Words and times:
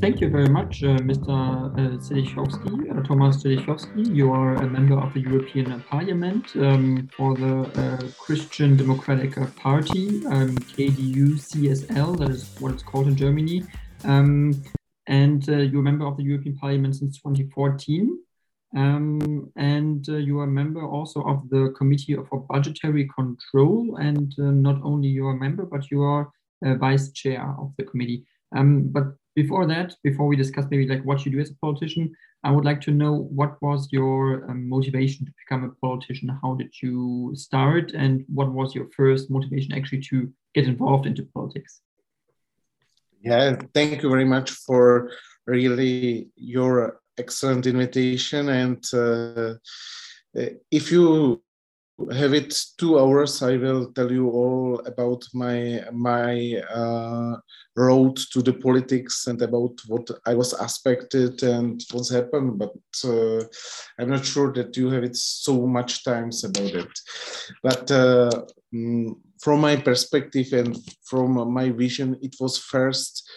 Thank 0.00 0.22
you 0.22 0.30
very 0.30 0.48
much, 0.48 0.82
uh, 0.82 0.96
Mr. 1.00 1.28
Uh, 1.28 1.76
uh, 1.76 3.02
Thomas 3.02 3.36
Zdechovský. 3.44 4.16
You 4.16 4.32
are 4.32 4.54
a 4.54 4.66
member 4.66 4.98
of 4.98 5.12
the 5.12 5.20
European 5.20 5.78
Parliament 5.90 6.56
um, 6.56 7.06
for 7.14 7.34
the 7.36 7.68
uh, 7.78 8.10
Christian 8.18 8.78
Democratic 8.78 9.34
Party, 9.56 10.24
um, 10.28 10.56
KDU-CSL, 10.56 12.18
that 12.18 12.30
is 12.30 12.48
what 12.60 12.72
it's 12.72 12.82
called 12.82 13.08
in 13.08 13.14
Germany. 13.14 13.62
Um, 14.04 14.62
and 15.06 15.46
uh, 15.50 15.56
you're 15.56 15.82
a 15.82 15.90
member 15.90 16.06
of 16.06 16.16
the 16.16 16.22
European 16.22 16.56
Parliament 16.56 16.96
since 16.96 17.18
2014. 17.18 18.18
Um, 18.74 19.52
and 19.56 20.08
uh, 20.08 20.16
you 20.16 20.38
are 20.38 20.44
a 20.44 20.56
member 20.60 20.82
also 20.82 21.20
of 21.24 21.46
the 21.50 21.74
Committee 21.76 22.16
for 22.30 22.40
Budgetary 22.48 23.06
Control. 23.14 23.96
And 23.96 24.32
uh, 24.38 24.44
not 24.44 24.80
only 24.82 25.08
you 25.08 25.26
are 25.26 25.36
a 25.36 25.38
member, 25.38 25.66
but 25.66 25.90
you 25.90 26.02
are 26.02 26.30
vice 26.62 27.12
chair 27.12 27.54
of 27.60 27.74
the 27.76 27.84
committee. 27.84 28.24
Um, 28.56 28.88
but 28.88 29.14
before 29.34 29.66
that, 29.66 29.94
before 30.02 30.26
we 30.26 30.36
discuss 30.36 30.66
maybe 30.70 30.88
like 30.88 31.04
what 31.04 31.24
you 31.24 31.32
do 31.32 31.40
as 31.40 31.50
a 31.50 31.54
politician, 31.56 32.12
I 32.42 32.50
would 32.50 32.64
like 32.64 32.80
to 32.82 32.90
know 32.90 33.12
what 33.12 33.60
was 33.62 33.88
your 33.92 34.50
um, 34.50 34.68
motivation 34.68 35.26
to 35.26 35.32
become 35.42 35.64
a 35.64 35.86
politician? 35.86 36.28
How 36.42 36.54
did 36.54 36.72
you 36.82 37.32
start, 37.34 37.92
and 37.92 38.24
what 38.32 38.50
was 38.52 38.74
your 38.74 38.88
first 38.96 39.30
motivation 39.30 39.72
actually 39.72 40.02
to 40.10 40.32
get 40.54 40.64
involved 40.64 41.06
into 41.06 41.28
politics? 41.34 41.80
Yeah, 43.20 43.56
thank 43.74 44.02
you 44.02 44.08
very 44.08 44.24
much 44.24 44.50
for 44.50 45.10
really 45.46 46.30
your 46.36 47.00
excellent 47.18 47.66
invitation. 47.66 48.48
And 48.48 48.82
uh, 48.94 49.54
if 50.70 50.90
you 50.90 51.42
have 52.12 52.34
it 52.34 52.54
two 52.78 52.98
hours, 52.98 53.42
I 53.42 53.56
will 53.56 53.92
tell 53.92 54.10
you 54.10 54.28
all 54.30 54.80
about 54.86 55.24
my 55.34 55.84
my 55.92 56.62
uh, 56.72 57.36
road 57.76 58.16
to 58.32 58.42
the 58.42 58.52
politics 58.52 59.26
and 59.26 59.40
about 59.42 59.80
what 59.86 60.10
I 60.26 60.34
was 60.34 60.52
expected 60.60 61.42
and 61.42 61.82
what's 61.92 62.10
happened. 62.10 62.58
But 62.58 62.76
uh, 63.04 63.44
I'm 63.98 64.10
not 64.10 64.24
sure 64.24 64.52
that 64.54 64.76
you 64.76 64.90
have 64.90 65.04
it 65.04 65.16
so 65.16 65.66
much 65.66 66.04
times 66.04 66.44
about 66.44 66.74
it. 66.74 66.92
But 67.62 67.90
uh, 67.90 68.30
mm, 68.74 69.16
from 69.40 69.60
my 69.60 69.76
perspective 69.76 70.52
and 70.52 70.76
from 71.04 71.52
my 71.52 71.70
vision, 71.70 72.18
it 72.22 72.36
was 72.40 72.58
first 72.58 73.28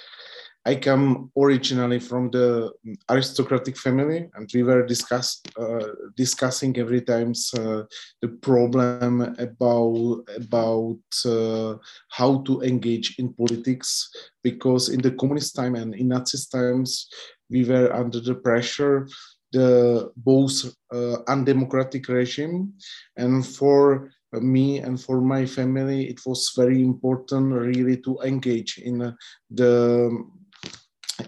I 0.66 0.75
come 0.75 1.29
originally 1.38 2.00
from 2.00 2.31
the 2.31 2.72
aristocratic 3.09 3.78
family, 3.78 4.29
and 4.34 4.50
we 4.53 4.63
were 4.63 4.85
discuss, 4.85 5.41
uh, 5.59 5.88
discussing 6.16 6.78
every 6.78 7.01
time 7.01 7.34
uh, 7.57 7.84
the 8.22 8.29
problem 8.41 9.35
about 9.38 10.24
about 10.38 11.03
uh, 11.25 11.75
how 12.09 12.41
to 12.44 12.62
engage 12.62 13.16
in 13.19 13.34
politics, 13.34 14.09
because 14.41 14.88
in 14.88 15.01
the 15.01 15.12
communist 15.12 15.56
time 15.56 15.75
and 15.75 15.94
in 15.96 16.07
Nazi 16.07 16.38
times, 16.50 17.09
we 17.50 17.66
were 17.66 17.94
under 17.94 18.22
the 18.22 18.35
pressure 18.35 19.07
the 19.51 20.12
both 20.18 20.66
uh, 20.91 21.18
undemocratic 21.28 22.07
regime, 22.07 22.74
and 23.18 23.45
for 23.45 24.09
me 24.34 24.80
and 24.80 25.00
for 25.00 25.22
my 25.22 25.45
family, 25.45 26.09
it 26.09 26.19
was 26.25 26.53
very 26.57 26.81
important 26.81 27.53
really 27.53 27.97
to 27.97 28.18
engage 28.24 28.80
in 28.80 29.16
the 29.51 30.09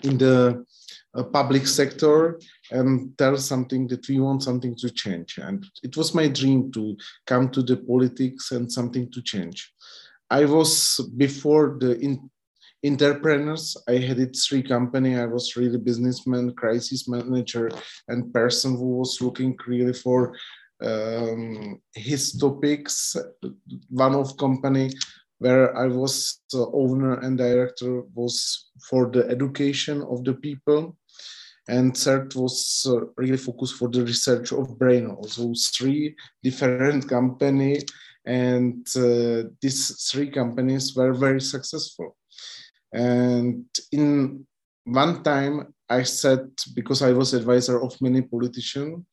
in 0.04 0.18
the 0.18 0.66
uh, 1.16 1.24
public 1.24 1.68
sector 1.68 2.40
and 2.72 3.18
tell 3.18 3.38
something 3.38 3.88
that 3.88 4.08
we 4.10 4.20
want 4.20 4.44
something 4.44 4.76
to 4.76 4.90
change. 4.90 5.38
And 5.38 5.66
it 5.84 5.96
was 5.96 6.14
my 6.14 6.28
dream 6.28 6.72
to 6.74 6.98
come 7.26 7.50
to 7.50 7.62
the 7.62 7.78
politics 7.78 8.52
and 8.52 8.72
something 8.72 9.12
to 9.12 9.22
change. 9.22 9.72
I 10.30 10.46
was 10.46 11.00
before 11.16 11.78
the 11.80 12.00
in, 12.00 12.30
entrepreneurs. 12.86 13.78
I 13.88 13.98
had 13.98 14.20
it 14.20 14.38
three 14.38 14.62
company. 14.62 15.18
I 15.18 15.26
was 15.26 15.56
really 15.56 15.78
businessman, 15.78 16.54
crisis 16.54 17.08
manager, 17.08 17.72
and 18.08 18.34
person 18.34 18.76
who 18.76 18.98
was 18.98 19.22
looking 19.22 19.58
really 19.68 19.94
for 19.94 20.36
um, 20.84 21.82
his 21.94 22.34
topics. 22.34 23.16
One 23.90 24.16
of 24.16 24.38
company 24.38 24.92
where 25.40 25.76
I 25.78 25.88
was 25.88 26.42
the 26.52 26.66
owner 26.74 27.20
and 27.20 27.38
director 27.38 28.04
was 28.14 28.70
for 28.90 29.10
the 29.10 29.28
education 29.28 30.02
of 30.02 30.24
the 30.24 30.34
people. 30.34 30.98
And 31.68 31.98
third 31.98 32.36
was 32.36 32.86
uh, 32.88 33.08
really 33.18 33.38
focused 33.38 33.76
for 33.76 33.90
the 33.90 34.04
research 34.04 34.52
of 34.52 34.78
brain. 34.78 35.08
Also 35.08 35.52
three 35.76 36.16
different 36.44 37.10
company 37.10 37.80
and 38.26 38.88
uh, 38.96 39.50
these 39.62 40.10
three 40.10 40.30
companies 40.30 40.96
were 40.96 41.14
very 41.14 41.42
successful. 41.42 42.16
And 42.94 43.66
in 43.92 44.46
one 44.86 45.24
time 45.24 45.74
I 45.90 46.04
said, 46.04 46.50
because 46.74 47.02
I 47.02 47.12
was 47.12 47.34
advisor 47.34 47.82
of 47.82 48.00
many 48.02 48.22
politicians, 48.22 49.06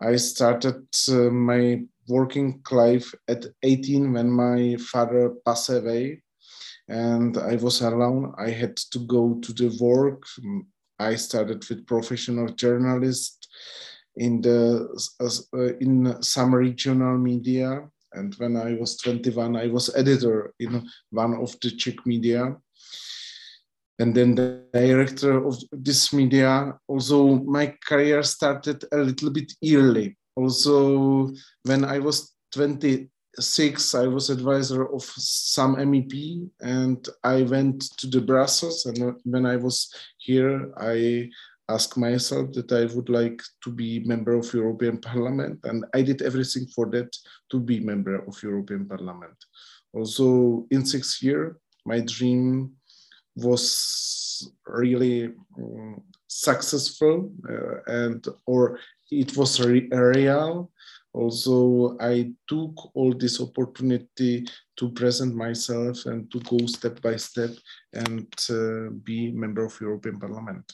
I 0.00 0.16
started 0.16 0.86
uh, 1.08 1.30
my 1.30 1.82
working 2.08 2.62
life 2.70 3.14
at 3.28 3.46
18 3.62 4.12
when 4.12 4.30
my 4.30 4.76
father 4.76 5.34
passed 5.44 5.70
away 5.70 6.22
and 6.88 7.36
I 7.36 7.56
was 7.56 7.80
alone. 7.80 8.34
I 8.38 8.50
had 8.50 8.76
to 8.76 8.98
go 9.00 9.34
to 9.42 9.52
the 9.52 9.76
work. 9.80 10.24
I 10.98 11.16
started 11.16 11.68
with 11.68 11.86
professional 11.86 12.48
journalist 12.48 13.48
in 14.16 14.40
the 14.40 14.88
uh, 15.20 15.74
in 15.80 16.22
some 16.22 16.54
regional 16.54 17.18
media. 17.18 17.88
And 18.12 18.34
when 18.36 18.56
I 18.56 18.74
was 18.74 18.96
21, 18.98 19.56
I 19.56 19.66
was 19.66 19.94
editor 19.94 20.54
in 20.58 20.88
one 21.10 21.34
of 21.34 21.54
the 21.60 21.70
Czech 21.70 22.06
media. 22.06 22.56
And 23.98 24.14
then 24.14 24.34
the 24.34 24.62
director 24.72 25.44
of 25.44 25.58
this 25.72 26.12
media. 26.12 26.78
Also, 26.86 27.36
my 27.44 27.74
career 27.86 28.22
started 28.22 28.84
a 28.92 28.98
little 28.98 29.30
bit 29.30 29.52
early 29.64 30.16
also 30.36 31.32
when 31.64 31.84
I 31.84 31.98
was 31.98 32.34
26, 32.52 33.94
I 33.94 34.06
was 34.06 34.30
advisor 34.30 34.86
of 34.92 35.02
some 35.02 35.76
MEP 35.76 36.48
and 36.60 37.06
I 37.24 37.42
went 37.42 37.82
to 37.98 38.06
the 38.06 38.20
Brussels. 38.20 38.86
And 38.86 39.16
when 39.24 39.46
I 39.46 39.56
was 39.56 39.92
here, 40.18 40.72
I 40.76 41.30
asked 41.68 41.96
myself 41.96 42.52
that 42.52 42.70
I 42.70 42.84
would 42.94 43.08
like 43.08 43.42
to 43.64 43.70
be 43.70 44.00
member 44.00 44.34
of 44.34 44.52
European 44.54 44.98
Parliament. 44.98 45.58
And 45.64 45.84
I 45.94 46.02
did 46.02 46.22
everything 46.22 46.66
for 46.66 46.86
that 46.90 47.16
to 47.50 47.58
be 47.58 47.80
member 47.80 48.16
of 48.16 48.40
European 48.42 48.86
Parliament. 48.86 49.36
Also 49.92 50.66
in 50.70 50.84
six 50.84 51.22
years, 51.22 51.56
my 51.84 52.00
dream 52.00 52.72
was 53.36 54.50
really 54.66 55.32
um, 55.58 56.02
successful 56.28 57.32
uh, 57.48 57.76
and 57.86 58.26
or 58.46 58.78
it 59.10 59.36
was 59.36 59.60
re 59.60 59.88
real. 59.90 60.70
Also, 61.12 61.96
I 61.98 62.32
took 62.46 62.94
all 62.94 63.14
this 63.14 63.40
opportunity 63.40 64.46
to 64.76 64.90
present 64.90 65.34
myself 65.34 66.04
and 66.04 66.30
to 66.30 66.40
go 66.40 66.66
step 66.66 67.00
by 67.00 67.16
step 67.16 67.50
and 67.94 68.28
uh, 68.50 68.90
be 69.02 69.32
member 69.32 69.64
of 69.64 69.80
European 69.80 70.18
Parliament. 70.18 70.64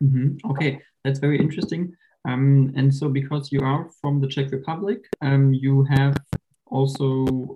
Mm 0.00 0.10
-hmm. 0.10 0.50
Okay, 0.50 0.80
that's 1.02 1.20
very 1.20 1.38
interesting. 1.38 1.96
Um, 2.28 2.72
and 2.76 2.94
so, 2.94 3.08
because 3.08 3.54
you 3.54 3.64
are 3.64 3.88
from 4.00 4.20
the 4.20 4.28
Czech 4.28 4.50
Republic, 4.50 5.08
um, 5.20 5.54
you 5.54 5.84
have 5.84 6.14
also, 6.70 7.06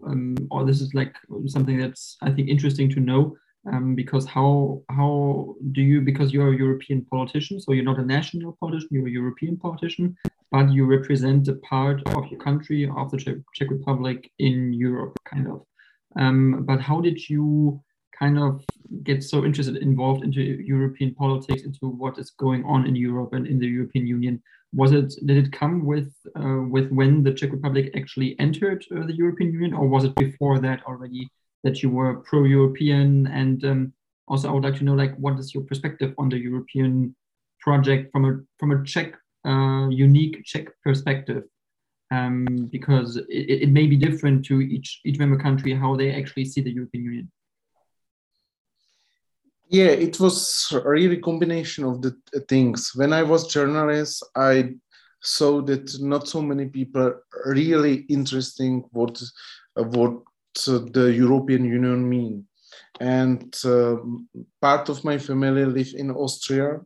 um, 0.06 0.34
or 0.50 0.64
this 0.64 0.80
is 0.80 0.94
like 0.94 1.14
something 1.46 1.80
that's 1.80 2.16
I 2.22 2.30
think 2.30 2.48
interesting 2.48 2.90
to 2.94 3.00
know. 3.00 3.36
Um, 3.70 3.94
because 3.94 4.26
how 4.26 4.82
how 4.90 5.54
do 5.70 5.82
you 5.82 6.00
because 6.00 6.32
you're 6.32 6.52
a 6.52 6.56
European 6.56 7.04
politician, 7.04 7.60
so 7.60 7.72
you're 7.72 7.84
not 7.84 8.00
a 8.00 8.04
national 8.04 8.56
politician, 8.58 8.88
you're 8.90 9.06
a 9.06 9.10
European 9.10 9.56
politician, 9.56 10.16
but 10.50 10.72
you 10.72 10.84
represent 10.84 11.46
a 11.46 11.54
part 11.54 12.02
of 12.08 12.26
your 12.26 12.40
country 12.40 12.90
of 12.96 13.10
the 13.12 13.18
Czech, 13.18 13.70
Republic 13.70 14.30
in 14.40 14.72
Europe, 14.72 15.16
kind 15.24 15.46
of. 15.46 15.64
Um, 16.16 16.64
but 16.66 16.80
how 16.80 17.00
did 17.00 17.28
you 17.28 17.80
kind 18.18 18.36
of 18.36 18.64
get 19.04 19.22
so 19.22 19.44
interested, 19.44 19.76
involved 19.76 20.24
into 20.24 20.42
European 20.42 21.14
politics, 21.14 21.62
into 21.62 21.86
what 21.86 22.18
is 22.18 22.30
going 22.30 22.64
on 22.64 22.84
in 22.86 22.96
Europe 22.96 23.32
and 23.32 23.46
in 23.46 23.60
the 23.60 23.66
European 23.66 24.08
Union? 24.08 24.42
Was 24.74 24.90
it 24.90 25.14
did 25.24 25.36
it 25.36 25.52
come 25.52 25.84
with 25.84 26.12
uh, 26.34 26.62
with 26.68 26.90
when 26.90 27.22
the 27.22 27.32
Czech 27.32 27.52
Republic 27.52 27.92
actually 27.94 28.34
entered 28.40 28.84
uh, 28.90 29.06
the 29.06 29.14
European 29.14 29.52
Union, 29.52 29.72
or 29.72 29.86
was 29.86 30.02
it 30.02 30.16
before 30.16 30.58
that 30.58 30.82
already 30.84 31.30
that 31.64 31.82
you 31.82 31.90
were 31.90 32.16
pro-European? 32.16 33.26
And 33.26 33.64
um, 33.64 33.92
also, 34.28 34.48
I 34.48 34.52
would 34.52 34.64
like 34.64 34.76
to 34.78 34.84
know, 34.84 34.94
like, 34.94 35.16
what 35.16 35.38
is 35.38 35.54
your 35.54 35.64
perspective 35.64 36.14
on 36.18 36.28
the 36.28 36.38
European 36.38 37.14
project 37.60 38.12
from 38.12 38.24
a 38.24 38.40
from 38.58 38.72
a 38.72 38.84
Czech 38.84 39.14
uh, 39.44 39.88
unique 39.88 40.44
Czech 40.44 40.68
perspective? 40.84 41.44
Um, 42.10 42.68
because 42.70 43.16
it, 43.16 43.62
it 43.64 43.70
may 43.70 43.86
be 43.86 43.96
different 43.96 44.44
to 44.46 44.60
each 44.60 45.00
each 45.04 45.18
member 45.18 45.38
country 45.38 45.74
how 45.74 45.96
they 45.96 46.12
actually 46.12 46.44
see 46.44 46.60
the 46.60 46.72
European 46.72 47.04
Union. 47.04 47.32
Yeah, 49.68 49.92
it 50.06 50.20
was 50.20 50.70
really 50.84 51.16
combination 51.16 51.84
of 51.84 52.02
the 52.02 52.14
things. 52.46 52.92
When 52.94 53.14
I 53.14 53.22
was 53.22 53.46
journalist, 53.46 54.22
I 54.36 54.74
saw 55.22 55.62
that 55.62 55.98
not 56.00 56.28
so 56.28 56.42
many 56.42 56.66
people 56.66 57.14
really 57.46 58.04
interesting 58.08 58.84
what 58.92 59.22
what 59.74 60.20
the 60.54 61.12
European 61.14 61.64
Union 61.64 62.08
mean. 62.08 62.46
And 63.00 63.54
uh, 63.64 63.96
part 64.60 64.88
of 64.88 65.04
my 65.04 65.18
family 65.18 65.64
live 65.64 65.92
in 65.96 66.10
Austria, 66.10 66.80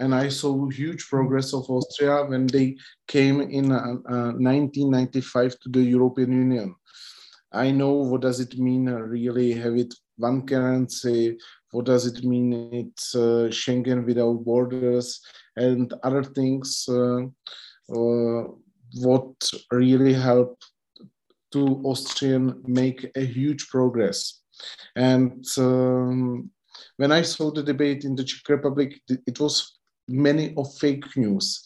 and 0.00 0.14
I 0.14 0.28
saw 0.28 0.68
huge 0.68 1.08
progress 1.08 1.54
of 1.54 1.70
Austria 1.70 2.24
when 2.24 2.46
they 2.46 2.76
came 3.06 3.40
in 3.40 3.72
uh, 3.72 3.96
uh, 4.08 4.32
1995 4.36 5.58
to 5.60 5.68
the 5.70 5.82
European 5.82 6.32
Union. 6.32 6.74
I 7.52 7.70
know 7.70 7.92
what 7.92 8.22
does 8.22 8.40
it 8.40 8.58
mean 8.58 8.88
uh, 8.88 8.98
really 8.98 9.52
have 9.52 9.76
it 9.76 9.94
one 10.16 10.46
currency, 10.46 11.38
what 11.70 11.86
does 11.86 12.06
it 12.06 12.22
mean 12.24 12.52
it's 12.72 13.14
uh, 13.14 13.48
Schengen 13.50 14.04
without 14.04 14.44
borders 14.44 15.20
and 15.56 15.92
other 16.02 16.22
things 16.22 16.86
uh, 16.88 17.22
uh, 17.94 18.44
what 19.00 19.50
really 19.70 20.12
help 20.12 20.58
to 21.52 21.80
Austrian 21.84 22.62
make 22.66 23.10
a 23.16 23.24
huge 23.24 23.68
progress. 23.68 24.40
And 24.96 25.44
um, 25.58 26.50
when 26.96 27.12
I 27.12 27.22
saw 27.22 27.50
the 27.50 27.62
debate 27.62 28.04
in 28.04 28.14
the 28.14 28.24
Czech 28.24 28.48
Republic, 28.48 29.00
it 29.26 29.40
was 29.40 29.78
many 30.08 30.54
of 30.56 30.74
fake 30.78 31.16
news. 31.16 31.62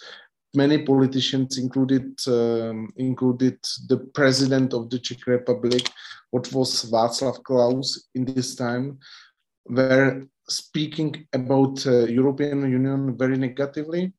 Many 0.55 0.85
politicians 0.85 1.59
included 1.59 2.19
um, 2.29 2.91
included 2.97 3.59
the 3.89 3.99
president 4.15 4.73
of 4.73 4.89
the 4.89 4.99
Czech 4.99 5.27
Republic, 5.27 5.91
what 6.31 6.51
was 6.53 6.91
Václav 6.91 7.43
Klaus 7.43 8.09
in 8.15 8.25
this 8.25 8.55
time, 8.55 8.99
were 9.69 10.27
speaking 10.49 11.27
about 11.33 11.87
uh, 11.87 12.07
European 12.07 12.71
Union 12.71 13.17
very 13.19 13.37
negatively, 13.37 14.13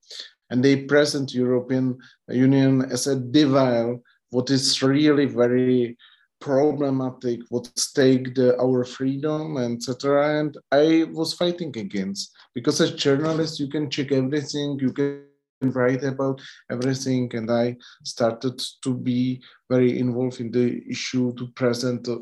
and 0.49 0.63
they 0.63 0.85
present 0.85 1.33
European 1.33 1.97
Union 2.29 2.83
as 2.91 3.07
a 3.07 3.15
devil, 3.15 4.03
what 4.29 4.49
is 4.49 4.81
really 4.81 5.25
very 5.25 5.97
problematic, 6.39 7.39
what 7.49 7.67
stake 7.77 8.35
the, 8.35 8.59
our 8.61 8.83
freedom, 8.83 9.57
etc. 9.57 10.39
And 10.39 10.57
I 10.71 11.05
was 11.11 11.33
fighting 11.33 11.75
against 11.77 12.31
because 12.53 12.79
as 12.81 12.91
journalist 12.93 13.59
you 13.59 13.69
can 13.69 13.89
check 13.89 14.11
everything, 14.11 14.79
you 14.79 14.93
can 14.93 15.23
write 15.61 16.03
about 16.03 16.41
everything, 16.71 17.31
and 17.33 17.49
I 17.49 17.77
started 18.03 18.61
to 18.83 18.93
be 18.93 19.41
very 19.69 19.99
involved 19.99 20.39
in 20.39 20.51
the 20.51 20.83
issue 20.89 21.33
to 21.35 21.47
present 21.47 22.07
uh, 22.07 22.15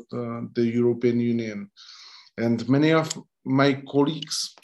the 0.54 0.64
European 0.64 1.20
Union. 1.20 1.70
And 2.38 2.68
many 2.68 2.92
of 2.92 3.12
my 3.44 3.82
colleagues, 3.88 4.54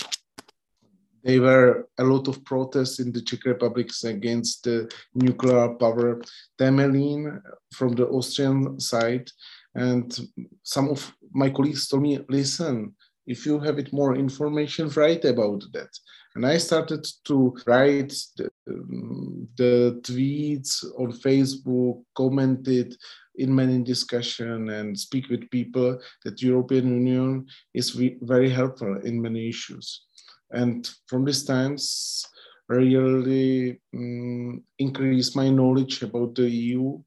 they 1.25 1.39
were 1.39 1.89
a 1.99 2.05
lot 2.05 2.29
of 2.29 2.45
protests 2.45 2.99
in 2.99 3.13
the 3.13 3.23
Czech 3.23 3.45
Republic 3.45 3.91
against 4.05 4.65
the 4.65 4.91
nuclear 5.15 5.69
power 5.75 6.21
Temelín 6.59 7.41
from 7.73 7.95
the 7.95 8.07
Austrian 8.09 8.81
side. 8.81 9.31
And 9.75 10.17
some 10.63 10.89
of 10.91 11.15
my 11.33 11.51
colleagues 11.51 11.89
told 11.89 12.03
me, 12.03 12.19
listen, 12.29 12.95
if 13.27 13.47
you 13.47 13.59
have 13.61 13.79
it 13.79 13.93
more 13.93 14.17
information, 14.17 14.89
write 14.91 15.25
about 15.25 15.65
that. 15.73 15.89
And 16.35 16.47
I 16.47 16.59
started 16.59 17.07
to 17.27 17.55
write 17.67 18.15
the, 18.37 18.51
um, 18.69 19.49
the 19.57 20.01
tweets 20.03 20.85
on 20.99 21.13
Facebook, 21.13 22.03
commented, 22.15 22.97
in 23.37 23.55
many 23.55 23.83
discussion 23.83 24.69
and 24.71 24.99
speak 24.99 25.29
with 25.31 25.51
people 25.51 25.99
that 26.25 26.43
European 26.43 27.07
Union 27.07 27.47
is 27.73 27.99
very 28.21 28.51
helpful 28.51 29.01
in 29.05 29.23
many 29.23 29.49
issues. 29.49 30.03
And 30.53 30.89
from 31.07 31.25
these 31.25 31.45
times, 31.45 32.27
really 32.69 33.81
um, 33.95 34.63
increase 34.79 35.35
my 35.35 35.49
knowledge 35.49 36.03
about 36.03 36.35
the 36.35 36.49
EU 36.49 36.99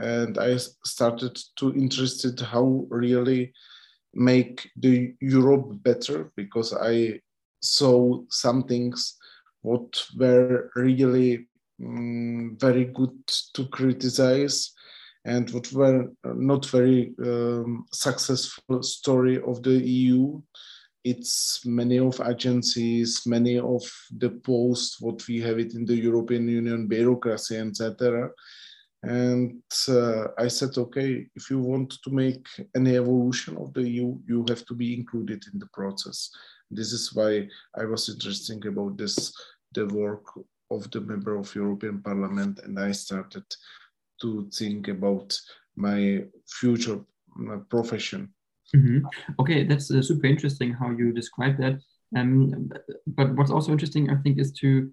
and 0.00 0.38
I 0.38 0.56
started 0.56 1.38
to 1.56 1.74
interested 1.74 2.40
how 2.40 2.86
really 2.88 3.52
make 4.14 4.70
the 4.76 5.14
Europe 5.20 5.82
better 5.82 6.32
because 6.36 6.72
I 6.74 7.20
saw 7.60 8.22
some 8.30 8.64
things 8.64 9.16
what 9.62 10.02
were 10.16 10.70
really 10.74 11.46
um, 11.84 12.56
very 12.58 12.86
good 12.86 13.14
to 13.54 13.66
criticize 13.66 14.72
and 15.26 15.50
what 15.50 15.70
were 15.72 16.08
not 16.24 16.64
very 16.66 17.12
um, 17.22 17.84
successful 17.92 18.82
story 18.82 19.38
of 19.42 19.62
the 19.62 19.78
EU. 19.86 20.40
It's 21.02 21.64
many 21.64 21.98
of 21.98 22.20
agencies, 22.20 23.22
many 23.26 23.58
of 23.58 23.82
the 24.18 24.30
posts, 24.30 25.00
what 25.00 25.26
we 25.26 25.40
have 25.40 25.58
it 25.58 25.74
in 25.74 25.84
the 25.86 25.96
European 25.96 26.48
Union 26.48 26.86
bureaucracy, 26.86 27.56
etc. 27.56 28.30
And 29.02 29.62
uh, 29.88 30.28
I 30.36 30.48
said, 30.48 30.76
okay, 30.76 31.26
if 31.34 31.48
you 31.48 31.58
want 31.58 31.94
to 32.02 32.10
make 32.10 32.46
any 32.76 32.96
evolution 32.96 33.56
of 33.56 33.72
the 33.72 33.88
EU, 33.88 34.18
you 34.26 34.44
have 34.48 34.66
to 34.66 34.74
be 34.74 34.92
included 34.92 35.42
in 35.52 35.58
the 35.58 35.68
process. 35.72 36.30
This 36.70 36.92
is 36.92 37.14
why 37.14 37.48
I 37.74 37.84
was 37.84 38.08
interested 38.10 38.64
about 38.66 38.98
this, 38.98 39.32
the 39.72 39.86
work 39.86 40.24
of 40.70 40.90
the 40.90 41.00
member 41.00 41.36
of 41.36 41.54
European 41.54 42.02
Parliament, 42.02 42.60
and 42.62 42.78
I 42.78 42.92
started 42.92 43.44
to 44.20 44.50
think 44.52 44.88
about 44.88 45.36
my 45.76 46.24
future 46.46 47.00
profession. 47.70 48.32
Mm-hmm. 48.74 49.06
Okay, 49.40 49.64
that's 49.64 49.90
uh, 49.90 50.02
super 50.02 50.26
interesting 50.26 50.72
how 50.72 50.90
you 50.90 51.12
describe 51.12 51.58
that. 51.58 51.80
Um, 52.16 52.70
but 53.06 53.34
what's 53.36 53.50
also 53.50 53.72
interesting, 53.72 54.10
I 54.10 54.16
think, 54.16 54.38
is 54.38 54.52
to 54.60 54.90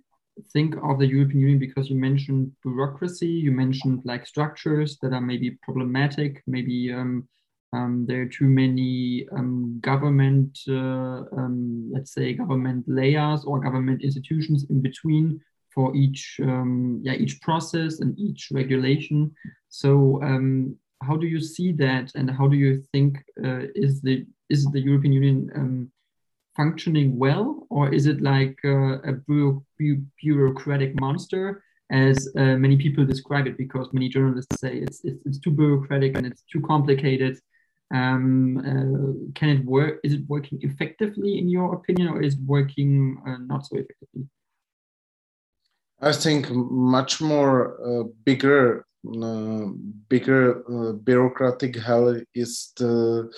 think 0.54 0.76
of 0.84 1.00
the 1.00 1.08
European 1.08 1.42
Union 1.42 1.60
because 1.60 1.90
you 1.90 1.96
mentioned 1.96 2.52
bureaucracy, 2.64 3.28
you 3.28 3.52
mentioned 3.52 4.02
like 4.06 4.28
structures 4.28 4.98
that 5.02 5.14
are 5.14 5.22
maybe 5.22 5.58
problematic, 5.64 6.44
maybe 6.48 6.94
um, 6.94 7.28
um, 7.74 8.06
there 8.08 8.22
are 8.22 8.28
too 8.28 8.46
many 8.46 9.28
um, 9.32 9.80
government, 9.82 10.58
uh, 10.70 11.26
um, 11.36 11.90
let's 11.92 12.14
say, 12.14 12.34
government 12.34 12.86
layers 12.88 13.44
or 13.46 13.60
government 13.60 14.04
institutions 14.04 14.66
in 14.70 14.82
between 14.82 15.40
for 15.74 15.96
each 15.96 16.40
um, 16.42 17.00
yeah 17.04 17.14
each 17.14 17.40
process 17.42 18.00
and 18.00 18.18
each 18.18 18.50
regulation. 18.52 19.32
So 19.70 20.22
how 21.02 21.16
do 21.16 21.28
you 21.28 21.40
see 21.40 21.72
that, 21.74 22.12
and 22.16 22.30
how 22.30 22.48
do 22.48 22.58
you 22.58 22.84
think 22.92 23.18
uh, 23.44 23.64
is 23.76 24.02
the 24.02 24.26
is 24.50 24.66
the 24.66 24.80
European 24.80 25.14
Union 25.14 25.52
um, 25.56 25.92
functioning 26.56 27.18
well, 27.18 27.68
or 27.70 27.94
is 27.94 28.08
it 28.08 28.22
like 28.22 28.58
uh, 28.66 29.00
a 29.02 29.14
bu 29.28 29.64
bu 29.78 30.02
bureaucratic 30.22 31.00
monster? 31.00 31.64
As 31.90 32.28
uh, 32.36 32.58
many 32.58 32.76
people 32.76 33.06
describe 33.06 33.48
it, 33.48 33.58
because 33.58 33.88
many 33.94 34.10
journalists 34.10 34.60
say 34.60 34.76
it's, 34.76 35.06
it's, 35.06 35.22
it's 35.26 35.40
too 35.40 35.52
bureaucratic 35.52 36.18
and 36.18 36.26
it's 36.26 36.44
too 36.52 36.60
complicated. 36.60 37.40
Um, 37.94 38.58
uh, 38.58 39.32
can 39.36 39.50
it 39.50 39.64
work? 39.64 40.02
Is 40.04 40.12
it 40.12 40.24
working 40.28 40.60
effectively 40.64 41.38
in 41.38 41.48
your 41.48 41.74
opinion, 41.76 42.10
or 42.10 42.22
is 42.22 42.34
it 42.34 42.42
working 42.46 43.22
uh, 43.26 43.38
not 43.38 43.66
so 43.66 43.78
effectively? 43.78 44.28
I 46.02 46.12
think 46.12 46.52
much 46.52 47.22
more 47.22 47.80
uh, 47.82 48.04
bigger, 48.26 48.86
bigger 50.10 50.64
uh, 50.70 50.94
bureaucratic 50.94 51.76
hell 51.76 52.20
is 52.34 52.74
the 52.78 53.32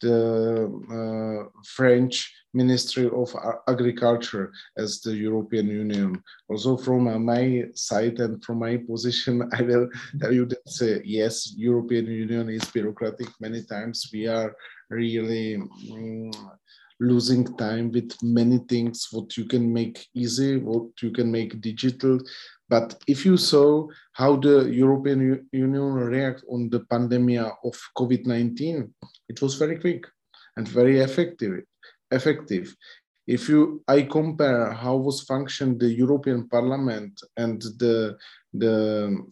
the 0.00 0.68
uh, 0.92 1.48
French 1.64 2.30
Ministry 2.52 3.08
of 3.10 3.34
Agriculture 3.66 4.52
as 4.76 5.00
the 5.00 5.14
European 5.16 5.66
Union. 5.66 6.22
Also, 6.48 6.76
from 6.76 7.08
uh, 7.08 7.18
my 7.18 7.64
side 7.74 8.18
and 8.20 8.42
from 8.44 8.58
my 8.58 8.76
position, 8.76 9.48
I 9.58 9.62
will 9.62 9.88
tell 10.20 10.32
you 10.32 10.46
that 10.46 10.72
uh, 10.82 11.00
yes, 11.04 11.54
European 11.56 12.06
Union 12.06 12.50
is 12.50 12.64
bureaucratic. 12.70 13.28
Many 13.40 13.62
times 13.62 14.10
we 14.12 14.26
are 14.26 14.54
really. 14.90 15.56
Um, 15.56 16.30
losing 17.00 17.44
time 17.56 17.90
with 17.90 18.12
many 18.22 18.58
things 18.68 19.08
what 19.10 19.36
you 19.36 19.44
can 19.44 19.72
make 19.72 20.06
easy 20.14 20.56
what 20.58 20.86
you 21.02 21.10
can 21.10 21.30
make 21.30 21.60
digital. 21.60 22.18
But 22.68 23.02
if 23.06 23.26
you 23.26 23.36
saw 23.36 23.88
how 24.12 24.36
the 24.36 24.68
european 24.70 25.46
union 25.52 25.92
react 25.92 26.44
on 26.50 26.70
the 26.70 26.80
pandemic 26.80 27.40
of 27.40 27.74
covid-19 27.98 28.90
it 29.28 29.42
was 29.42 29.54
very 29.56 29.78
quick 29.78 30.06
and 30.56 30.66
very 30.68 31.00
effective 31.00 31.62
effective. 32.10 32.74
If 33.26 33.48
you 33.48 33.82
i 33.88 34.02
compare 34.02 34.72
how 34.72 34.96
was 34.96 35.22
functioned 35.22 35.80
the 35.80 35.92
european 36.04 36.48
parliament 36.48 37.20
and 37.36 37.60
the 37.78 38.16
the, 38.52 38.76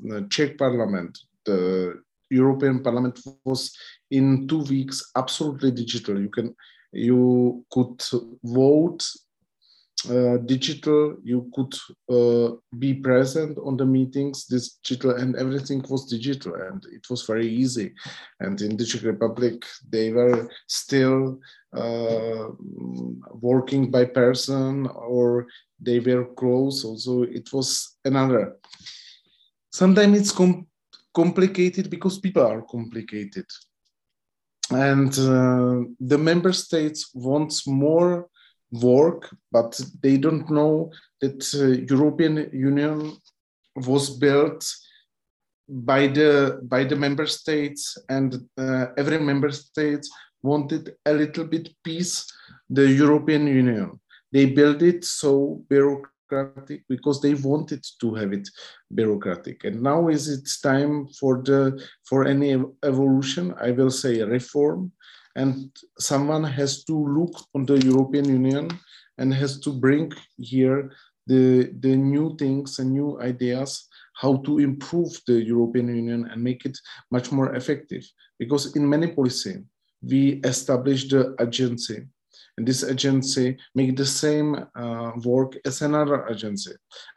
the 0.02 0.26
czech 0.30 0.58
parliament 0.58 1.16
the 1.44 2.02
european 2.30 2.82
parliament 2.82 3.20
was 3.44 3.76
in 4.10 4.46
two 4.48 4.62
weeks 4.64 5.12
absolutely 5.16 5.70
digital. 5.70 6.20
You 6.20 6.30
can 6.30 6.54
you 6.92 7.64
could 7.70 8.02
vote 8.42 9.04
uh, 10.10 10.36
digital 10.38 11.16
you 11.22 11.48
could 11.54 11.74
uh, 12.10 12.56
be 12.78 12.92
present 12.94 13.56
on 13.58 13.76
the 13.76 13.86
meetings 13.86 14.46
digital 14.46 15.12
and 15.12 15.36
everything 15.36 15.80
was 15.88 16.06
digital 16.06 16.54
and 16.54 16.84
it 16.92 17.08
was 17.08 17.22
very 17.24 17.46
easy. 17.46 17.92
And 18.40 18.60
in 18.60 18.76
the 18.76 18.84
czech 18.84 19.02
republic 19.02 19.64
they 19.88 20.12
were 20.12 20.48
still 20.66 21.38
uh, 21.72 22.48
working 23.40 23.90
by 23.90 24.06
person 24.06 24.88
or 24.88 25.46
they 25.80 26.00
were 26.00 26.24
close 26.34 26.84
also 26.84 27.22
it 27.22 27.52
was 27.52 27.96
another. 28.04 28.56
Sometimes 29.70 30.18
it's 30.18 30.32
com 30.32 30.66
complicated 31.14 31.90
because 31.90 32.18
people 32.18 32.42
are 32.42 32.62
complicated 32.62 33.46
and 34.74 35.18
uh, 35.18 35.80
the 36.00 36.18
member 36.18 36.52
states 36.52 37.10
wants 37.14 37.66
more 37.66 38.28
work 38.70 39.34
but 39.50 39.78
they 40.02 40.16
don't 40.16 40.48
know 40.50 40.90
that 41.20 41.42
uh, 41.54 41.66
european 41.94 42.48
union 42.52 43.12
was 43.76 44.10
built 44.10 44.64
by 45.68 46.06
the 46.06 46.60
by 46.64 46.84
the 46.84 46.96
member 46.96 47.26
states 47.26 47.96
and 48.08 48.34
uh, 48.58 48.86
every 48.96 49.18
member 49.18 49.50
state 49.50 50.06
wanted 50.42 50.94
a 51.06 51.12
little 51.12 51.44
bit 51.44 51.68
peace 51.84 52.26
the 52.68 52.88
european 52.88 53.46
union. 53.46 54.00
They 54.32 54.46
built 54.46 54.82
it 54.82 55.04
so 55.04 55.62
bureaucratic 56.32 56.82
because 56.88 57.20
they 57.20 57.34
wanted 57.34 57.84
to 58.00 58.14
have 58.14 58.32
it 58.32 58.48
bureaucratic. 58.94 59.64
And 59.64 59.82
now 59.82 60.08
is 60.08 60.28
it 60.28 60.48
time 60.62 61.08
for 61.18 61.42
the 61.42 61.60
for 62.08 62.24
any 62.24 62.50
evolution? 62.82 63.54
I 63.60 63.70
will 63.72 63.90
say 63.90 64.22
reform. 64.22 64.92
And 65.34 65.54
someone 65.98 66.44
has 66.44 66.84
to 66.84 66.94
look 67.18 67.34
on 67.54 67.64
the 67.64 67.78
european 67.90 68.26
union 68.40 68.68
and 69.18 69.32
has 69.34 69.60
to 69.60 69.70
bring 69.72 70.12
here 70.36 70.90
the 71.26 71.72
the 71.84 71.96
new 71.96 72.36
things 72.36 72.78
and 72.78 72.90
new 72.90 73.20
ideas 73.20 73.88
how 74.22 74.36
to 74.46 74.58
improve 74.58 75.12
the 75.26 75.38
european 75.52 75.88
union 75.88 76.28
and 76.30 76.42
make 76.42 76.66
it 76.68 76.76
much 77.10 77.32
more 77.32 77.54
effective. 77.54 78.04
Because 78.38 78.76
in 78.76 78.88
many 78.88 79.08
policy 79.18 79.54
we 80.10 80.40
established 80.44 81.10
the 81.10 81.34
agency 81.40 81.98
and 82.56 82.66
this 82.66 82.84
agency 82.84 83.56
make 83.74 83.96
the 83.96 84.06
same 84.06 84.66
uh, 84.74 85.12
work 85.24 85.56
as 85.64 85.82
another 85.82 86.28
agency. 86.28 86.72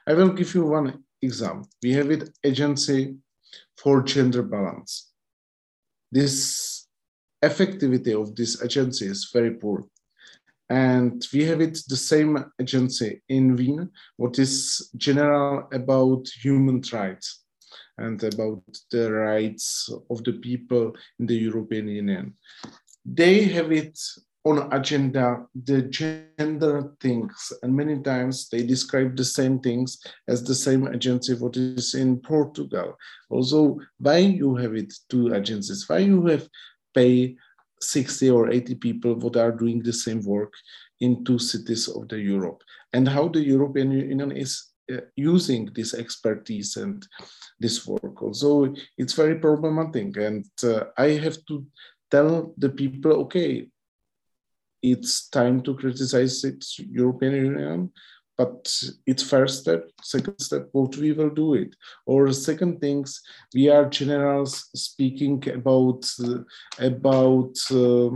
I 0.08 0.14
will 0.14 0.30
give 0.30 0.54
you 0.56 0.66
one 0.66 1.04
example. 1.22 1.70
We 1.84 1.94
have 1.94 2.10
it 2.12 2.30
agency 2.44 3.16
for 3.78 4.02
gender 4.02 4.44
balance. 4.44 5.12
This 6.12 6.88
effectivity 7.44 8.20
of 8.20 8.36
this 8.36 8.64
agency 8.64 9.08
is 9.08 9.30
very 9.34 9.52
poor. 9.52 9.86
And 10.70 11.24
we 11.32 11.44
have 11.44 11.62
it 11.62 11.78
the 11.88 11.98
same 11.98 12.44
agency 12.60 13.22
in 13.30 13.56
Wien, 13.56 13.90
what 14.18 14.40
is 14.40 14.90
general 14.98 15.68
about 15.72 16.28
human 16.44 16.82
rights 16.92 17.44
and 17.98 18.24
about 18.24 18.64
the 18.92 19.12
rights 19.12 19.90
of 20.10 20.24
the 20.24 20.34
people 20.34 20.94
in 21.20 21.28
the 21.28 21.36
European 21.36 21.88
Union. 21.88 22.34
They 23.06 23.44
have 23.44 23.72
it 23.72 24.00
on 24.46 24.72
agenda 24.72 25.44
the 25.66 25.82
gender 25.82 26.94
things. 27.02 27.52
And 27.64 27.76
many 27.76 28.00
times 28.02 28.48
they 28.50 28.64
describe 28.64 29.18
the 29.18 29.26
same 29.26 29.60
things 29.60 30.00
as 30.28 30.44
the 30.44 30.54
same 30.54 30.88
agency 30.88 31.34
what 31.34 31.58
is 31.58 31.96
in 31.96 32.20
portugal. 32.20 32.96
Also 33.30 33.80
why 33.98 34.18
you 34.18 34.56
have 34.56 34.76
it 34.76 34.94
two 35.10 35.34
agencies? 35.34 35.90
Why 35.90 36.00
you 36.00 36.26
have 36.28 36.48
pay 36.94 37.36
60 37.82 38.30
or 38.30 38.52
80 38.52 38.76
people 38.76 39.16
what 39.16 39.36
are 39.36 39.52
doing 39.52 39.82
the 39.82 39.94
same 39.94 40.22
work 40.22 40.54
in 41.02 41.26
two 41.26 41.40
cities 41.40 41.88
of 41.88 42.08
the 42.08 42.20
europe? 42.20 42.62
And 42.94 43.10
how 43.10 43.28
the 43.28 43.44
european 43.44 43.92
union 43.92 44.32
is 44.32 44.74
uh, 44.94 45.02
using 45.16 45.72
this 45.74 45.96
expertise 45.96 46.78
and 46.78 47.06
this 47.60 47.88
work? 47.88 48.22
Also 48.22 48.76
it's 49.00 49.14
very 49.14 49.40
problematic. 49.40 50.18
And 50.18 50.46
uh, 50.64 50.84
i 51.00 51.18
have 51.18 51.44
to 51.48 51.66
tell 52.12 52.54
the 52.58 52.70
people 52.70 53.12
okay 53.14 53.68
it's 54.92 55.28
time 55.30 55.62
to 55.64 55.74
criticize 55.76 56.44
its 56.44 56.80
European 56.80 57.34
Union, 57.34 57.92
but 58.38 58.72
it's 59.08 59.24
first 59.24 59.62
step, 59.62 59.90
second 60.04 60.40
step, 60.40 60.68
what 60.74 60.96
we 60.98 61.12
will 61.14 61.30
do 61.30 61.56
it. 61.56 61.76
Or 62.06 62.32
second 62.34 62.80
things, 62.82 63.22
we 63.54 63.70
are 63.70 63.90
generals 63.90 64.70
speaking 64.76 65.44
about, 65.50 66.06
about 66.78 67.56
uh, 67.72 68.10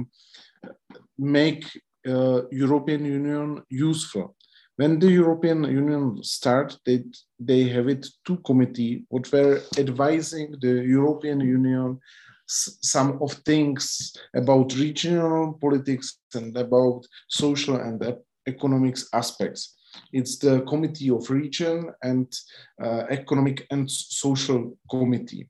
make 1.17 1.65
uh, 2.07 2.41
European 2.51 3.05
Union 3.05 3.63
useful. 3.69 4.35
When 4.75 4.99
the 4.99 5.11
European 5.11 5.63
Union 5.63 6.23
start, 6.23 6.77
they, 6.85 7.03
they 7.39 7.63
have 7.63 7.89
it 7.89 8.07
two 8.25 8.37
committee 8.37 9.03
what 9.09 9.31
were 9.31 9.61
advising 9.77 10.55
the 10.61 10.75
European 10.99 11.39
Union 11.41 11.99
some 12.49 13.19
of 13.21 13.31
things 13.45 14.13
about 14.35 14.75
regional 14.75 15.53
politics 15.53 16.19
and 16.33 16.55
about 16.57 17.05
social 17.27 17.75
and 17.75 18.01
economics 18.47 19.07
aspects. 19.13 19.75
It's 20.11 20.37
the 20.37 20.61
Committee 20.61 21.09
of 21.11 21.29
Region 21.29 21.91
and 22.01 22.27
uh, 22.83 23.03
Economic 23.09 23.67
and 23.71 23.89
Social 23.89 24.77
Committee. 24.89 25.47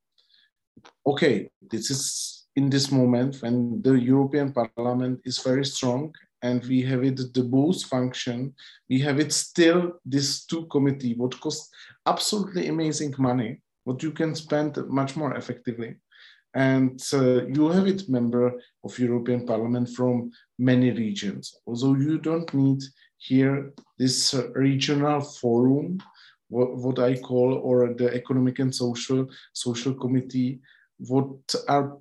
Okay, 1.05 1.49
this 1.71 1.89
is 1.89 2.47
in 2.55 2.69
this 2.69 2.91
moment 2.91 3.37
when 3.41 3.81
the 3.81 3.93
European 3.93 4.53
Parliament 4.53 5.21
is 5.23 5.39
very 5.39 5.65
strong 5.65 6.13
and 6.41 6.63
we 6.65 6.81
have 6.81 7.03
it 7.03 7.19
the 7.33 7.43
both 7.43 7.83
function, 7.83 8.53
we 8.89 8.99
have 8.99 9.19
it 9.19 9.31
still 9.33 9.93
this 10.05 10.45
two 10.45 10.65
committee, 10.67 11.13
what 11.15 11.39
costs 11.39 11.69
absolutely 12.05 12.67
amazing 12.67 13.13
money, 13.17 13.61
what 13.83 14.01
you 14.03 14.11
can 14.11 14.35
spend 14.35 14.77
much 14.87 15.15
more 15.15 15.35
effectively 15.35 15.95
and 16.53 17.01
uh, 17.13 17.45
you 17.45 17.69
have 17.69 17.87
it 17.87 18.09
member 18.09 18.59
of 18.83 18.97
European 18.97 19.45
Parliament 19.45 19.89
from 19.89 20.31
many 20.57 20.91
regions. 20.91 21.55
Although 21.67 21.95
you 21.95 22.17
don't 22.17 22.51
need 22.53 22.81
here 23.17 23.71
this 23.97 24.33
uh, 24.33 24.49
regional 24.53 25.21
forum, 25.21 25.99
what, 26.47 26.75
what, 26.77 26.99
I 26.99 27.19
call, 27.19 27.53
or 27.53 27.93
the 27.93 28.13
Economic 28.13 28.59
and 28.59 28.73
Social 28.73 29.27
Social 29.53 29.93
Committee, 29.93 30.59
what 30.97 31.53
are 31.67 31.97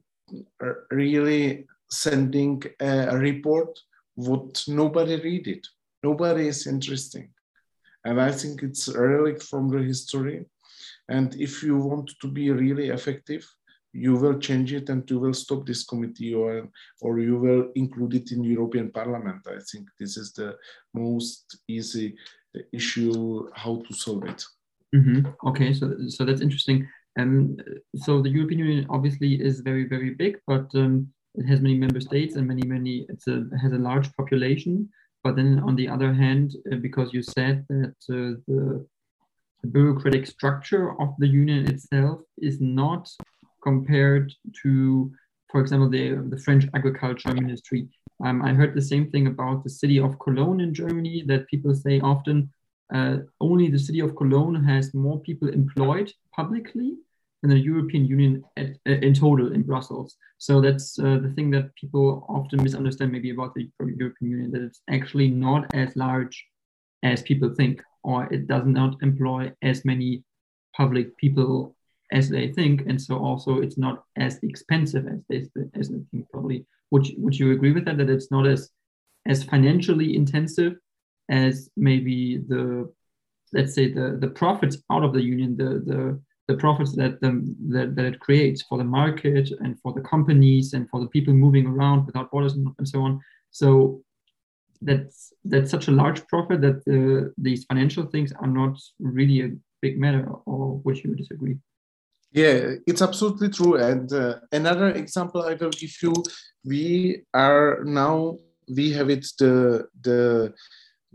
really 0.90 1.66
sending 1.90 2.62
a, 2.80 3.16
report, 3.16 3.78
what 4.14 4.64
nobody 4.66 5.16
read 5.20 5.46
it, 5.46 5.66
nobody 6.02 6.48
is 6.48 6.66
interesting, 6.66 7.28
and 8.04 8.20
I 8.20 8.32
think 8.32 8.62
it's 8.62 8.88
a 8.88 9.00
relic 9.00 9.42
from 9.42 9.68
the 9.68 9.82
history. 9.82 10.46
And 11.10 11.34
if 11.36 11.62
you 11.62 11.76
want 11.76 12.10
to 12.20 12.28
be 12.28 12.50
really 12.50 12.88
effective, 12.88 13.46
you 13.98 14.14
will 14.14 14.38
change 14.38 14.72
it 14.72 14.88
and 14.88 15.08
you 15.10 15.18
will 15.18 15.34
stop 15.34 15.66
this 15.66 15.84
committee 15.84 16.34
or 16.34 16.68
or 17.00 17.20
you 17.20 17.36
will 17.38 17.70
include 17.74 18.14
it 18.14 18.32
in 18.32 18.44
European 18.44 18.90
Parliament. 18.90 19.42
I 19.46 19.58
think 19.70 19.88
this 20.00 20.16
is 20.16 20.32
the 20.32 20.56
most 20.94 21.58
easy 21.68 22.16
issue 22.72 23.48
how 23.54 23.82
to 23.86 23.94
solve 23.94 24.24
it. 24.24 24.44
Mm-hmm. 24.94 25.48
Okay, 25.48 25.72
so 25.72 25.84
so 26.08 26.24
that's 26.24 26.40
interesting. 26.40 26.88
Um, 27.18 27.56
so 27.96 28.22
the 28.22 28.30
European 28.30 28.60
Union 28.60 28.86
obviously 28.88 29.34
is 29.48 29.60
very 29.60 29.84
very 29.94 30.10
big, 30.10 30.38
but 30.46 30.66
um, 30.74 31.08
it 31.34 31.46
has 31.46 31.60
many 31.60 31.76
member 31.76 32.00
states 32.00 32.36
and 32.36 32.46
many 32.46 32.64
many 32.66 33.06
it 33.08 33.22
has 33.62 33.72
a 33.72 33.84
large 33.88 34.08
population. 34.16 34.88
But 35.24 35.34
then 35.36 35.58
on 35.68 35.74
the 35.76 35.88
other 35.88 36.12
hand, 36.12 36.54
uh, 36.72 36.76
because 36.76 37.12
you 37.12 37.22
said 37.22 37.66
that 37.68 37.96
uh, 38.08 38.38
the 38.46 38.86
the 39.62 39.68
bureaucratic 39.68 40.26
structure 40.26 41.00
of 41.00 41.14
the 41.18 41.26
union 41.26 41.66
itself 41.68 42.20
is 42.38 42.60
not 42.60 43.08
compared 43.68 44.26
to, 44.62 44.70
for 45.50 45.58
example, 45.62 45.90
the, 45.96 46.04
the 46.32 46.40
French 46.44 46.64
agriculture 46.78 47.32
ministry. 47.42 47.82
Um, 48.24 48.36
I 48.48 48.50
heard 48.58 48.74
the 48.74 48.90
same 48.92 49.06
thing 49.12 49.26
about 49.34 49.58
the 49.62 49.74
city 49.80 49.98
of 50.06 50.18
Cologne 50.24 50.60
in 50.66 50.72
Germany 50.82 51.16
that 51.30 51.48
people 51.52 51.74
say 51.74 51.94
often 52.12 52.38
uh, 52.96 53.16
only 53.48 53.66
the 53.68 53.84
city 53.86 54.00
of 54.06 54.16
Cologne 54.20 54.58
has 54.72 54.94
more 55.06 55.18
people 55.28 55.48
employed 55.60 56.08
publicly 56.38 56.90
than 57.40 57.50
the 57.50 57.64
European 57.72 58.04
Union 58.16 58.32
at, 58.56 58.70
in 59.08 59.14
total 59.24 59.52
in 59.56 59.62
Brussels. 59.70 60.10
So 60.46 60.52
that's 60.64 60.86
uh, 60.98 61.18
the 61.24 61.32
thing 61.36 61.48
that 61.54 61.74
people 61.80 62.06
often 62.38 62.58
misunderstand 62.62 63.12
maybe 63.12 63.30
about 63.36 63.52
the 63.54 63.64
European 64.02 64.28
Union, 64.34 64.50
that 64.52 64.62
it's 64.68 64.80
actually 64.96 65.28
not 65.28 65.62
as 65.74 65.90
large 66.06 66.36
as 67.12 67.28
people 67.30 67.50
think, 67.54 67.76
or 68.02 68.18
it 68.32 68.42
does 68.52 68.66
not 68.78 68.92
employ 69.08 69.42
as 69.70 69.84
many 69.84 70.10
public 70.80 71.06
people 71.22 71.76
as 72.12 72.28
they 72.28 72.52
think, 72.52 72.82
and 72.86 73.00
so 73.00 73.18
also 73.18 73.60
it's 73.60 73.78
not 73.78 74.04
as 74.16 74.38
expensive 74.42 75.06
as 75.06 75.20
they 75.28 75.48
as 75.74 75.88
they 75.88 76.00
think. 76.10 76.28
Probably, 76.30 76.66
would 76.90 77.06
you, 77.06 77.16
would 77.18 77.38
you 77.38 77.52
agree 77.52 77.72
with 77.72 77.84
that? 77.84 77.98
That 77.98 78.10
it's 78.10 78.30
not 78.30 78.46
as 78.46 78.70
as 79.26 79.44
financially 79.44 80.16
intensive 80.16 80.76
as 81.28 81.68
maybe 81.76 82.38
the 82.38 82.90
let's 83.52 83.74
say 83.74 83.92
the 83.92 84.16
the 84.20 84.28
profits 84.28 84.78
out 84.90 85.04
of 85.04 85.12
the 85.12 85.22
union, 85.22 85.56
the 85.56 85.82
the 85.84 86.20
the 86.48 86.56
profits 86.56 86.96
that, 86.96 87.20
the, 87.20 87.54
that, 87.68 87.94
that 87.94 88.06
it 88.06 88.20
creates 88.20 88.62
for 88.62 88.78
the 88.78 88.84
market 88.84 89.50
and 89.60 89.78
for 89.80 89.92
the 89.92 90.00
companies 90.00 90.72
and 90.72 90.88
for 90.88 90.98
the 90.98 91.06
people 91.08 91.34
moving 91.34 91.66
around 91.66 92.06
without 92.06 92.30
borders 92.30 92.54
and, 92.54 92.66
and 92.78 92.88
so 92.88 93.02
on. 93.02 93.20
So 93.50 94.02
that's 94.80 95.32
that's 95.44 95.70
such 95.70 95.88
a 95.88 95.92
large 95.92 96.26
profit 96.28 96.60
that 96.62 97.32
these 97.36 97.64
financial 97.64 98.06
things 98.06 98.32
are 98.32 98.46
not 98.46 98.78
really 98.98 99.42
a 99.42 99.50
big 99.82 99.98
matter. 99.98 100.26
Or 100.46 100.78
would 100.84 101.02
you 101.04 101.14
disagree? 101.14 101.58
Yeah, 102.32 102.74
it's 102.86 103.00
absolutely 103.00 103.48
true. 103.48 103.76
And 103.76 104.12
uh, 104.12 104.40
another 104.52 104.90
example 104.90 105.42
I 105.42 105.54
will 105.54 105.70
give 105.70 105.94
you: 106.02 106.12
we 106.64 107.22
are 107.32 107.82
now 107.84 108.36
we 108.68 108.92
have 108.92 109.08
it 109.08 109.26
the 109.38 109.86
the 110.02 110.52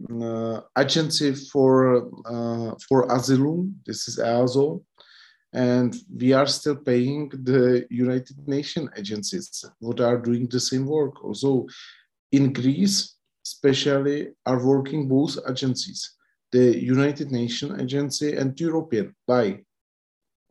uh, 0.10 0.62
agency 0.77 1.36
for 1.36 2.10
uh, 2.25 2.75
for 2.88 3.05
asylum. 3.12 3.75
This 3.86 4.08
is 4.08 4.17
EASO, 4.17 4.82
and 5.53 5.96
we 6.17 6.34
are 6.34 6.48
still 6.48 6.77
paying 6.77 7.29
the 7.29 7.86
United 7.91 8.48
Nations 8.48 8.89
agencies 8.98 9.63
what 9.79 10.00
are 10.00 10.17
doing 10.17 10.48
the 10.48 10.60
same 10.60 10.88
work. 10.88 11.24
Also, 11.24 11.67
in 12.32 12.53
Greece, 12.53 13.17
especially, 13.46 14.29
are 14.48 14.65
working 14.65 15.08
both 15.08 15.38
agencies, 15.48 16.15
the 16.51 16.75
United 16.84 17.32
Nations 17.32 17.79
agency 17.79 18.36
and 18.36 18.60
European. 18.60 19.15
Why? 19.27 19.63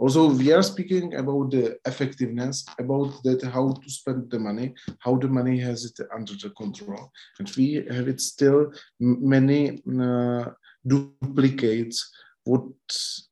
Also, 0.02 0.30
we 0.30 0.52
are 0.52 0.64
speaking 0.64 1.14
about 1.14 1.52
the 1.52 1.78
effectiveness, 1.86 2.66
about 2.76 3.22
that 3.22 3.40
how 3.44 3.72
to 3.72 3.88
spend 3.88 4.28
the 4.32 4.38
money, 4.48 4.74
how 4.98 5.14
the 5.14 5.28
money 5.28 5.56
has 5.60 5.84
it 5.84 5.96
under 6.12 6.32
the 6.42 6.50
control, 6.50 7.12
and 7.38 7.48
we 7.56 7.86
have 7.88 8.08
it 8.08 8.20
still 8.20 8.72
many 8.98 9.80
uh, 10.00 10.46
duplicates 10.84 12.10
what 12.42 12.64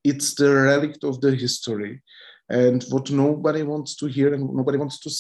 it's 0.05 0.37
the 0.37 0.49
relic 0.55 0.95
of 1.03 1.21
the 1.21 1.35
history 1.35 2.03
and 2.49 2.85
what 2.91 3.11
nobody 3.11 3.65
wants 3.65 3.97
to 3.97 4.07
hear 4.07 4.33
and 4.33 4.55
nobody 4.55 4.79
wants 4.79 5.01
to 5.01 5.11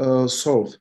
uh, 0.00 0.26
solve. 0.26 0.74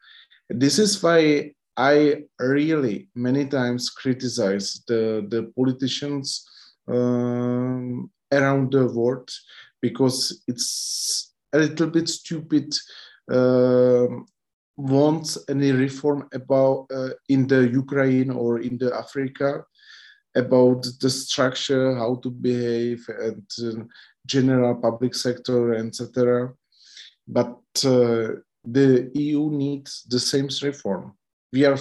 This 0.50 0.80
is 0.80 0.92
why 1.04 1.52
I 1.78 2.24
really 2.40 3.10
many 3.14 3.46
times 3.46 3.92
criticize 3.92 4.82
the, 4.88 5.28
the 5.30 5.52
politicians 5.56 6.50
um, 6.88 8.10
around 8.32 8.72
the 8.72 8.88
world 8.88 9.30
because 9.88 10.44
it's 10.48 11.34
a 11.54 11.60
little 11.60 11.90
bit 11.98 12.08
stupid 12.10 12.68
uh, 13.38 14.08
wants 14.78 15.30
any 15.54 15.72
reform 15.72 16.20
about 16.34 16.88
uh, 16.98 17.12
in 17.30 17.42
the 17.52 17.62
Ukraine 17.84 18.32
or 18.32 18.52
in 18.68 18.78
the 18.82 18.92
Africa 19.04 19.50
about 20.44 20.82
the 21.02 21.10
structure, 21.10 21.96
how 21.96 22.16
to 22.24 22.30
behave, 22.30 23.02
and 23.28 23.48
uh, 23.68 23.84
general 24.36 24.76
public 24.88 25.14
sector, 25.16 25.62
etc. 25.76 26.52
But 27.28 27.62
uh, 27.86 28.28
the 28.78 28.90
EU 29.14 29.44
needs 29.64 29.92
the 30.14 30.20
same 30.20 30.50
reform. 30.70 31.14
We 31.54 31.62
are 31.70 31.80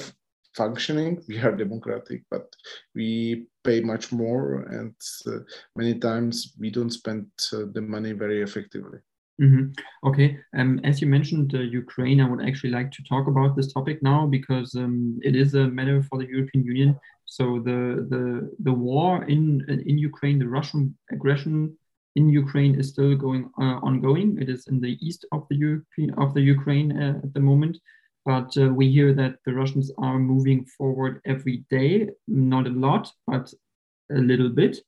functioning, 0.55 1.13
we 1.29 1.37
are 1.45 1.57
democratic, 1.65 2.21
but 2.31 2.47
we 2.95 3.49
pay 3.65 3.81
much 3.81 4.13
more, 4.13 4.63
and 4.71 4.95
uh, 5.27 5.41
many 5.77 5.99
times 5.99 6.55
we 6.59 6.71
don't 6.71 6.91
spend 6.91 7.27
uh, 7.53 7.65
the 7.73 7.81
money 7.81 8.13
very 8.13 8.43
effectively. 8.43 8.99
Mm-hmm. 9.41 9.73
Okay. 10.09 10.39
Um, 10.57 10.81
as 10.85 11.01
you 11.01 11.09
mentioned, 11.09 11.55
uh, 11.55 11.59
Ukraine, 11.59 12.21
I 12.21 12.29
would 12.29 12.47
actually 12.47 12.71
like 12.71 12.93
to 12.93 13.03
talk 13.03 13.27
about 13.27 13.57
this 13.57 13.73
topic 13.73 14.01
now 14.03 14.27
because 14.27 14.77
um, 14.77 15.19
it 15.23 15.35
is 15.35 15.55
a 15.55 15.67
matter 15.67 16.03
for 16.03 16.19
the 16.19 16.29
European 16.29 16.65
Union. 16.65 16.97
So 17.25 17.59
the 17.59 18.07
the 18.11 18.55
the 18.61 18.73
war 18.73 19.25
in 19.25 19.65
in 19.69 19.99
Ukraine, 19.99 20.39
the 20.39 20.49
Russian 20.49 20.97
aggression 21.11 21.77
in 22.15 22.29
Ukraine 22.29 22.79
is 22.79 22.91
still 22.91 23.17
going 23.17 23.51
uh, 23.61 23.79
ongoing. 23.89 24.39
It 24.41 24.49
is 24.49 24.69
in 24.69 24.81
the 24.81 24.97
east 25.01 25.25
of 25.33 25.47
the 25.49 25.57
European 25.57 26.11
of 26.15 26.33
the 26.35 26.43
Ukraine 26.43 26.91
uh, 26.97 27.19
at 27.25 27.35
the 27.35 27.41
moment, 27.41 27.79
but 28.25 28.57
uh, 28.57 28.69
we 28.69 28.89
hear 28.89 29.13
that 29.15 29.35
the 29.45 29.55
Russians 29.55 29.91
are 29.99 30.19
moving 30.19 30.65
forward 30.77 31.21
every 31.25 31.65
day. 31.71 32.11
Not 32.29 32.69
a 32.69 32.77
lot, 32.87 33.11
but 33.27 33.53
a 34.11 34.19
little 34.19 34.49
bit 34.49 34.79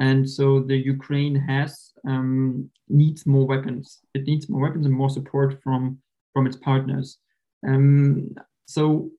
and 0.00 0.28
so 0.28 0.60
the 0.60 0.76
Ukraine 0.76 1.34
has 1.34 1.92
um, 2.08 2.70
needs 2.88 3.26
more 3.26 3.46
weapons. 3.46 4.00
It 4.14 4.24
needs 4.26 4.48
more 4.48 4.62
weapons 4.62 4.86
and 4.86 4.94
more 4.94 5.10
support 5.10 5.62
from 5.62 5.98
from 6.32 6.46
its 6.46 6.56
partners. 6.56 7.18
Um, 7.68 8.34
so 8.66 9.10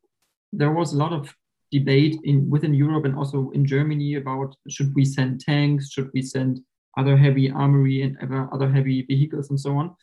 there 0.51 0.71
was 0.71 0.93
a 0.93 0.97
lot 0.97 1.13
of 1.13 1.33
debate 1.71 2.19
in 2.23 2.49
within 2.49 2.73
Europe 2.73 3.05
and 3.05 3.15
also 3.15 3.51
in 3.51 3.63
Germany 3.65 4.15
about 4.15 4.55
should 4.69 4.93
we 4.95 5.05
send 5.05 5.41
tanks, 5.41 5.91
should 5.91 6.09
we 6.13 6.21
send 6.21 6.59
other 6.97 7.15
heavy 7.15 7.49
armory 7.49 8.01
and 8.01 8.17
other 8.51 8.69
heavy 8.69 9.03
vehicles 9.03 9.49
and 9.49 9.59
so 9.59 9.77
on. 9.77 9.95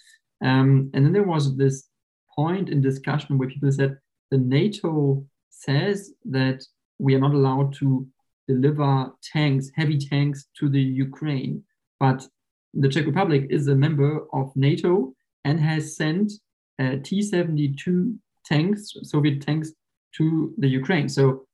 Um, 0.42 0.90
and 0.94 1.04
then 1.04 1.12
there 1.12 1.30
was 1.34 1.56
this 1.56 1.88
point 2.34 2.68
in 2.68 2.80
discussion 2.80 3.37
where 3.37 3.48
people 3.48 3.72
said 3.72 3.98
the 4.30 4.38
NATO 4.38 5.24
says 5.50 6.12
that 6.26 6.62
we 6.98 7.14
are 7.14 7.20
not 7.20 7.34
allowed 7.34 7.74
to 7.74 8.06
deliver 8.48 9.12
tanks, 9.22 9.70
heavy 9.76 9.98
tanks 9.98 10.46
to 10.58 10.68
the 10.68 10.80
Ukraine. 10.80 11.62
But 12.00 12.26
the 12.74 12.88
Czech 12.88 13.06
Republic 13.06 13.46
is 13.50 13.68
a 13.68 13.74
member 13.74 14.26
of 14.32 14.54
NATO 14.56 15.14
and 15.44 15.61
has 15.61 15.96
sent 15.96 16.32
uh, 16.78 16.96
T 17.04 17.22
72 17.22 18.16
tanks, 18.44 18.94
Soviet 19.02 19.42
tanks, 19.42 19.72
to 20.16 20.54
the 20.58 20.68
Ukraine. 20.68 21.08
So, 21.08 21.44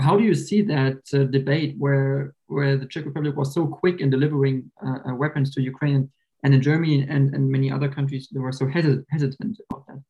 how 0.00 0.16
do 0.16 0.24
you 0.24 0.34
see 0.34 0.62
that 0.62 1.00
uh, 1.12 1.24
debate 1.24 1.74
where, 1.78 2.34
where 2.46 2.76
the 2.76 2.86
Czech 2.86 3.04
Republic 3.04 3.36
was 3.36 3.52
so 3.52 3.66
quick 3.66 4.00
in 4.00 4.08
delivering 4.08 4.70
uh, 4.86 4.98
uh 5.08 5.14
weapons 5.14 5.52
to 5.54 5.60
Ukraine, 5.60 6.10
and 6.44 6.54
in 6.54 6.62
Germany 6.62 7.06
and, 7.08 7.34
and 7.34 7.50
many 7.56 7.70
other 7.70 7.88
countries, 7.88 8.28
they 8.32 8.40
were 8.40 8.52
so 8.52 8.66
hesitant 8.68 9.56
about 9.70 9.86
that? 9.88 10.00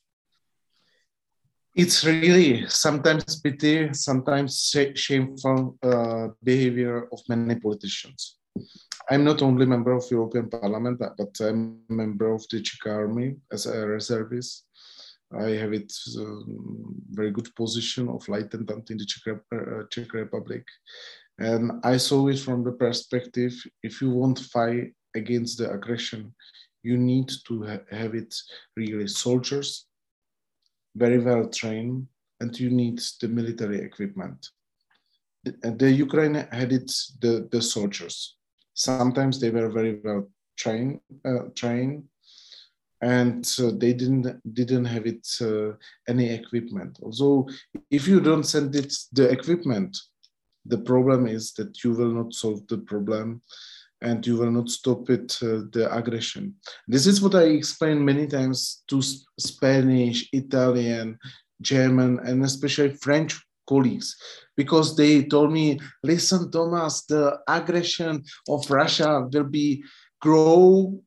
It's 1.74 2.04
really 2.04 2.66
sometimes 2.68 3.40
pity, 3.40 3.92
sometimes 3.94 4.74
shameful 4.94 5.76
uh, 5.82 6.28
behavior 6.42 7.08
of 7.12 7.20
many 7.28 7.54
politicians. 7.54 8.36
I'm 9.10 9.24
not 9.24 9.42
only 9.42 9.66
member 9.66 9.92
of 9.92 10.10
European 10.10 10.48
Parliament, 10.48 11.00
but 11.00 11.30
I'm 11.40 11.80
a 11.90 11.92
member 11.92 12.32
of 12.32 12.44
the 12.50 12.60
Czech 12.60 12.86
Army 12.86 13.36
as 13.50 13.66
a 13.66 13.86
reservist. 13.86 14.66
I 15.34 15.50
have 15.50 15.72
it 15.72 15.90
um, 16.18 16.94
very 17.10 17.30
good 17.30 17.54
position 17.56 18.08
of 18.08 18.28
lieutenant 18.28 18.90
in 18.90 18.98
the 18.98 19.06
Czech, 19.06 19.38
uh, 19.52 19.84
Czech 19.90 20.12
Republic. 20.12 20.64
And 21.38 21.80
I 21.82 21.96
saw 21.96 22.28
it 22.28 22.38
from 22.38 22.62
the 22.64 22.72
perspective, 22.72 23.54
if 23.82 24.02
you 24.02 24.10
want 24.10 24.36
to 24.36 24.44
fight 24.44 24.92
against 25.16 25.58
the 25.58 25.72
aggression, 25.72 26.34
you 26.82 26.98
need 26.98 27.30
to 27.46 27.64
ha 27.64 27.78
have 27.90 28.14
it 28.14 28.34
really 28.76 29.08
soldiers, 29.08 29.86
very 30.94 31.18
well 31.18 31.48
trained, 31.48 32.06
and 32.40 32.58
you 32.58 32.70
need 32.70 33.00
the 33.20 33.28
military 33.28 33.80
equipment. 33.80 34.48
The, 35.44 35.74
the 35.78 35.90
Ukraine 35.90 36.34
had 36.52 36.72
it, 36.72 36.92
the, 37.20 37.48
the 37.50 37.62
soldiers. 37.62 38.36
Sometimes 38.74 39.40
they 39.40 39.50
were 39.50 39.68
very 39.68 40.00
well 40.02 40.28
trained, 40.56 41.00
uh, 41.24 41.48
trained 41.54 42.04
and 43.02 43.44
uh, 43.58 43.72
they 43.76 43.92
didn't 43.92 44.40
didn't 44.54 44.84
have 44.84 45.06
it 45.06 45.26
uh, 45.40 45.72
any 46.08 46.30
equipment. 46.30 46.98
Also, 47.02 47.46
if 47.90 48.06
you 48.06 48.20
don't 48.20 48.44
send 48.44 48.74
it 48.76 48.94
the 49.12 49.28
equipment, 49.28 49.98
the 50.64 50.78
problem 50.78 51.26
is 51.26 51.52
that 51.54 51.82
you 51.82 51.92
will 51.92 52.12
not 52.12 52.32
solve 52.32 52.66
the 52.68 52.78
problem 52.78 53.42
and 54.02 54.26
you 54.26 54.36
will 54.36 54.50
not 54.50 54.68
stop 54.68 55.08
it, 55.10 55.38
uh, 55.42 55.62
the 55.72 55.88
aggression. 55.90 56.54
This 56.86 57.06
is 57.06 57.22
what 57.22 57.34
I 57.34 57.44
explained 57.44 58.04
many 58.04 58.26
times 58.26 58.82
to 58.88 59.00
Spanish, 59.38 60.28
Italian, 60.32 61.18
German, 61.60 62.18
and 62.26 62.44
especially 62.44 62.90
French 62.90 63.40
colleagues, 63.68 64.16
because 64.56 64.96
they 64.96 65.24
told 65.24 65.52
me, 65.52 65.78
listen, 66.02 66.50
Thomas, 66.50 67.04
the 67.06 67.38
aggression 67.48 68.24
of 68.48 68.68
Russia 68.70 69.28
will 69.32 69.44
be 69.44 69.82
grow 70.20 71.00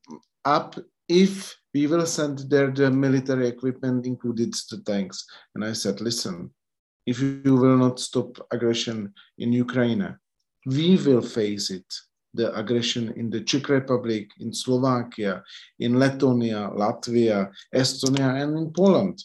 up 0.45 0.79
if 1.07 1.55
we 1.73 1.87
will 1.87 2.05
send 2.05 2.39
there 2.49 2.71
the 2.71 2.89
military 2.89 3.47
equipment, 3.47 4.05
included 4.05 4.53
the 4.71 4.81
tanks. 4.85 5.25
And 5.53 5.65
I 5.65 5.73
said, 5.73 5.99
listen, 5.99 6.51
if 7.05 7.19
you 7.19 7.55
will 7.55 7.77
not 7.77 7.99
stop 7.99 8.37
aggression 8.51 9.13
in 9.37 9.51
Ukraine, 9.51 10.17
we 10.65 10.95
will 10.95 11.21
face 11.21 11.69
it 11.69 11.85
the 12.35 12.53
aggression 12.55 13.13
in 13.15 13.29
the 13.29 13.41
Czech 13.41 13.69
Republic, 13.69 14.29
in 14.39 14.53
Slovakia, 14.53 15.43
in 15.79 15.97
Lithuania, 15.99 16.69
Latvia, 16.75 17.49
Estonia, 17.73 18.41
and 18.41 18.57
in 18.57 18.71
Poland. 18.71 19.23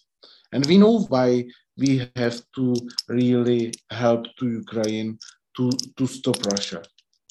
And 0.52 0.66
we 0.66 0.78
know 0.78 1.00
why 1.08 1.46
we 1.76 2.08
have 2.16 2.40
to 2.56 2.74
really 3.08 3.72
help 3.90 4.26
to 4.38 4.48
Ukraine 4.48 5.18
to, 5.56 5.70
to 5.96 6.06
stop 6.06 6.44
Russia, 6.46 6.82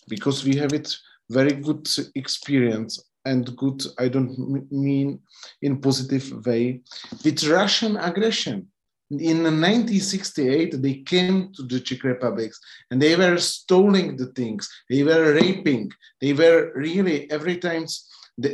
because 0.07 0.43
we 0.43 0.55
have 0.57 0.73
it 0.73 0.95
very 1.29 1.53
good 1.53 1.87
experience 2.15 3.03
and 3.25 3.55
good, 3.57 3.83
I 3.99 4.07
don't 4.07 4.71
mean 4.71 5.19
in 5.61 5.81
positive 5.81 6.45
way, 6.45 6.81
with 7.23 7.43
Russian 7.43 7.97
aggression. 7.97 8.67
In 9.11 9.41
1968, 9.41 10.81
they 10.83 10.95
came 11.01 11.51
to 11.53 11.63
the 11.63 11.79
Czech 11.79 12.03
Republic 12.03 12.51
and 12.91 13.01
they 13.01 13.15
were 13.15 13.37
stealing 13.37 14.15
the 14.15 14.27
things, 14.27 14.69
they 14.87 15.03
were 15.03 15.33
raping, 15.33 15.91
they 16.21 16.33
were 16.33 16.71
really 16.75 17.29
every 17.31 17.57
time 17.57 17.85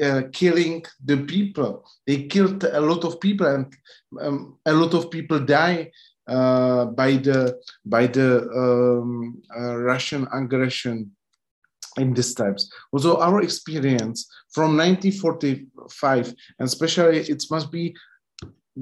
uh, 0.01 0.21
killing 0.31 0.83
the 1.03 1.17
people. 1.17 1.83
They 2.07 2.23
killed 2.23 2.63
a 2.63 2.79
lot 2.79 3.03
of 3.03 3.19
people 3.19 3.47
and 3.47 3.73
um, 4.21 4.57
a 4.65 4.71
lot 4.71 4.93
of 4.93 5.11
people 5.11 5.39
die 5.39 5.91
uh, 6.27 6.85
by 6.85 7.17
the 7.17 7.59
by 7.85 8.07
the 8.07 8.49
um, 8.49 9.41
uh, 9.55 9.75
Russian 9.75 10.25
aggression 10.33 11.11
in 11.97 12.13
these 12.13 12.33
times. 12.33 12.69
Also, 12.91 13.17
our 13.17 13.41
experience 13.41 14.27
from 14.51 14.77
1945, 14.77 16.33
and 16.59 16.65
especially 16.65 17.19
it 17.19 17.43
must 17.51 17.71
be 17.71 17.95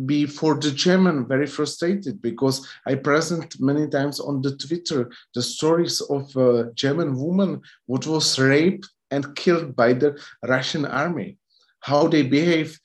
be 0.06 0.26
for 0.26 0.56
the 0.56 0.72
German 0.72 1.28
very 1.28 1.46
frustrated 1.46 2.20
because 2.22 2.66
I 2.88 2.96
present 2.96 3.60
many 3.60 3.88
times 3.88 4.20
on 4.20 4.42
the 4.42 4.58
Twitter 4.58 5.12
the 5.36 5.42
stories 5.42 6.02
of 6.02 6.36
a 6.36 6.72
German 6.74 7.16
woman 7.16 7.62
what 7.86 8.08
was 8.08 8.40
raped 8.40 8.90
and 9.12 9.36
killed 9.36 9.76
by 9.76 9.94
the 9.94 10.20
Russian 10.48 10.86
army, 10.86 11.38
how 11.82 12.08
they 12.08 12.24
behave 12.24 12.80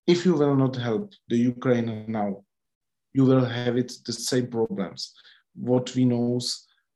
if 0.07 0.25
you 0.25 0.35
will 0.35 0.55
not 0.57 0.77
help 0.77 1.13
the 1.29 1.37
Ukraine 1.37 2.05
now, 2.09 2.43
you 3.13 3.25
will 3.25 3.45
have 3.45 3.77
it 3.77 3.93
the 4.07 4.13
same 4.13 4.47
problems. 4.49 5.13
What 5.55 5.95
we 5.95 6.05
know 6.05 6.41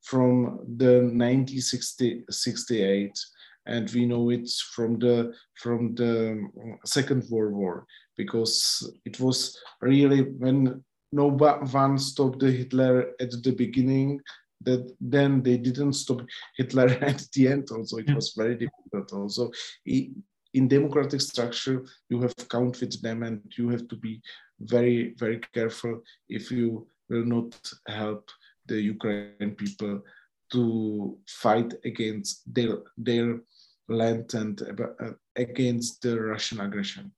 from 0.02 0.60
the 0.76 1.02
1968 1.12 3.18
and 3.66 3.90
we 3.90 4.06
know 4.06 4.30
it 4.30 4.48
from 4.74 4.98
the 4.98 5.32
from 5.56 5.94
the 5.94 6.48
second 6.84 7.24
world 7.28 7.54
war 7.54 7.86
because 8.16 8.90
it 9.04 9.20
was 9.20 9.58
really 9.82 10.22
when 10.22 10.82
no 11.12 11.26
one 11.28 11.98
stopped 11.98 12.38
the 12.40 12.50
hitler 12.50 13.12
at 13.20 13.30
the 13.42 13.52
beginning 13.52 14.20
that 14.62 14.90
then 15.00 15.42
they 15.42 15.56
didn't 15.56 15.92
stop 15.92 16.20
hitler 16.56 16.88
at 17.00 17.22
the 17.34 17.48
end 17.48 17.68
also 17.70 17.98
it 17.98 18.14
was 18.14 18.32
very 18.36 18.54
difficult 18.54 19.12
also 19.12 19.50
in 20.56 20.68
democratic 20.68 21.20
structure, 21.20 21.84
you 22.08 22.20
have 22.22 22.34
count 22.48 22.80
with 22.80 23.00
them 23.02 23.22
and 23.22 23.40
you 23.56 23.68
have 23.68 23.86
to 23.88 23.96
be 23.96 24.22
very, 24.60 25.14
very 25.18 25.38
careful 25.52 26.02
if 26.30 26.50
you 26.50 26.86
will 27.10 27.26
not 27.26 27.54
help 27.86 28.30
the 28.66 28.80
Ukrainian 28.80 29.54
people 29.54 30.02
to 30.52 31.18
fight 31.28 31.74
against 31.84 32.42
their, 32.52 32.78
their 32.96 33.40
land 33.88 34.32
and 34.32 34.54
uh, 34.62 35.12
against 35.36 36.00
the 36.00 36.18
Russian 36.18 36.60
aggression. 36.60 37.12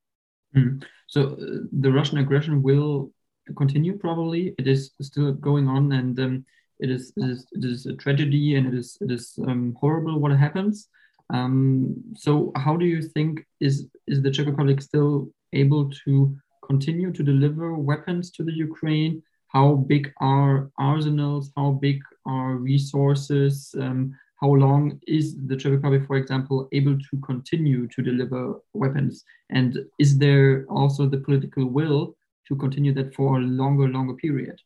Mm. 0.55 0.83
So 1.07 1.19
uh, 1.21 1.63
the 1.71 1.91
Russian 1.91 2.17
aggression 2.17 2.61
will 2.61 3.11
continue 3.55 3.97
probably. 3.97 4.55
It 4.57 4.67
is 4.67 4.91
still 5.01 5.33
going 5.33 5.67
on 5.67 5.91
and 5.91 6.19
um, 6.19 6.45
it, 6.79 6.89
is, 6.89 7.11
it, 7.17 7.29
is, 7.29 7.47
it 7.51 7.65
is 7.65 7.85
a 7.85 7.93
tragedy 7.93 8.55
and 8.55 8.67
it 8.67 8.77
is, 8.77 8.97
it 9.01 9.11
is 9.11 9.37
um, 9.47 9.75
horrible 9.79 10.19
what 10.19 10.31
happens. 10.31 10.87
Um, 11.31 11.95
so 12.15 12.51
how 12.55 12.75
do 12.75 12.85
you 12.85 13.01
think 13.01 13.45
is 13.59 13.87
is 14.07 14.21
the 14.21 14.31
Czech 14.31 14.47
Republic 14.47 14.81
still 14.81 15.29
able 15.53 15.89
to 16.05 16.35
continue 16.65 17.11
to 17.11 17.23
deliver 17.23 17.75
weapons 17.75 18.31
to 18.31 18.43
the 18.43 18.51
Ukraine? 18.51 19.21
How 19.47 19.75
big 19.75 20.11
are 20.21 20.71
arsenals? 20.77 21.51
How 21.55 21.71
big 21.71 22.01
are 22.25 22.55
resources? 22.55 23.75
Um, 23.79 24.15
how 24.41 24.51
long 24.53 24.99
is 25.05 25.35
the 25.47 25.55
Czech 25.55 25.73
Republic, 25.73 26.05
for 26.07 26.15
example, 26.15 26.67
able 26.71 26.97
to 26.97 27.17
continue 27.23 27.87
to 27.87 28.01
deliver 28.01 28.55
weapons? 28.73 29.23
And 29.49 29.77
is 29.99 30.17
there 30.17 30.65
also 30.69 31.05
the 31.05 31.17
political 31.17 31.65
will 31.65 32.15
to 32.49 32.55
continue 32.55 32.93
that 32.95 33.15
for 33.15 33.37
a 33.37 33.41
longer, 33.41 33.87
longer 33.87 34.15
period? 34.15 34.59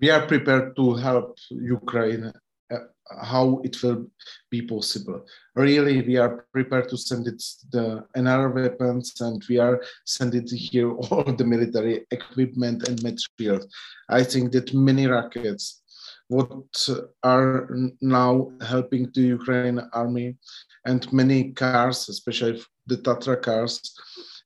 We 0.00 0.10
are 0.10 0.26
prepared 0.26 0.76
to 0.76 0.94
help 0.94 1.38
Ukraine 1.50 2.32
uh, 2.70 2.78
how 3.22 3.60
it 3.64 3.80
will 3.82 4.06
be 4.50 4.60
possible. 4.62 5.24
Really, 5.54 6.02
we 6.02 6.16
are 6.16 6.44
prepared 6.52 6.88
to 6.88 6.98
send 6.98 7.28
it 7.28 7.42
the 7.70 8.04
another 8.14 8.50
weapons, 8.50 9.20
and 9.20 9.42
we 9.48 9.58
are 9.58 9.80
sending 10.04 10.46
here 10.70 10.92
all 10.92 11.22
the 11.22 11.44
military 11.44 12.04
equipment 12.10 12.88
and 12.88 13.02
materials. 13.02 13.66
I 14.08 14.24
think 14.24 14.52
that 14.52 14.74
many 14.74 15.06
rockets, 15.06 15.82
what 16.28 16.88
are 17.22 17.70
now 18.00 18.50
helping 18.60 19.10
the 19.14 19.22
Ukraine 19.38 19.80
army, 19.92 20.36
and 20.84 21.10
many 21.12 21.52
cars, 21.52 22.08
especially 22.08 22.60
the 22.86 22.96
Tatra 22.96 23.40
cars, 23.40 23.80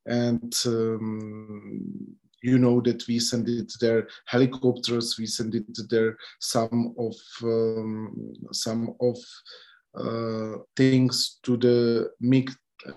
and 0.07 0.55
um, 0.67 2.17
you 2.43 2.59
know 2.59 2.81
that 2.81 3.07
we 3.07 3.19
send 3.19 3.49
it 3.49 3.73
their 3.81 4.09
helicopters, 4.27 5.17
we 5.19 5.27
send 5.27 5.55
it 5.55 5.67
there 5.91 6.17
some 6.41 6.95
of 6.99 7.15
um, 7.43 8.35
some 8.53 8.95
of 9.01 9.17
uh, 9.95 10.59
things 10.77 11.39
to 11.43 11.57
the 11.57 12.11
MiG 12.21 12.51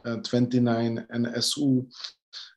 uh, 0.06 0.18
29 0.18 1.06
and 1.10 1.28
SU. 1.38 1.86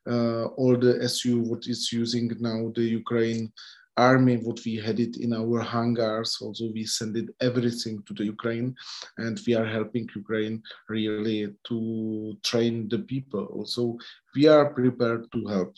uh, 0.09 0.45
all 0.57 0.77
the 0.77 1.03
SU 1.05 1.41
what 1.41 1.67
is 1.67 1.93
using 1.93 2.31
now 2.41 2.71
the 2.75 2.83
Ukraine 2.83 3.53
army 3.97 4.37
what 4.37 4.61
we 4.65 4.77
had 4.77 5.01
it 5.01 5.17
in 5.17 5.33
our 5.33 5.61
hangars 5.61 6.39
also 6.41 6.71
we 6.73 6.85
send 6.85 7.17
it 7.17 7.29
everything 7.41 8.03
to 8.07 8.13
the 8.15 8.25
ukraine 8.25 8.75
and 9.19 9.41
we 9.47 9.55
are 9.55 9.65
helping 9.65 10.07
ukraine 10.15 10.63
really 10.89 11.55
to 11.65 12.37
train 12.43 12.89
the 12.89 12.99
people. 12.99 13.45
Also 13.47 13.97
we 14.35 14.47
are 14.47 14.75
prepared 14.75 15.31
to 15.33 15.47
help. 15.47 15.75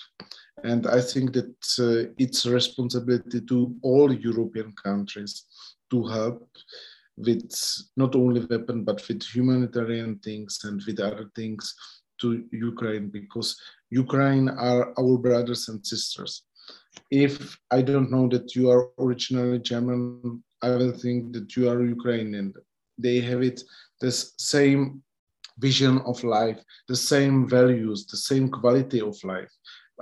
And 0.65 0.87
i 0.87 1.01
think 1.01 1.33
that 1.33 1.59
uh, 1.79 2.11
it's 2.19 2.45
responsibility 2.47 3.41
to 3.43 3.77
all 3.83 4.13
european 4.13 4.73
countries 4.85 5.45
to 5.91 6.07
help 6.07 6.49
with 7.17 7.51
not 7.97 8.15
only 8.15 8.45
weapon 8.47 8.85
but 8.85 9.07
with 9.09 9.23
humanitarian 9.23 10.19
things 10.19 10.61
and 10.65 10.83
with 10.87 10.99
other 11.01 11.31
things 11.35 11.75
to 12.21 12.45
ukraine 12.51 13.09
because 13.09 13.61
ukraine 13.91 14.49
are 14.49 14.93
our 14.99 15.17
brothers 15.19 15.69
and 15.69 15.87
sisters 15.87 16.43
if 17.11 17.59
I 17.71 17.83
don't 17.83 18.11
know 18.11 18.29
that 18.29 18.55
you 18.55 18.71
are 18.71 18.91
originally 18.99 19.59
German, 19.59 20.43
I 20.63 20.71
will 20.71 20.93
think 20.93 21.33
that 21.35 21.57
you 21.57 21.69
are 21.71 21.85
Ukrainian. 21.85 22.53
They 22.99 23.21
have 23.21 23.43
it 23.43 23.63
the 24.01 24.11
same 24.11 25.03
vision 25.59 25.99
of 26.07 26.23
life, 26.25 26.61
the 26.89 26.97
same 26.97 27.49
values, 27.49 28.07
the 28.07 28.17
same 28.17 28.49
quality 28.49 29.01
of 29.01 29.17
life. 29.25 29.53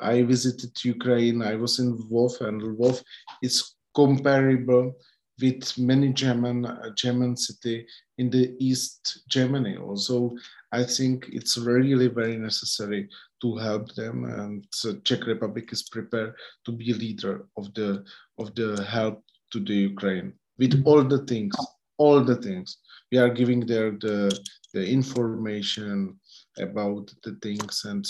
I 0.00 0.22
visited 0.22 0.72
Ukraine. 0.84 1.42
I 1.42 1.56
was 1.56 1.78
in 1.78 1.96
Lvov, 1.96 2.40
and 2.40 2.60
Lvov 2.60 3.02
is 3.42 3.74
comparable 3.94 4.94
with 5.40 5.76
many 5.78 6.12
German 6.12 6.64
uh, 6.64 6.90
German 6.94 7.36
city 7.36 7.86
in 8.18 8.30
the 8.30 8.54
East 8.58 9.22
Germany. 9.28 9.76
Also, 9.76 10.34
I 10.72 10.84
think 10.84 11.26
it's 11.30 11.58
really 11.58 12.08
very 12.08 12.36
necessary 12.36 13.08
to 13.42 13.56
help 13.56 13.94
them, 13.94 14.24
and 14.24 14.66
the 14.82 15.00
Czech 15.04 15.26
Republic 15.26 15.72
is 15.72 15.82
prepared 15.82 16.34
to 16.64 16.72
be 16.72 16.90
a 16.90 16.94
leader 16.94 17.46
of 17.56 17.72
the 17.74 18.04
of 18.38 18.54
the 18.54 18.82
help 18.84 19.22
to 19.52 19.60
the 19.60 19.74
Ukraine 19.74 20.32
with 20.58 20.72
mm-hmm. 20.72 20.88
all 20.88 21.04
the 21.04 21.24
things, 21.26 21.54
all 21.98 22.24
the 22.24 22.36
things 22.36 22.78
we 23.12 23.18
are 23.18 23.30
giving 23.30 23.60
there 23.60 23.92
the 23.92 24.36
the 24.74 24.86
information 24.86 26.18
about 26.58 27.12
the 27.22 27.34
things, 27.42 27.84
and 27.84 28.06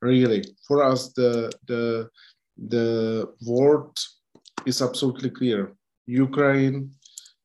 really 0.00 0.44
for 0.66 0.82
us 0.82 1.12
the 1.12 1.52
the 1.66 2.08
the 2.68 3.32
word 3.46 3.90
is 4.66 4.82
absolutely 4.82 5.30
clear. 5.30 5.72
Ukraine 6.08 6.90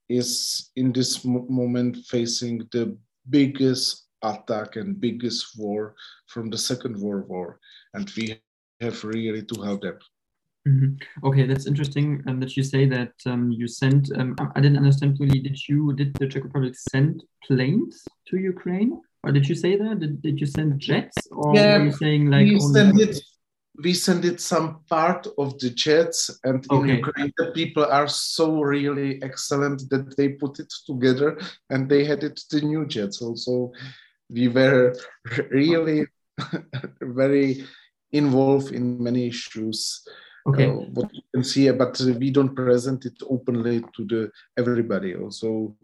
is 0.09 0.71
in 0.77 0.93
this 0.93 1.25
moment 1.25 1.97
facing 2.07 2.59
the 2.71 2.97
biggest 3.29 4.07
attack 4.23 4.77
and 4.77 4.99
biggest 4.99 5.57
war 5.57 5.95
from 6.27 6.49
the 6.49 6.57
Second 6.57 6.97
World 6.97 7.27
War, 7.27 7.59
and 7.93 8.09
we 8.15 8.39
have 8.79 9.03
really 9.03 9.43
to 9.43 9.61
help 9.61 9.81
them. 9.81 9.99
Mm-hmm. 10.67 11.27
Okay, 11.27 11.45
that's 11.45 11.67
interesting 11.67 12.23
um, 12.27 12.39
that 12.39 12.55
you 12.55 12.63
say 12.63 12.85
that 12.85 13.11
um, 13.25 13.51
you 13.51 13.67
sent. 13.67 14.09
Um, 14.17 14.33
I 14.55 14.61
didn't 14.61 14.77
understand 14.77 15.17
really. 15.19 15.39
Did 15.39 15.57
you 15.67 15.91
did 15.93 16.13
the 16.13 16.27
Czech 16.27 16.45
Republic 16.45 16.75
send 16.75 17.21
planes 17.45 18.07
to 18.27 18.37
Ukraine, 18.37 19.01
or 19.23 19.33
did 19.33 19.49
you 19.49 19.55
say 19.55 19.75
that? 19.75 19.99
Did, 19.99 20.21
did 20.21 20.39
you 20.39 20.47
send 20.47 20.79
jets, 20.79 21.17
or 21.31 21.53
yeah, 21.53 21.77
were 21.77 21.85
you 21.85 21.91
saying 21.91 22.31
like 22.31 22.47
we 22.47 22.61
send 22.61 22.99
it? 23.01 23.19
We 23.81 23.93
send 23.93 24.23
it 24.25 24.39
some 24.39 24.81
part 24.87 25.25
of 25.37 25.57
the 25.59 25.71
jets, 25.71 26.29
and 26.43 26.63
in. 26.71 26.97
Ukraine 26.97 27.33
the 27.37 27.51
people 27.51 27.85
are 27.85 28.07
so 28.07 28.61
really 28.61 29.21
excellent 29.23 29.89
that 29.89 30.15
they 30.15 30.29
put 30.29 30.59
it 30.59 30.71
together, 30.85 31.39
and 31.71 31.89
they 31.89 32.05
had 32.05 32.23
it 32.23 32.39
the 32.51 32.61
new 32.61 32.85
jets 32.85 33.21
also 33.21 33.71
we 34.33 34.47
were 34.47 34.95
really 35.51 36.05
very 37.01 37.63
involved 38.11 38.71
in 38.71 39.01
many 39.01 39.27
issues. 39.27 40.05
Okay. 40.45 40.67
Uh, 40.67 40.73
what 40.93 41.13
you 41.13 41.21
can 41.33 41.43
see, 41.43 41.71
but 41.71 41.99
we 42.19 42.29
don't 42.29 42.55
present 42.55 43.05
it 43.05 43.17
openly 43.29 43.81
to 43.95 44.05
the 44.05 44.31
everybody. 44.57 45.15
Also, 45.15 45.75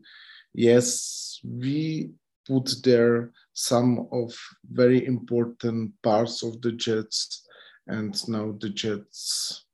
yes, 0.53 1.39
we 1.43 2.11
put 2.45 2.69
there 2.83 3.31
some 3.53 4.07
of 4.11 4.35
very 4.69 5.05
important 5.05 5.93
parts 6.03 6.43
of 6.43 6.61
the 6.61 6.73
jets, 6.73 7.47
and 7.89 8.15
now 8.27 8.55
the 8.59 8.69
jets 8.69 9.65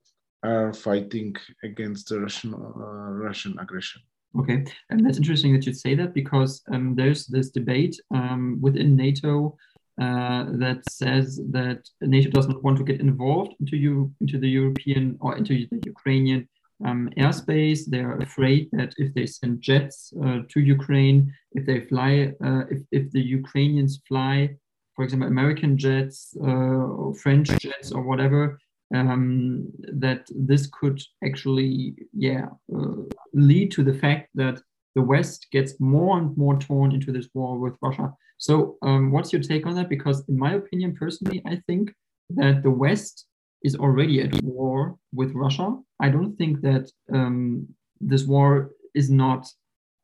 are 0.43 0.73
fighting 0.73 1.35
against 1.63 2.09
the 2.09 2.19
Russian 2.19 2.53
uh, 2.53 3.11
Russian 3.27 3.57
aggression. 3.59 4.01
Okay, 4.39 4.65
and 4.89 5.05
that's 5.05 5.17
interesting 5.17 5.53
that 5.53 5.65
you 5.65 5.73
say 5.73 5.95
that 5.95 6.13
because 6.13 6.61
um, 6.71 6.95
there's 6.95 7.25
this 7.27 7.49
debate 7.51 7.95
um, 8.13 8.57
within 8.61 8.95
NATO 8.95 9.57
uh, 10.01 10.45
that 10.63 10.81
says 10.89 11.39
that 11.51 11.79
NATO 12.01 12.29
does 12.29 12.47
not 12.47 12.61
want 12.63 12.77
to 12.77 12.83
get 12.83 12.99
involved 12.99 13.53
into 13.59 13.77
you 13.77 14.13
into 14.19 14.37
the 14.37 14.49
European 14.49 15.17
or 15.21 15.37
into 15.37 15.53
the 15.71 15.81
Ukrainian 15.85 16.47
um, 16.85 17.09
airspace. 17.17 17.81
They're 17.87 18.17
afraid 18.17 18.69
that 18.73 18.93
if 18.97 19.13
they 19.13 19.25
send 19.25 19.61
jets 19.61 20.11
uh, 20.23 20.39
to 20.49 20.59
Ukraine, 20.59 21.33
if 21.53 21.65
they 21.65 21.79
fly, 21.81 22.33
uh, 22.43 22.63
if 22.69 22.81
if 22.91 23.11
the 23.11 23.21
Ukrainians 23.39 24.01
fly, 24.07 24.57
for 24.95 25.03
example, 25.03 25.27
American 25.27 25.77
jets, 25.77 26.35
uh, 26.41 26.45
or 26.45 27.13
French 27.15 27.49
jets, 27.59 27.91
or 27.91 28.03
whatever, 28.03 28.59
um, 28.93 29.67
that 29.93 30.27
this 30.33 30.67
could 30.67 31.01
actually, 31.23 31.95
yeah, 32.13 32.47
uh, 32.75 33.01
lead 33.33 33.71
to 33.71 33.83
the 33.83 33.93
fact 33.93 34.29
that 34.35 34.61
the 34.95 35.01
West 35.01 35.47
gets 35.51 35.79
more 35.79 36.17
and 36.17 36.35
more 36.37 36.57
torn 36.57 36.91
into 36.93 37.11
this 37.11 37.27
war 37.33 37.59
with 37.59 37.75
Russia. 37.81 38.13
So, 38.37 38.77
um, 38.81 39.11
what's 39.11 39.33
your 39.33 39.41
take 39.41 39.65
on 39.65 39.75
that? 39.75 39.89
Because, 39.89 40.23
in 40.29 40.37
my 40.37 40.53
opinion, 40.53 40.95
personally, 40.95 41.41
I 41.45 41.61
think 41.67 41.93
that 42.29 42.63
the 42.63 42.71
West 42.71 43.25
is 43.63 43.75
already 43.75 44.21
at 44.21 44.41
war 44.43 44.97
with 45.13 45.33
Russia. 45.33 45.77
I 45.99 46.09
don't 46.09 46.35
think 46.37 46.61
that 46.61 46.89
um, 47.11 47.67
this 47.99 48.23
war 48.25 48.71
is 48.93 49.09
not 49.09 49.47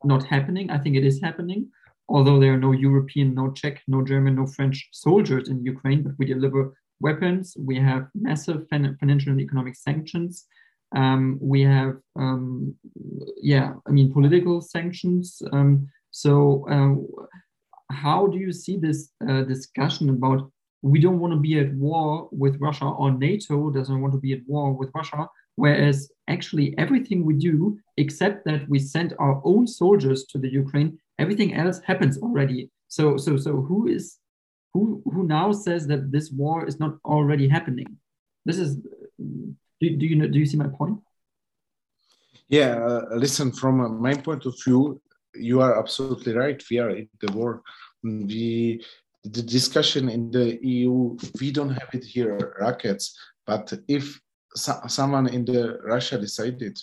not 0.04 0.24
happening. 0.24 0.70
I 0.70 0.78
think 0.78 0.96
it 0.96 1.04
is 1.04 1.20
happening, 1.22 1.70
although 2.12 2.38
there 2.38 2.52
are 2.52 2.64
no 2.68 2.72
European, 2.72 3.34
no 3.34 3.50
Czech, 3.52 3.82
no 3.88 4.04
German, 4.04 4.36
no 4.36 4.46
French 4.46 4.88
soldiers 4.92 5.48
in 5.48 5.64
Ukraine, 5.64 6.02
but 6.02 6.12
we 6.18 6.26
deliver 6.26 6.62
weapons. 7.00 7.56
We 7.58 7.76
have 7.78 8.06
massive 8.14 8.68
financial 8.68 9.32
and 9.32 9.40
economic 9.40 9.74
sanctions. 9.74 10.44
Um, 10.94 11.38
we 11.40 11.62
have, 11.62 11.94
um, 12.16 12.74
yeah, 13.40 13.72
I 13.88 13.90
mean, 13.90 14.12
political 14.12 14.60
sanctions. 14.60 15.40
Um, 15.52 15.88
so, 16.10 16.66
uh, 16.74 16.92
how 17.90 18.26
do 18.26 18.38
you 18.38 18.52
see 18.52 18.76
this 18.76 19.10
uh, 19.28 19.42
discussion 19.42 20.10
about 20.10 20.50
we 20.82 20.98
don't 21.00 21.20
want 21.20 21.32
to 21.32 21.38
be 21.38 21.58
at 21.60 21.72
war 21.74 22.28
with 22.32 22.60
Russia 22.60 22.86
or 22.86 23.12
NATO 23.12 23.70
doesn't 23.70 24.00
want 24.00 24.12
to 24.14 24.20
be 24.20 24.32
at 24.32 24.40
war 24.46 24.72
with 24.72 24.90
Russia, 24.94 25.28
whereas 25.54 26.10
actually 26.28 26.76
everything 26.76 27.24
we 27.24 27.34
do, 27.34 27.78
except 27.96 28.44
that 28.46 28.68
we 28.68 28.78
send 28.78 29.14
our 29.18 29.40
own 29.44 29.66
soldiers 29.66 30.24
to 30.30 30.38
the 30.38 30.50
Ukraine, 30.50 30.98
everything 31.18 31.54
else 31.54 31.80
happens 31.84 32.18
already. 32.18 32.70
So, 32.88 33.16
so, 33.16 33.36
so 33.36 33.62
who 33.62 33.86
is 33.86 34.18
who 34.74 35.02
who 35.04 35.24
now 35.24 35.52
says 35.52 35.86
that 35.86 36.10
this 36.12 36.30
war 36.30 36.66
is 36.66 36.80
not 36.80 36.96
already 37.04 37.48
happening? 37.48 37.98
This 38.44 38.58
is. 38.58 38.76
Do, 39.80 39.96
do 39.96 40.06
you 40.06 40.16
know? 40.16 40.28
Do 40.28 40.38
you 40.38 40.46
see 40.46 40.56
my 40.56 40.68
point? 40.68 40.98
Yeah, 42.48 42.84
uh, 42.84 43.16
listen. 43.16 43.52
From 43.52 44.00
my 44.00 44.14
point 44.14 44.46
of 44.46 44.54
view, 44.64 45.00
you 45.34 45.60
are 45.60 45.78
absolutely 45.78 46.34
right. 46.34 46.62
We 46.70 46.78
are 46.78 46.90
in 46.90 47.08
the 47.20 47.32
war. 47.32 47.62
We 48.02 48.84
the 49.24 49.42
discussion 49.42 50.08
in 50.08 50.30
the 50.30 50.58
EU. 50.62 51.16
We 51.40 51.52
don't 51.52 51.70
have 51.70 51.88
it 51.92 52.04
here 52.04 52.56
rockets, 52.60 53.16
but 53.46 53.72
if 53.88 54.20
so, 54.54 54.80
someone 54.86 55.28
in 55.28 55.44
the 55.44 55.78
Russia 55.84 56.18
decided 56.18 56.78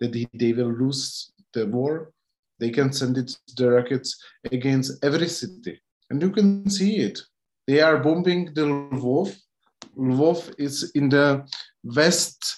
that 0.00 0.12
they 0.32 0.52
will 0.52 0.72
lose 0.72 1.32
the 1.52 1.66
war, 1.66 2.12
they 2.60 2.70
can 2.70 2.92
send 2.92 3.18
it 3.18 3.36
the 3.56 3.70
rockets 3.70 4.22
against 4.50 5.04
every 5.04 5.28
city, 5.28 5.80
and 6.10 6.20
you 6.22 6.30
can 6.30 6.68
see 6.70 6.96
it 6.96 7.20
they 7.66 7.80
are 7.80 7.98
bombing 7.98 8.52
the 8.54 8.62
Lvov. 8.62 9.36
Lvov 9.96 10.54
is 10.58 10.90
in 10.94 11.08
the 11.08 11.46
west, 11.84 12.56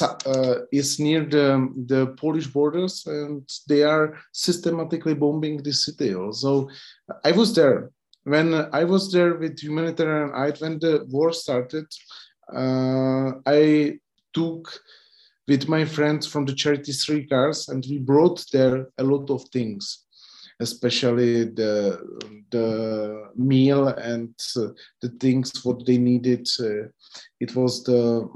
uh, 0.00 0.54
is 0.72 0.98
near 0.98 1.24
the, 1.24 1.68
the 1.86 2.14
Polish 2.18 2.46
borders, 2.46 3.04
and 3.06 3.48
they 3.68 3.82
are 3.82 4.16
systematically 4.32 5.14
bombing 5.14 5.62
the 5.62 5.72
city. 5.72 6.14
Also, 6.14 6.68
I 7.24 7.32
was 7.32 7.54
there 7.54 7.90
when 8.24 8.54
I 8.72 8.84
was 8.84 9.12
there 9.12 9.34
with 9.34 9.58
humanitarian 9.60 10.32
aid 10.34 10.60
when 10.60 10.78
the 10.78 11.06
war 11.10 11.32
started. 11.32 11.86
Uh, 12.54 13.32
I 13.46 13.98
took 14.32 14.80
with 15.48 15.68
my 15.68 15.84
friends 15.84 16.26
from 16.26 16.44
the 16.44 16.54
charity 16.54 16.92
three 16.92 17.26
cars, 17.26 17.68
and 17.68 17.84
we 17.88 17.98
brought 17.98 18.44
there 18.52 18.88
a 18.98 19.02
lot 19.02 19.30
of 19.30 19.42
things 19.48 20.04
especially 20.60 21.44
the 21.44 22.00
the 22.50 23.30
meal 23.36 23.88
and 23.88 24.34
uh, 24.56 24.68
the 25.02 25.08
things 25.20 25.64
what 25.64 25.84
they 25.86 25.98
needed. 25.98 26.46
Uh, 26.58 26.88
it 27.40 27.54
was 27.54 27.84
the 27.84 28.28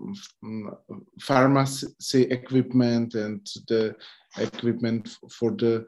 um, 0.45 0.77
pharmacy 1.21 2.23
equipment 2.31 3.15
and 3.15 3.45
the 3.69 3.95
equipment 4.39 5.17
for 5.31 5.51
the 5.53 5.87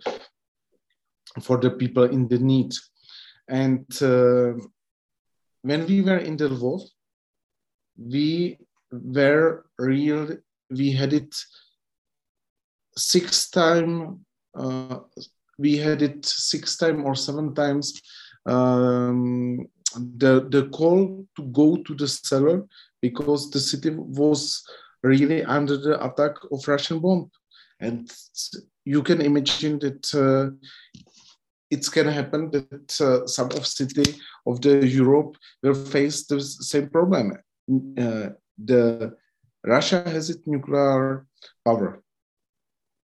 for 1.43 1.59
the 1.59 1.71
people 1.71 2.05
in 2.05 2.29
the 2.29 2.39
need. 2.39 2.73
And 3.49 3.87
uh, 4.03 4.55
when 5.63 5.87
we 5.87 6.01
were 6.01 6.19
in 6.19 6.37
the 6.37 6.49
Lvov, 6.49 6.83
we 7.97 8.59
were 8.91 9.67
real, 9.79 10.37
we 10.71 10.93
had 10.93 11.13
it 11.13 11.35
six 12.97 13.51
time, 13.51 14.25
uh, 14.55 14.99
we 15.59 15.77
had 15.77 16.03
it 16.03 16.25
six 16.25 16.77
time 16.77 17.05
or 17.05 17.15
seven 17.15 17.55
times 17.55 18.01
um, 18.47 19.67
the, 19.95 20.47
the 20.51 20.69
call 20.71 21.27
to 21.37 21.43
go 21.45 21.77
to 21.77 21.95
the 21.95 22.09
cellar 22.09 22.65
because 23.01 23.51
the 23.51 23.61
city 23.61 23.91
was 23.91 24.65
really 25.03 25.45
under 25.45 25.77
the 25.77 26.03
attack 26.05 26.35
of 26.51 26.67
Russian 26.67 26.99
bomb. 26.99 27.31
And 27.81 28.11
you 28.85 29.03
can 29.03 29.21
imagine 29.21 29.79
that 29.81 30.15
uh, 30.15 30.57
it's 31.71 31.89
going 31.89 32.07
to 32.07 32.13
happen 32.13 32.51
that 32.51 33.01
uh, 33.01 33.27
some 33.27 33.51
of 33.53 33.67
city 33.67 34.21
of 34.47 34.61
the 34.61 34.87
Europe 34.87 35.37
will 35.63 35.75
face 35.75 36.27
the 36.27 36.41
same 36.41 36.89
problem. 36.89 37.33
Uh, 37.99 38.29
the 38.63 39.17
Russia 39.65 40.03
has 40.07 40.29
its 40.31 40.47
nuclear 40.47 41.27
power. 41.65 42.03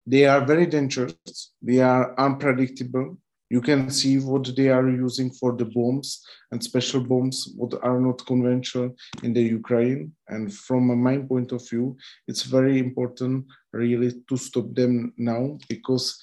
They 0.06 0.26
are 0.26 0.44
very 0.44 0.66
dangerous. 0.66 1.52
They 1.60 1.80
are 1.80 2.14
unpredictable. 2.18 3.18
You 3.50 3.60
can 3.60 3.90
see 3.90 4.18
what 4.18 4.54
they 4.56 4.68
are 4.68 4.88
using 4.88 5.30
for 5.30 5.52
the 5.52 5.64
bombs 5.64 6.24
and 6.50 6.62
special 6.62 7.00
bombs, 7.00 7.52
what 7.56 7.74
are 7.82 8.00
not 8.00 8.26
conventional 8.26 8.94
in 9.22 9.32
the 9.32 9.42
Ukraine. 9.42 10.12
And 10.28 10.52
from 10.52 11.02
my 11.02 11.18
point 11.18 11.52
of 11.52 11.68
view, 11.68 11.96
it's 12.28 12.42
very 12.42 12.78
important 12.78 13.46
really 13.72 14.12
to 14.28 14.36
stop 14.36 14.72
them 14.74 15.12
now 15.16 15.58
because 15.68 16.20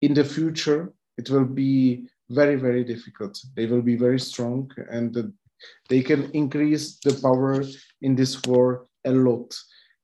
in 0.00 0.14
the 0.14 0.24
future 0.24 0.92
it 1.16 1.28
will 1.30 1.44
be 1.44 2.08
very 2.30 2.56
very 2.56 2.84
difficult. 2.84 3.38
They 3.56 3.66
will 3.66 3.82
be 3.82 3.96
very 3.96 4.20
strong 4.20 4.70
and 4.90 5.32
they 5.88 6.02
can 6.02 6.30
increase 6.32 6.98
the 7.00 7.14
power 7.20 7.64
in 8.00 8.14
this 8.14 8.40
war 8.42 8.87
a 9.04 9.12
lot. 9.12 9.54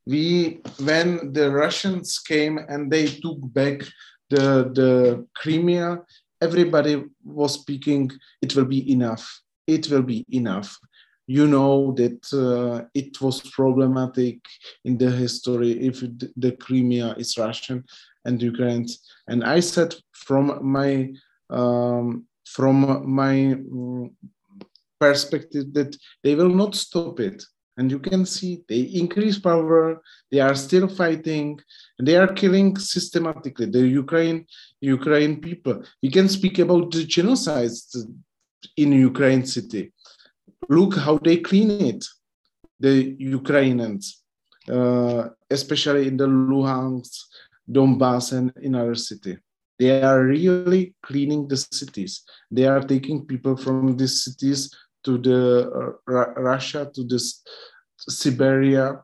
We 0.07 0.61
when 0.79 1.33
the 1.33 1.51
Russians 1.51 2.19
came 2.19 2.59
and 2.69 2.91
they 2.91 3.07
took 3.07 3.39
back 3.53 3.83
the 4.31 4.71
the 4.75 5.27
Crimea, 5.35 6.01
everybody 6.41 7.05
was 7.25 7.55
speaking. 7.55 8.11
It 8.43 8.55
will 8.55 8.67
be 8.67 8.93
enough. 8.93 9.41
It 9.67 9.91
will 9.91 10.03
be 10.03 10.27
enough 10.31 10.79
you 11.27 11.47
know 11.47 11.93
that 11.93 12.21
uh, 12.33 12.87
it 12.95 13.21
was 13.21 13.41
problematic 13.41 14.41
in 14.85 14.99
the 14.99 15.11
history 15.11 15.73
if 15.87 16.01
the 16.37 16.53
Crimea 16.53 17.15
is 17.17 17.39
Russian 17.39 17.85
and 18.25 18.43
Ukraine. 18.43 18.87
And 19.29 19.43
I 19.45 19.61
said 19.61 19.95
from 20.13 20.59
my 20.63 21.13
um, 21.51 22.27
from 22.47 23.05
my 23.09 23.35
mm, 23.57 24.13
perspective 25.01 25.73
that 25.73 25.97
they 26.23 26.35
will 26.35 26.55
not 26.55 26.75
stop 26.75 27.21
it. 27.21 27.43
And 27.77 27.91
you 27.91 27.99
can 27.99 28.25
see 28.25 28.63
they 28.69 28.83
increase 29.03 29.39
power. 29.39 30.01
They 30.31 30.41
are 30.41 30.55
still 30.55 30.89
fighting. 30.89 31.59
They 31.99 32.17
are 32.17 32.33
killing 32.33 32.77
systematically 32.77 33.67
the 33.67 33.87
Ukraine 33.87 34.47
Ukraine 34.81 35.41
people. 35.41 35.83
You 36.01 36.11
can 36.11 36.29
speak 36.29 36.59
about 36.61 36.93
the 36.93 37.05
genocides 37.05 37.97
in 38.77 38.93
Ukraine 38.93 39.45
city 39.45 39.93
look 40.69 40.97
how 40.97 41.19
they 41.19 41.39
clean 41.39 41.71
it, 41.71 42.05
the 42.81 43.15
Ukrainians, 43.19 44.23
uh, 44.71 45.29
especially 45.51 46.09
in 46.09 46.17
the 46.17 46.27
Luhansk, 46.27 47.13
Donbass, 47.71 48.33
and 48.33 48.53
in 48.63 48.75
other 48.75 48.95
city. 48.95 49.39
They 49.79 50.03
are 50.03 50.23
really 50.23 50.95
cleaning 51.03 51.49
the 51.49 51.57
cities. 51.57 52.23
They 52.51 52.67
are 52.67 52.81
taking 52.81 53.27
people 53.27 53.57
from 53.57 53.97
these 53.97 54.23
cities 54.25 54.71
to 55.05 55.19
the 55.19 55.97
uh, 56.09 56.41
Russia, 56.41 56.91
to 56.95 57.05
this 57.05 57.43
Siberia, 57.99 59.03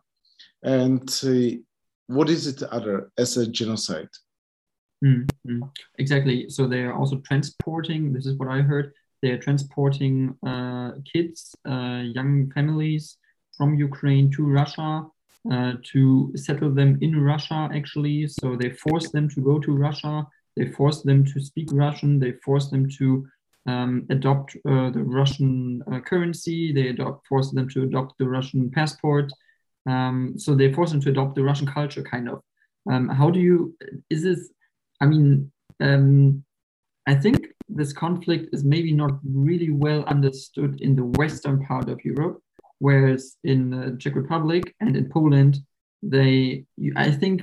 and 0.63 1.09
uh, 1.25 1.57
what 2.07 2.29
is 2.29 2.47
it 2.47 2.63
other 2.63 3.11
as 3.17 3.37
a 3.37 3.47
genocide? 3.47 4.11
Mm 5.05 5.27
-hmm. 5.45 5.71
Exactly. 5.99 6.51
So 6.51 6.69
they 6.69 6.83
are 6.85 6.95
also 6.95 7.21
transporting. 7.29 8.13
This 8.15 8.27
is 8.27 8.37
what 8.37 8.49
I 8.59 8.63
heard 8.63 8.93
they're 9.23 9.39
transporting 9.39 10.35
uh, 10.47 10.93
kids, 11.11 11.55
uh, 11.69 12.03
young 12.15 12.51
families 12.53 13.19
from 13.57 13.75
Ukraine 13.75 14.31
to 14.33 14.45
Russia 14.45 15.07
uh, 15.51 15.73
to 15.93 16.33
settle 16.37 16.71
them 16.71 16.99
in 17.01 17.21
Russia, 17.21 17.69
actually. 17.75 18.29
So 18.29 18.57
they 18.57 18.71
force 18.71 19.11
them 19.11 19.29
to 19.31 19.41
go 19.41 19.59
to 19.59 19.77
Russia. 19.77 20.27
They 20.57 20.71
force 20.73 21.03
them 21.03 21.25
to 21.27 21.41
speak 21.41 21.69
Russian. 21.73 22.19
They 22.19 22.33
force 22.45 22.71
them 22.71 22.89
to 22.99 23.27
um, 23.67 24.07
adopt 24.11 24.57
uh, 24.69 24.91
the 24.91 25.03
Russian 25.03 25.83
uh, 25.93 26.01
currency. 26.01 26.73
They 26.73 26.89
adopt, 26.89 27.27
force 27.27 27.51
them 27.51 27.69
to 27.71 27.83
adopt 27.83 28.19
the 28.19 28.29
Russian 28.29 28.71
passport. 28.71 29.33
Um, 29.87 30.35
so 30.37 30.55
they 30.55 30.73
force 30.73 30.91
them 30.91 31.01
to 31.03 31.11
adopt 31.11 31.35
the 31.35 31.45
Russian 31.45 31.67
culture, 31.67 32.03
kind 32.03 32.29
of. 32.29 32.43
Um, 32.91 33.09
how 33.09 33.31
do 33.31 33.41
you, 33.41 33.77
is 34.09 34.23
this, 34.23 34.51
I 35.01 35.07
mean, 35.07 35.51
um, 35.81 36.45
I 37.07 37.15
think 37.15 37.49
this 37.69 37.93
conflict 37.93 38.55
is 38.55 38.65
maybe 38.65 38.93
not 38.93 39.13
really 39.25 39.71
well 39.71 40.05
understood 40.05 40.81
in 40.81 40.97
the 40.97 41.05
western 41.05 41.65
part 41.65 41.89
of 41.89 42.05
Europe, 42.05 42.43
whereas 42.79 43.37
in 43.45 43.71
the 43.71 43.97
Czech 43.99 44.15
Republic 44.17 44.75
and 44.81 44.97
in 44.97 45.09
Poland, 45.09 45.59
they 46.03 46.65
I 46.97 47.11
think 47.11 47.43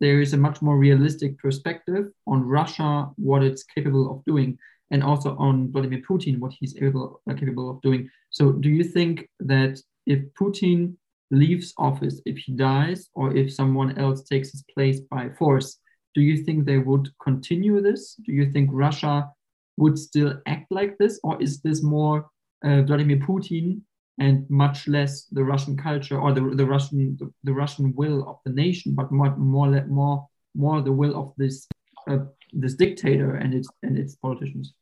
there 0.00 0.20
is 0.20 0.32
a 0.32 0.36
much 0.36 0.60
more 0.62 0.78
realistic 0.78 1.38
perspective 1.38 2.06
on 2.26 2.42
Russia, 2.42 3.08
what 3.16 3.42
it's 3.42 3.62
capable 3.62 4.10
of 4.10 4.24
doing, 4.24 4.58
and 4.94 5.02
also 5.02 5.36
on 5.38 5.72
Vladimir 5.72 6.02
Putin, 6.08 6.38
what 6.38 6.52
he's 6.58 6.76
able 6.80 7.20
uh, 7.28 7.34
capable 7.34 7.68
of 7.68 7.82
doing. 7.82 8.08
So, 8.30 8.52
do 8.52 8.70
you 8.70 8.84
think 8.84 9.28
that 9.40 9.74
if 10.06 10.20
Putin 10.40 10.94
leaves 11.32 11.74
office, 11.76 12.22
if 12.24 12.36
he 12.38 12.52
dies, 12.52 13.08
or 13.14 13.36
if 13.36 13.52
someone 13.52 13.98
else 13.98 14.22
takes 14.22 14.52
his 14.52 14.62
place 14.72 15.00
by 15.00 15.30
force, 15.30 15.68
do 16.14 16.20
you 16.20 16.36
think 16.44 16.58
they 16.58 16.78
would 16.78 17.06
continue 17.28 17.80
this? 17.80 18.14
Do 18.24 18.32
you 18.32 18.46
think 18.52 18.70
Russia 18.72 19.28
would 19.76 19.98
still 19.98 20.30
act 20.46 20.66
like 20.70 20.96
this, 20.98 21.18
or 21.24 21.42
is 21.42 21.60
this 21.60 21.82
more 21.82 22.18
uh, 22.64 22.82
Vladimir 22.82 23.18
Putin 23.18 23.80
and 24.20 24.48
much 24.48 24.86
less 24.86 25.24
the 25.32 25.42
Russian 25.42 25.76
culture 25.76 26.20
or 26.20 26.30
the, 26.32 26.42
the 26.60 26.66
Russian 26.74 27.16
the, 27.18 27.26
the 27.42 27.52
Russian 27.52 27.92
will 27.96 28.28
of 28.30 28.36
the 28.44 28.52
nation, 28.52 28.94
but 28.94 29.10
more 29.10 29.34
more 29.36 29.68
more 29.86 30.28
more 30.54 30.82
the 30.82 30.96
will 31.00 31.14
of 31.20 31.32
this 31.36 31.66
uh, 32.08 32.18
this 32.52 32.74
dictator 32.74 33.34
and 33.42 33.52
its 33.58 33.68
and 33.82 33.98
its 33.98 34.14
politicians? 34.14 34.72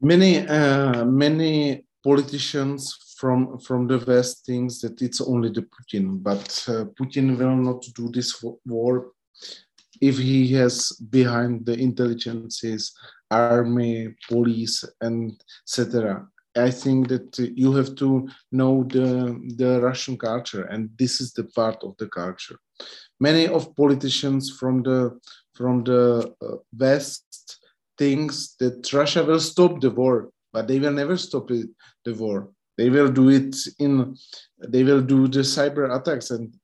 Many 0.00 0.46
uh, 0.46 1.04
many 1.04 1.84
politicians 2.02 2.94
from 3.16 3.58
from 3.58 3.86
the 3.86 3.98
West 4.06 4.44
thinks 4.44 4.80
that 4.80 5.00
it's 5.00 5.20
only 5.20 5.50
the 5.50 5.62
Putin, 5.62 6.22
but 6.22 6.64
uh, 6.68 6.84
Putin 6.98 7.38
will 7.38 7.56
not 7.56 7.82
do 7.94 8.10
this 8.10 8.44
war 8.66 9.12
if 10.00 10.18
he 10.18 10.52
has 10.52 10.92
behind 11.10 11.64
the 11.64 11.74
intelligences, 11.74 12.92
army, 13.30 14.14
police, 14.28 14.84
and 15.00 15.40
etc. 15.66 16.26
I 16.56 16.70
think 16.70 17.08
that 17.08 17.36
you 17.56 17.72
have 17.74 17.96
to 17.96 18.28
know 18.52 18.84
the, 18.84 19.40
the 19.56 19.80
Russian 19.80 20.16
culture, 20.16 20.64
and 20.64 20.90
this 20.96 21.20
is 21.20 21.32
the 21.32 21.44
part 21.44 21.82
of 21.82 21.96
the 21.98 22.06
culture. 22.06 22.58
Many 23.18 23.48
of 23.48 23.74
politicians 23.74 24.50
from 24.58 24.82
the 24.82 25.18
from 25.54 25.84
the 25.84 26.34
uh, 26.42 26.56
West 26.76 27.58
thinks 27.98 28.54
that 28.60 28.92
Russia 28.92 29.24
will 29.24 29.40
stop 29.40 29.80
the 29.80 29.90
war, 29.90 30.30
but 30.52 30.68
they 30.68 30.78
will 30.78 30.92
never 30.92 31.16
stop 31.16 31.50
it, 31.50 31.68
the 32.04 32.14
war. 32.14 32.50
They 32.76 32.90
will 32.90 33.10
do 33.10 33.28
it 33.28 33.56
in, 33.78 34.16
they 34.68 34.82
will 34.82 35.00
do 35.00 35.28
the 35.28 35.40
cyber 35.40 35.96
attacks, 35.96 36.30
and 36.30 36.54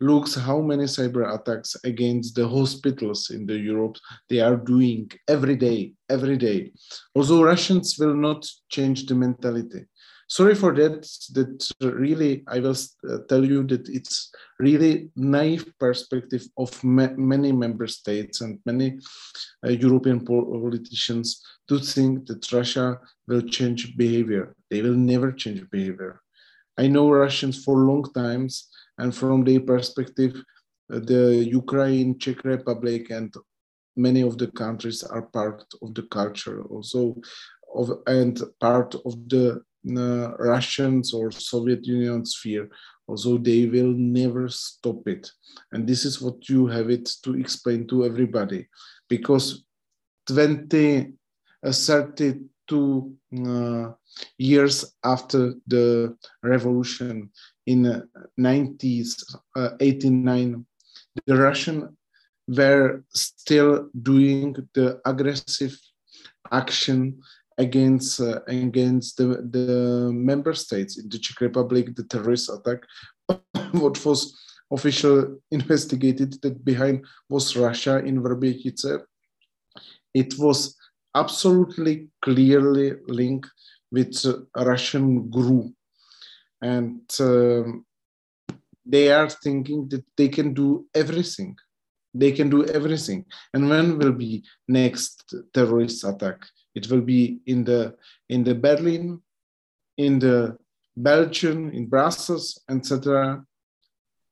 looks 0.00 0.34
how 0.34 0.60
many 0.60 0.84
cyber 0.84 1.34
attacks 1.34 1.76
against 1.84 2.34
the 2.34 2.48
hospitals 2.48 3.30
in 3.30 3.44
the 3.44 3.56
Europe 3.56 3.96
they 4.28 4.40
are 4.40 4.56
doing 4.56 5.10
every 5.28 5.56
day, 5.56 5.92
every 6.08 6.38
day. 6.38 6.72
Also, 7.14 7.42
Russians 7.42 7.96
will 7.98 8.14
not 8.14 8.46
change 8.70 9.06
the 9.06 9.14
mentality. 9.14 9.84
Sorry 10.30 10.54
for 10.54 10.72
that. 10.74 11.02
That 11.34 11.68
really, 11.82 12.44
I 12.46 12.60
will 12.60 12.76
uh, 13.08 13.18
tell 13.28 13.44
you 13.44 13.64
that 13.64 13.88
it's 13.88 14.30
really 14.60 15.10
naive 15.16 15.72
perspective 15.80 16.46
of 16.56 16.70
many 16.84 17.50
member 17.50 17.88
states 17.88 18.40
and 18.40 18.60
many 18.64 19.00
uh, 19.66 19.70
European 19.70 20.24
politicians 20.24 21.42
to 21.68 21.80
think 21.80 22.26
that 22.28 22.52
Russia 22.52 23.00
will 23.26 23.42
change 23.42 23.96
behavior. 23.96 24.54
They 24.70 24.82
will 24.82 24.94
never 24.94 25.32
change 25.32 25.68
behavior. 25.68 26.20
I 26.78 26.86
know 26.86 27.10
Russians 27.10 27.64
for 27.64 27.78
long 27.78 28.04
times 28.14 28.68
and 28.98 29.12
from 29.12 29.42
their 29.42 29.60
perspective, 29.60 30.36
uh, 30.92 31.00
the 31.00 31.44
Ukraine, 31.44 32.18
Czech 32.20 32.44
Republic, 32.44 33.10
and 33.10 33.34
many 33.96 34.20
of 34.20 34.38
the 34.38 34.46
countries 34.46 35.02
are 35.02 35.22
part 35.22 35.64
of 35.82 35.92
the 35.94 36.04
culture 36.04 36.62
also 36.62 37.16
of 37.74 37.90
and 38.06 38.40
part 38.60 38.94
of 38.94 39.14
the 39.28 39.62
uh, 39.88 40.36
Russians 40.38 41.14
or 41.14 41.30
Soviet 41.30 41.84
Union 41.86 42.24
sphere. 42.24 42.68
Also, 43.06 43.38
they 43.38 43.66
will 43.66 43.92
never 43.92 44.48
stop 44.48 45.06
it, 45.08 45.30
and 45.72 45.86
this 45.86 46.04
is 46.04 46.20
what 46.22 46.48
you 46.48 46.66
have 46.66 46.90
it 46.90 47.10
to 47.24 47.36
explain 47.36 47.86
to 47.88 48.04
everybody, 48.04 48.68
because 49.08 49.64
20, 50.26 51.12
uh, 51.64 51.72
30 51.72 52.50
two 52.70 53.12
uh, 53.46 53.90
years 54.38 54.94
after 55.04 55.54
the 55.66 56.16
revolution 56.44 57.30
in 57.66 58.08
90s, 58.38 59.24
uh, 59.56 59.70
89, 59.80 60.64
the 61.26 61.36
Russian 61.36 61.96
were 62.46 63.02
still 63.12 63.88
doing 64.00 64.54
the 64.74 65.00
aggressive 65.04 65.76
action 66.52 67.20
against 67.60 68.20
uh, 68.20 68.40
against 68.48 69.18
the, 69.18 69.26
the 69.56 70.10
member 70.12 70.54
states 70.54 70.98
in 70.98 71.08
the 71.08 71.18
Czech 71.18 71.40
Republic, 71.40 71.94
the 71.94 72.04
terrorist 72.04 72.48
attack, 72.56 72.80
what 73.72 74.04
was 74.04 74.20
official 74.70 75.38
investigated 75.50 76.40
that 76.42 76.64
behind 76.64 77.04
was 77.28 77.56
Russia 77.56 77.98
in 77.98 78.22
Vrbětice. 78.22 79.02
It 80.14 80.38
was 80.38 80.76
absolutely 81.14 82.08
clearly 82.22 82.94
linked 83.08 83.50
with 83.92 84.14
Russian 84.56 85.28
GRU. 85.30 85.72
And 86.62 87.02
um, 87.20 87.84
they 88.86 89.12
are 89.12 89.28
thinking 89.28 89.88
that 89.88 90.04
they 90.16 90.28
can 90.28 90.54
do 90.54 90.86
everything. 90.94 91.56
They 92.14 92.32
can 92.32 92.48
do 92.50 92.64
everything. 92.66 93.24
And 93.54 93.68
when 93.68 93.98
will 93.98 94.12
be 94.12 94.44
next 94.68 95.34
terrorist 95.54 96.04
attack? 96.04 96.38
It 96.74 96.90
will 96.90 97.00
be 97.00 97.40
in 97.46 97.64
the 97.64 97.96
in 98.28 98.44
the 98.44 98.54
Berlin, 98.54 99.20
in 99.96 100.18
the 100.18 100.56
Belgium, 100.96 101.70
in 101.70 101.86
Brussels, 101.86 102.60
etc. 102.68 103.44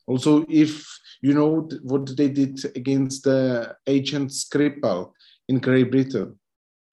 Also, 0.07 0.45
if 0.49 0.84
you 1.20 1.34
know 1.34 1.68
what 1.82 2.16
they 2.16 2.28
did 2.28 2.64
against 2.76 3.24
the 3.24 3.76
agent 3.86 4.30
Skripal 4.30 5.12
in 5.49 5.59
Great 5.59 5.91
Britain 5.91 6.39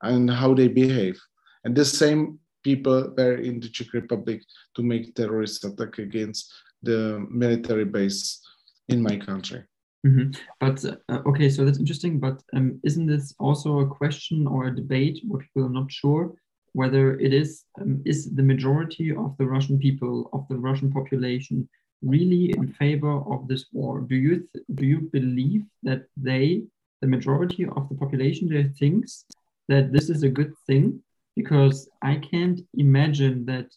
and 0.01 0.29
how 0.29 0.53
they 0.53 0.67
behave, 0.67 1.19
and 1.63 1.75
the 1.75 1.85
same 1.85 2.39
people 2.63 3.13
were 3.17 3.35
in 3.35 3.59
the 3.59 3.69
Czech 3.69 3.93
Republic 3.93 4.41
to 4.75 4.81
make 4.83 5.13
terrorist 5.13 5.63
attack 5.63 5.99
against 5.99 6.51
the 6.81 7.25
military 7.29 7.85
base 7.85 8.41
in 8.89 9.01
my 9.01 9.17
country. 9.17 9.63
Mm-hmm. 10.05 10.31
But 10.59 10.85
uh, 10.85 11.21
okay, 11.25 11.49
so 11.49 11.65
that's 11.65 11.79
interesting. 11.79 12.19
But 12.19 12.43
um, 12.55 12.79
isn't 12.83 13.07
this 13.07 13.33
also 13.39 13.79
a 13.79 13.87
question 13.87 14.45
or 14.45 14.67
a 14.67 14.75
debate 14.75 15.19
where 15.27 15.41
people 15.41 15.65
are 15.65 15.69
not 15.81 15.91
sure 15.91 16.33
whether 16.73 17.17
it 17.19 17.33
is 17.33 17.63
um, 17.81 18.01
is 18.05 18.35
the 18.35 18.43
majority 18.43 19.09
of 19.15 19.33
the 19.37 19.45
Russian 19.45 19.79
people 19.79 20.29
of 20.33 20.45
the 20.49 20.57
Russian 20.57 20.91
population 20.91 21.67
really 22.01 22.53
in 22.57 22.67
favor 22.67 23.13
of 23.33 23.47
this 23.47 23.65
war? 23.71 24.01
Do 24.01 24.15
you 24.15 24.47
do 24.75 24.85
you 24.85 25.09
believe 25.11 25.63
that 25.83 26.03
they, 26.17 26.63
the 27.01 27.07
majority 27.07 27.65
of 27.65 27.89
the 27.89 27.95
population, 27.95 28.47
there 28.47 28.71
thinks 28.77 29.25
that 29.69 29.91
this 29.91 30.09
is 30.09 30.23
a 30.23 30.29
good 30.29 30.53
thing? 30.67 31.01
Because 31.35 31.89
I 32.01 32.15
can't 32.17 32.61
imagine 32.75 33.45
that 33.45 33.67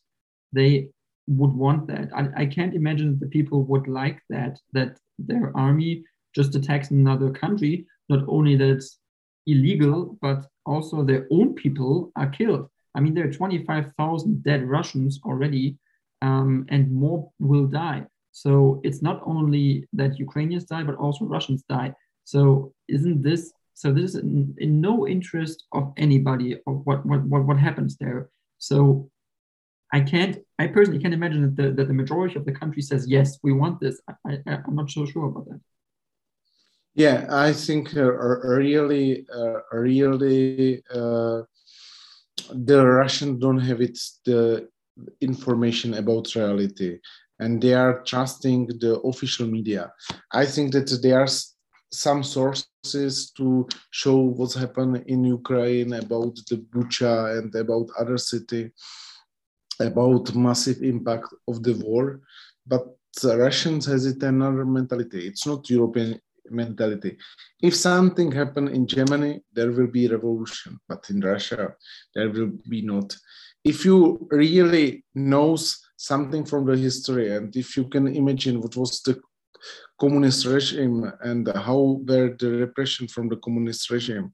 they 0.52 0.88
would 1.26 1.52
want 1.52 1.86
that. 1.86 2.08
I, 2.14 2.42
I 2.42 2.46
can't 2.46 2.74
imagine 2.74 3.18
the 3.18 3.28
people 3.28 3.64
would 3.64 3.86
like 3.86 4.20
that. 4.28 4.58
That 4.72 4.98
their 5.18 5.56
army 5.56 6.04
just 6.39 6.55
attacks 6.55 6.91
another 6.91 7.30
country. 7.30 7.74
Not 8.09 8.22
only 8.28 8.55
that 8.57 8.70
it's 8.76 8.99
illegal, 9.47 10.16
but 10.22 10.47
also 10.64 10.97
their 11.03 11.26
own 11.36 11.55
people 11.55 12.12
are 12.14 12.30
killed. 12.39 12.64
I 12.95 13.01
mean, 13.01 13.14
there 13.14 13.26
are 13.28 13.32
25,000 13.32 14.45
dead 14.45 14.62
Russians 14.76 15.20
already, 15.24 15.78
um, 16.22 16.66
and 16.68 16.93
more 16.93 17.30
will 17.39 17.66
die. 17.66 18.07
So 18.32 18.80
it's 18.84 19.03
not 19.03 19.20
only 19.34 19.64
that 19.95 20.18
Ukrainians 20.26 20.64
die, 20.64 20.84
but 20.84 20.97
also 21.05 21.24
Russians 21.24 21.62
die. 21.76 21.91
So 22.24 22.72
isn't 22.97 23.22
this 23.22 23.43
so? 23.74 23.93
This 23.93 24.07
is 24.11 24.16
in, 24.16 24.55
in 24.59 24.80
no 24.80 24.95
interest 25.09 25.59
of 25.72 25.84
anybody 25.97 26.51
of 26.68 26.74
what 26.86 27.01
what 27.09 27.20
what, 27.30 27.43
what 27.49 27.59
happens 27.68 27.97
there. 27.97 28.20
So 28.59 28.78
I 29.93 30.01
can't. 30.12 30.34
I 30.59 30.66
personally 30.66 31.01
can't 31.03 31.18
imagine 31.20 31.43
that 31.43 31.57
the, 31.61 31.70
that 31.76 31.89
the 31.89 32.01
majority 32.03 32.36
of 32.36 32.45
the 32.45 32.57
country 32.61 32.82
says 32.82 33.09
yes, 33.16 33.39
we 33.43 33.53
want 33.53 33.80
this. 33.80 33.97
I, 34.09 34.39
I, 34.47 34.55
am 34.68 34.76
not 34.80 34.91
so 34.91 35.07
sure 35.07 35.26
about 35.30 35.47
that. 35.49 35.61
Yeah, 36.99 37.26
I 37.30 37.53
think 37.53 37.96
uh, 37.96 38.11
really, 38.11 39.24
uh, 39.32 39.61
really, 39.70 40.82
uh, 40.92 41.42
the 42.51 42.84
Russians 42.84 43.38
don't 43.40 43.61
have 43.61 43.80
it 43.80 43.96
the 44.24 44.68
information 45.20 45.94
about 45.94 46.34
reality, 46.34 46.99
and 47.38 47.62
they 47.62 47.74
are 47.74 48.03
trusting 48.03 48.66
the 48.80 48.99
official 49.05 49.46
media. 49.46 49.92
I 50.32 50.44
think 50.44 50.72
that 50.72 50.90
there 51.01 51.20
are 51.20 51.28
some 51.92 52.24
sources 52.24 53.30
to 53.36 53.68
show 53.92 54.16
what's 54.16 54.57
happened 54.57 55.05
in 55.07 55.22
Ukraine 55.22 55.92
about 55.92 56.34
the 56.51 56.57
Bucha 56.57 57.38
and 57.38 57.55
about 57.55 57.86
other 57.96 58.18
city, 58.18 58.72
about 59.78 60.34
massive 60.34 60.82
impact 60.82 61.28
of 61.46 61.62
the 61.62 61.74
war. 61.74 62.22
But 62.66 62.84
the 63.22 63.38
Russians 63.38 63.86
has 63.86 64.05
it 64.05 64.20
another 64.24 64.64
mentality. 64.64 65.28
It's 65.28 65.46
not 65.46 65.70
European 65.70 66.20
mentality. 66.51 67.16
If 67.62 67.74
something 67.74 68.32
happen 68.32 68.68
in 68.68 68.86
Germany, 68.86 69.42
there 69.53 69.70
will 69.70 69.86
be 69.86 70.09
revolution, 70.09 70.78
but 70.88 71.09
in 71.11 71.20
Russia, 71.20 71.74
there 72.14 72.30
will 72.30 72.53
be 72.68 72.82
not. 72.82 73.16
If 73.64 73.84
you 73.84 74.28
really 74.30 75.05
knows 75.14 75.80
something 75.96 76.44
from 76.44 76.66
the 76.66 76.76
history, 76.76 77.34
and 77.34 77.55
if 77.57 77.76
you 77.76 77.84
can 77.84 78.07
imagine 78.09 78.61
what 78.61 78.76
was 78.76 79.03
the 79.03 79.20
communist 80.01 80.46
regime 80.46 81.12
and 81.22 81.49
how 81.49 82.01
were 82.07 82.36
the 82.38 82.51
repression 82.51 83.09
from 83.09 83.28
the 83.28 83.36
communist 83.36 83.90
regime 83.90 84.32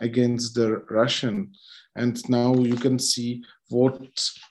against 0.00 0.54
the 0.54 0.82
Russian, 0.88 1.52
and 1.96 2.16
now 2.28 2.54
you 2.54 2.76
can 2.76 2.98
see 2.98 3.42
what 3.68 4.00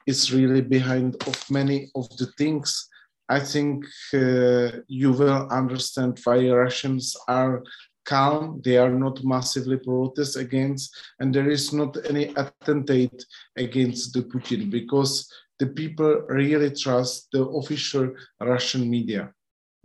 is 0.05 0.33
really 0.33 0.61
behind 0.61 1.15
of 1.27 1.49
many 1.49 1.89
of 1.95 2.09
the 2.17 2.27
things 2.37 2.87
I 3.29 3.39
think 3.39 3.85
uh, 4.13 4.81
you 4.87 5.11
will 5.11 5.47
understand 5.51 6.19
why 6.23 6.49
Russians 6.49 7.15
are 7.27 7.63
calm. 8.03 8.59
They 8.65 8.77
are 8.77 8.89
not 8.89 9.23
massively 9.23 9.77
protest 9.77 10.35
against, 10.35 10.97
and 11.19 11.33
there 11.33 11.49
is 11.49 11.71
not 11.71 11.95
any 12.09 12.33
attentate 12.33 13.23
against 13.55 14.13
the 14.13 14.23
Putin 14.23 14.71
because 14.71 15.31
the 15.59 15.67
people 15.67 16.25
really 16.27 16.71
trust 16.71 17.27
the 17.31 17.45
official 17.45 18.11
Russian 18.41 18.89
media. 18.89 19.31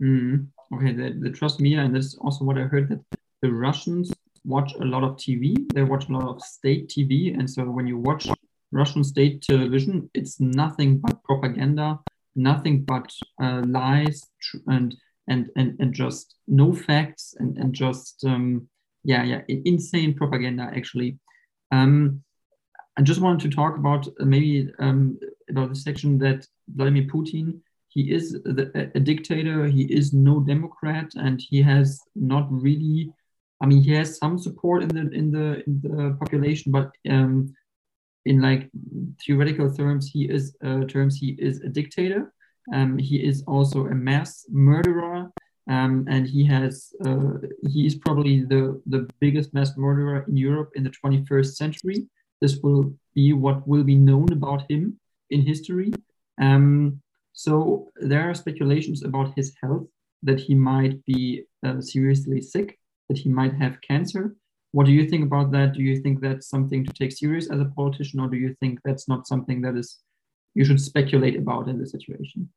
Mm. 0.01 0.47
Okay, 0.73 0.93
the, 0.93 1.13
the 1.21 1.29
trust 1.29 1.61
media, 1.61 1.81
and 1.81 1.95
that's 1.95 2.15
also 2.15 2.45
what 2.45 2.57
I 2.57 2.63
heard 2.63 2.89
that 2.89 3.19
the 3.43 3.51
Russians 3.51 4.11
watch 4.43 4.73
a 4.73 4.85
lot 4.85 5.03
of 5.03 5.17
TV. 5.17 5.71
They 5.73 5.83
watch 5.83 6.09
a 6.09 6.13
lot 6.13 6.27
of 6.27 6.41
state 6.41 6.89
TV, 6.89 7.37
and 7.37 7.47
so 7.47 7.63
when 7.65 7.85
you 7.85 7.99
watch 7.99 8.27
Russian 8.71 9.03
state 9.03 9.43
television, 9.43 10.09
it's 10.15 10.39
nothing 10.39 10.97
but 10.97 11.23
propaganda 11.23 11.99
nothing 12.35 12.83
but 12.83 13.13
uh, 13.41 13.61
lies 13.65 14.27
and 14.67 14.95
and 15.27 15.49
and 15.55 15.75
and 15.79 15.93
just 15.93 16.35
no 16.47 16.73
facts 16.73 17.35
and 17.39 17.57
and 17.57 17.73
just 17.73 18.23
um, 18.25 18.67
yeah 19.03 19.23
yeah 19.23 19.41
insane 19.47 20.13
propaganda 20.13 20.69
actually. 20.75 21.17
Um, 21.71 22.21
I 22.97 23.01
just 23.01 23.21
wanted 23.21 23.49
to 23.49 23.55
talk 23.55 23.77
about 23.77 24.07
uh, 24.07 24.25
maybe 24.25 24.71
um, 24.79 25.19
about 25.49 25.69
the 25.69 25.75
section 25.75 26.17
that 26.19 26.47
Vladimir 26.67 27.03
Putin 27.03 27.61
he 27.95 28.11
is 28.11 28.33
the, 28.33 28.91
a 28.93 28.99
dictator. 28.99 29.67
He 29.67 29.83
is 29.83 30.13
no 30.13 30.41
democrat, 30.41 31.11
and 31.15 31.41
he 31.41 31.61
has 31.61 32.01
not 32.13 32.45
really. 32.51 33.09
I 33.61 33.67
mean, 33.67 33.81
he 33.81 33.93
has 33.93 34.17
some 34.17 34.37
support 34.37 34.83
in 34.83 34.89
the 34.89 35.09
in 35.11 35.31
the 35.31 35.63
in 35.65 35.79
the 35.81 36.17
population, 36.19 36.73
but 36.73 36.91
um, 37.09 37.53
in 38.25 38.41
like 38.41 38.69
theoretical 39.23 39.71
terms, 39.73 40.09
he 40.09 40.25
is 40.25 40.55
uh, 40.63 40.85
terms 40.85 41.17
he 41.17 41.35
is 41.39 41.61
a 41.61 41.69
dictator. 41.69 42.33
Um, 42.73 42.97
he 42.97 43.17
is 43.17 43.43
also 43.47 43.85
a 43.85 43.93
mass 43.93 44.45
murderer, 44.49 45.31
um, 45.69 46.05
and 46.09 46.27
he 46.27 46.43
has 46.45 46.91
uh, 47.05 47.33
he 47.69 47.85
is 47.85 47.95
probably 47.95 48.43
the 48.43 48.81
the 48.87 49.07
biggest 49.19 49.53
mass 49.53 49.77
murderer 49.77 50.25
in 50.27 50.35
Europe 50.35 50.71
in 50.75 50.83
the 50.83 50.89
21st 50.89 51.55
century. 51.55 52.07
This 52.41 52.57
will 52.63 52.93
be 53.13 53.33
what 53.33 53.67
will 53.67 53.83
be 53.83 53.95
known 53.95 54.31
about 54.31 54.69
him 54.69 54.99
in 55.29 55.41
history. 55.41 55.93
Um, 56.41 57.01
so 57.33 57.89
there 57.95 58.29
are 58.29 58.33
speculations 58.33 59.03
about 59.03 59.33
his 59.35 59.55
health 59.61 59.87
that 60.23 60.39
he 60.39 60.55
might 60.55 61.03
be 61.05 61.43
uh, 61.65 61.81
seriously 61.81 62.41
sick, 62.41 62.79
that 63.09 63.17
he 63.17 63.29
might 63.29 63.53
have 63.53 63.81
cancer. 63.81 64.35
What 64.75 64.87
do 64.87 64.91
you 64.91 65.07
think 65.07 65.23
about 65.23 65.51
that? 65.51 65.71
Do 65.71 65.81
you 65.81 66.01
think 66.01 66.19
that's 66.19 66.49
something 66.49 66.83
to 66.83 66.91
take 66.91 67.13
serious 67.13 67.49
as 67.49 67.61
a 67.61 67.71
politician, 67.79 68.19
or 68.19 68.27
do 68.27 68.35
you 68.35 68.53
think 68.59 68.81
that's 68.83 69.07
not 69.07 69.25
something 69.25 69.61
that 69.61 69.77
is 69.77 69.99
you 70.53 70.65
should 70.65 70.81
speculate 70.81 71.37
about 71.37 71.69
in 71.69 71.79
the 71.79 71.87
situation? 71.87 72.49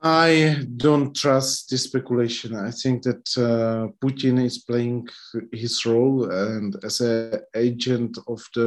I 0.00 0.64
don't 0.76 1.16
trust 1.16 1.70
this 1.70 1.82
speculation. 1.82 2.54
I 2.54 2.70
think 2.70 3.02
that 3.08 3.26
uh, 3.36 3.88
Putin 4.00 4.44
is 4.44 4.58
playing 4.58 5.08
his 5.50 5.84
role, 5.84 6.30
and 6.30 6.76
as 6.84 7.00
an 7.00 7.40
agent 7.56 8.18
of 8.28 8.40
the 8.54 8.66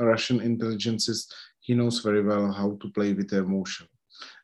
Russian 0.00 0.40
intelligences, 0.40 1.30
he 1.60 1.74
knows 1.74 1.98
very 1.98 2.22
well 2.22 2.50
how 2.50 2.78
to 2.80 2.88
play 2.92 3.12
with 3.12 3.34
emotion. 3.34 3.88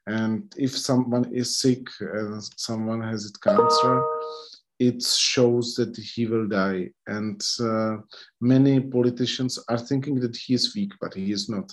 And 0.07 0.55
if 0.59 0.77
someone 0.77 1.33
is 1.33 1.59
sick 1.59 1.89
and 2.01 2.43
someone 2.57 3.01
has 3.01 3.25
it 3.25 3.41
cancer, 3.41 4.05
it 4.79 5.03
shows 5.03 5.75
that 5.75 5.97
he 5.97 6.27
will 6.27 6.47
die. 6.47 6.91
And 7.07 7.43
uh, 7.61 7.97
many 8.41 8.81
politicians 8.81 9.59
are 9.69 9.79
thinking 9.79 10.21
that 10.21 10.37
he 10.37 10.55
is 10.55 10.75
weak, 10.75 10.93
but 11.01 11.15
he 11.15 11.33
is 11.33 11.49
not. 11.49 11.73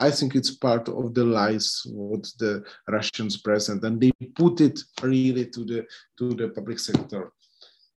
I 0.00 0.10
think 0.10 0.34
it's 0.34 0.56
part 0.56 0.88
of 0.88 1.14
the 1.14 1.24
lies 1.24 1.82
what 1.86 2.26
the 2.38 2.64
Russians 2.88 3.36
present, 3.38 3.84
and 3.84 4.00
they 4.00 4.12
put 4.34 4.60
it 4.60 4.80
really 5.02 5.46
to 5.46 5.64
the 5.64 5.86
to 6.18 6.34
the 6.34 6.48
public 6.48 6.78
sector. 6.78 7.32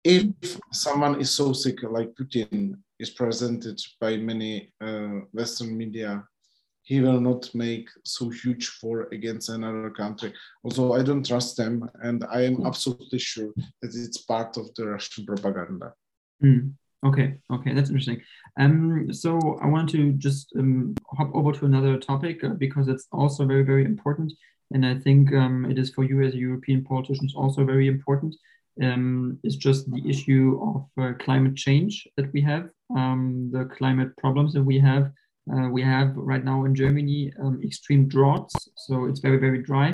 If 0.02 0.58
someone 0.72 1.20
is 1.20 1.30
so 1.30 1.52
sick, 1.52 1.82
like 1.82 2.14
Putin 2.14 2.76
is 2.98 3.10
presented 3.10 3.78
by 4.00 4.16
many 4.16 4.72
uh, 4.80 5.20
Western 5.32 5.76
media, 5.76 6.24
he 6.90 7.00
will 7.00 7.20
not 7.20 7.42
make 7.54 7.88
so 8.04 8.28
huge 8.28 8.66
war 8.82 9.06
against 9.12 9.48
another 9.48 9.90
country. 9.90 10.32
Although 10.64 10.94
I 10.94 11.02
don't 11.04 11.24
trust 11.24 11.56
them, 11.56 11.88
and 12.02 12.24
I 12.38 12.40
am 12.48 12.66
absolutely 12.66 13.20
sure 13.20 13.52
that 13.80 13.92
it's 13.94 14.18
part 14.32 14.56
of 14.56 14.74
the 14.74 14.86
Russian 14.88 15.24
propaganda. 15.24 15.92
Mm. 16.42 16.72
Okay, 17.06 17.28
okay, 17.54 17.72
that's 17.74 17.90
interesting. 17.90 18.20
Um, 18.58 19.12
so 19.12 19.30
I 19.62 19.66
want 19.68 19.88
to 19.90 20.12
just 20.26 20.52
um, 20.58 20.96
hop 21.16 21.30
over 21.32 21.52
to 21.52 21.64
another 21.64 21.96
topic 21.96 22.42
uh, 22.42 22.54
because 22.64 22.88
it's 22.88 23.06
also 23.12 23.46
very, 23.46 23.62
very 23.62 23.84
important, 23.84 24.32
and 24.72 24.84
I 24.84 24.98
think 24.98 25.32
um, 25.32 25.70
it 25.70 25.78
is 25.78 25.90
for 25.94 26.02
you 26.02 26.22
as 26.22 26.34
European 26.34 26.82
politicians 26.84 27.34
also 27.36 27.64
very 27.64 27.86
important. 27.86 28.34
Um, 28.82 29.38
it's 29.44 29.60
just 29.68 29.88
the 29.92 30.02
issue 30.12 30.46
of 30.68 30.80
uh, 31.02 31.12
climate 31.24 31.54
change 31.54 32.08
that 32.16 32.32
we 32.32 32.40
have, 32.42 32.64
um, 32.96 33.50
the 33.52 33.64
climate 33.78 34.16
problems 34.16 34.52
that 34.54 34.64
we 34.64 34.80
have, 34.80 35.12
uh, 35.52 35.68
we 35.68 35.82
have 35.82 36.16
right 36.16 36.44
now 36.44 36.64
in 36.64 36.74
Germany 36.74 37.32
um, 37.42 37.60
extreme 37.62 38.06
droughts, 38.08 38.54
so 38.76 39.06
it's 39.06 39.20
very, 39.20 39.38
very 39.38 39.62
dry. 39.62 39.92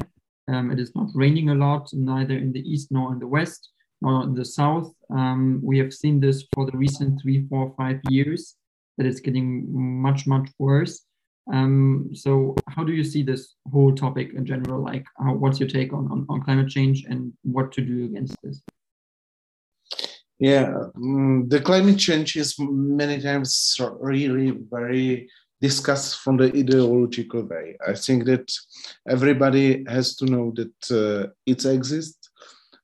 Um, 0.49 0.71
it 0.71 0.79
is 0.79 0.95
not 0.95 1.09
raining 1.15 1.51
a 1.51 1.55
lot, 1.55 1.89
neither 1.93 2.37
in 2.37 2.53
the 2.53 2.61
east 2.61 2.89
nor 2.91 3.13
in 3.13 3.19
the 3.19 3.27
west, 3.27 3.71
nor 4.01 4.23
in 4.23 4.35
the 4.35 4.45
south. 4.45 4.93
Um, 5.11 5.61
we 5.63 5.79
have 5.79 5.93
seen 5.93 6.21
this 6.21 6.45
for 6.55 6.67
the 6.67 6.77
recent 6.77 7.21
three, 7.21 7.47
four, 7.49 7.75
five 7.77 8.01
years, 8.09 8.55
that 8.97 9.07
it's 9.07 9.21
getting 9.21 9.67
much, 9.73 10.27
much 10.27 10.49
worse. 10.59 11.03
Um, 11.53 12.11
so 12.13 12.57
how 12.69 12.85
do 12.85 12.93
you 12.93 13.05
see 13.05 13.23
this 13.23 13.55
whole 13.73 13.95
topic 13.95 14.35
in 14.35 14.45
general? 14.45 14.83
Like, 14.83 15.07
how, 15.19 15.35
what's 15.35 15.61
your 15.61 15.69
take 15.69 15.93
on, 15.93 16.11
on, 16.11 16.27
on 16.29 16.43
climate 16.43 16.69
change 16.69 17.05
and 17.09 17.33
what 17.43 17.73
to 17.73 17.81
do 17.81 18.05
against 18.05 18.37
this? 18.43 18.63
Yeah, 20.39 20.75
um, 20.97 21.49
the 21.49 21.61
climate 21.61 21.99
change 21.99 22.37
is 22.37 22.57
many 22.59 23.23
times 23.23 23.81
really 24.01 24.51
very 24.71 25.31
discussed 25.61 26.19
from 26.21 26.37
the 26.37 26.53
ideological 26.55 27.43
way. 27.43 27.77
I 27.87 27.95
think 27.95 28.25
that 28.27 28.53
everybody 29.09 29.85
has 29.89 30.15
to 30.17 30.27
know 30.27 30.53
that 30.57 30.91
uh, 30.91 31.33
it 31.47 31.65
exists, 31.65 32.31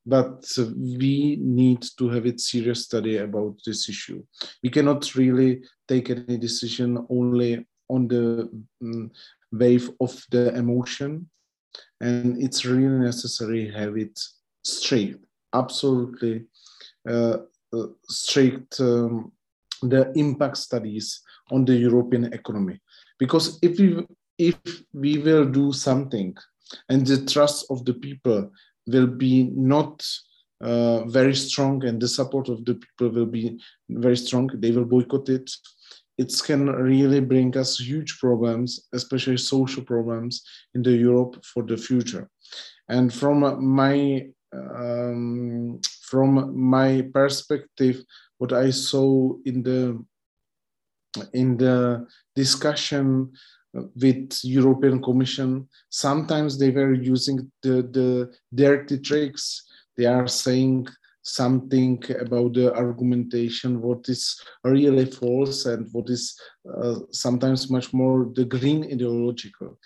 but 0.07 0.45
we 0.77 1.39
need 1.41 1.85
to 1.99 2.09
have 2.09 2.27
a 2.27 2.39
serious 2.39 2.85
study 2.85 3.19
about 3.19 3.59
this 3.65 3.89
issue. 3.89 4.23
We 4.63 4.71
cannot 4.71 5.15
really 5.15 5.63
take 5.87 6.11
any 6.11 6.39
decision 6.39 7.07
only 7.11 7.67
on 7.89 8.09
the 8.09 8.49
um, 8.83 9.11
wave 9.53 9.91
of 10.01 10.25
the 10.31 10.55
emotion, 10.55 11.29
and 12.01 12.43
it's 12.43 12.65
really 12.65 13.05
necessary 13.05 13.71
have 13.71 13.97
it 13.97 14.19
straight, 14.65 15.17
absolutely 15.53 16.47
uh, 17.09 17.39
uh, 17.73 17.87
strict 18.09 18.81
um, 18.81 19.33
the 19.83 20.13
impact 20.15 20.57
studies 20.57 21.21
on 21.53 21.65
the 21.65 21.75
European 21.75 22.33
economy. 22.33 22.81
Because 23.19 23.59
if 23.63 23.79
we 23.79 24.05
if 24.39 24.57
we 24.93 25.19
will 25.19 25.45
do 25.45 25.73
something 25.73 26.35
and 26.89 27.07
the 27.07 27.25
trust 27.27 27.67
of 27.71 27.85
the 27.85 27.95
people 27.95 28.51
will 28.87 29.07
be 29.07 29.51
not 29.55 30.05
uh, 30.63 31.05
very 31.05 31.35
strong 31.35 31.85
and 31.85 32.01
the 32.01 32.09
support 32.09 32.49
of 32.49 32.65
the 32.65 32.75
people 32.75 33.11
will 33.11 33.27
be 33.27 33.59
very 33.89 34.17
strong, 34.17 34.49
they 34.55 34.71
will 34.71 34.85
boycott 34.85 35.29
it. 35.29 35.51
It 36.19 36.33
can 36.45 36.67
really 36.67 37.21
bring 37.21 37.57
us 37.57 37.81
huge 37.81 38.19
problems, 38.19 38.89
especially 38.93 39.39
social 39.39 39.83
problems 39.83 40.45
in 40.75 40.83
the 40.83 40.93
Europe 40.93 41.45
for 41.45 41.63
the 41.63 41.77
future. 41.77 42.29
And 42.89 43.13
from 43.13 43.65
my 43.65 44.27
um, 44.55 45.81
from 46.03 46.31
my 46.59 47.09
perspective, 47.15 48.03
what 48.39 48.53
I 48.53 48.71
saw 48.71 49.35
in 49.45 49.63
the 49.63 50.05
in 51.33 51.57
the 51.57 52.07
discussion 52.35 53.33
with 53.73 54.39
European 54.45 55.03
Commission, 55.03 55.69
sometimes 55.89 56.59
they 56.59 56.71
were 56.71 56.95
using 56.95 57.51
the, 57.63 57.83
the 57.83 58.33
dirty 58.55 58.99
tricks. 58.99 59.65
They 59.97 60.07
are 60.07 60.29
saying 60.29 60.89
something 61.23 62.03
about 62.19 62.55
the 62.55 62.75
argumentation, 62.75 63.81
what 63.81 64.09
is 64.09 64.41
really 64.65 65.07
false 65.07 65.67
and 65.67 65.89
what 65.93 66.11
is 66.11 66.39
uh, 66.69 66.97
sometimes 67.11 67.71
much 67.71 67.93
more 67.93 68.31
the 68.35 68.45
green 68.45 68.85
ideological. 68.85 69.79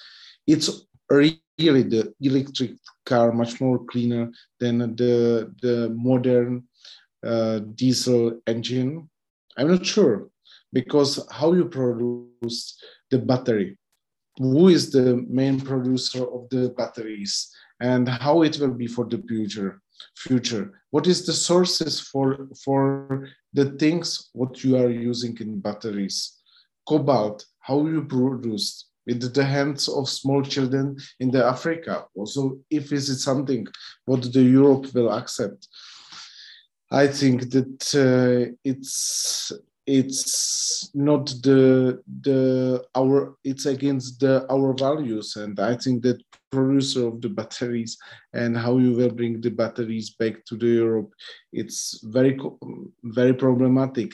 It's 0.47 0.71
really 1.11 1.83
the 1.83 2.15
electric 2.21 2.73
car 3.05 3.33
much 3.33 3.61
more 3.61 3.85
cleaner 3.85 4.31
than 4.59 4.79
the, 4.97 5.55
the 5.61 5.91
modern 5.91 6.65
uh, 7.25 7.61
diesel 7.75 8.41
engine? 8.47 9.09
I'm 9.57 9.69
not 9.69 9.85
sure 9.85 10.29
because 10.77 11.27
how 11.31 11.55
you 11.55 11.65
produce 11.65 12.59
the 13.11 13.19
battery, 13.19 13.79
who 14.37 14.69
is 14.69 14.91
the 14.91 15.25
main 15.41 15.59
producer 15.59 16.23
of 16.37 16.43
the 16.51 16.69
batteries 16.77 17.33
and 17.81 18.07
how 18.07 18.43
it 18.43 18.59
will 18.61 18.77
be 18.83 18.87
for 18.87 19.07
the 19.07 19.21
future 19.27 19.81
future. 20.27 20.65
What 20.91 21.07
is 21.07 21.25
the 21.25 21.33
sources 21.51 21.95
for 22.11 22.27
for 22.65 22.81
the 23.59 23.67
things 23.83 24.09
what 24.41 24.53
you 24.65 24.73
are 24.83 24.91
using 25.11 25.35
in 25.45 25.61
batteries? 25.69 26.19
Cobalt 26.87 27.39
how 27.69 27.79
you 27.93 28.03
produce 28.05 28.69
with 29.07 29.21
the 29.39 29.47
hands 29.57 29.89
of 29.89 30.17
small 30.21 30.43
children 30.43 30.87
in 31.23 31.31
the 31.31 31.43
Africa. 31.55 31.95
Also, 32.19 32.41
if 32.79 32.93
is 32.93 33.09
it 33.09 33.21
something 33.29 33.65
what 34.05 34.23
the 34.35 34.45
Europe 34.61 34.87
will 34.95 35.11
accept, 35.21 35.61
I 36.91 37.07
think 37.19 37.51
that 37.55 37.79
uh, 38.07 38.53
it's 38.63 39.53
it's 39.87 40.91
not 40.95 41.27
the 41.43 42.03
the 42.23 42.85
our 42.97 43.37
it's 43.45 43.67
against 43.67 44.21
the 44.21 44.45
our 44.51 44.75
values. 44.75 45.37
And 45.37 45.59
i 45.61 45.77
think 45.77 46.03
that 46.03 46.21
producer 46.51 47.07
of 47.07 47.21
the 47.21 47.29
batteries 47.29 47.97
and 48.33 48.57
how 48.57 48.79
you 48.79 48.93
will 48.93 49.11
bring 49.11 49.41
the 49.41 49.51
batteries 49.51 50.11
back 50.11 50.45
to 50.47 50.57
the 50.57 50.67
europe 50.67 51.11
it's 51.53 52.01
very 52.05 52.39
very 53.05 53.35
problematic. 53.35 54.13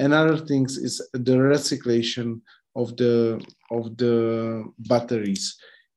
Another 0.00 0.36
things 0.36 0.76
is 0.78 1.06
the 1.12 1.36
recyclation 1.36 2.40
of 2.74 2.96
the 2.96 3.44
of 3.70 3.96
the 3.96 4.64
batteries. 4.78 5.56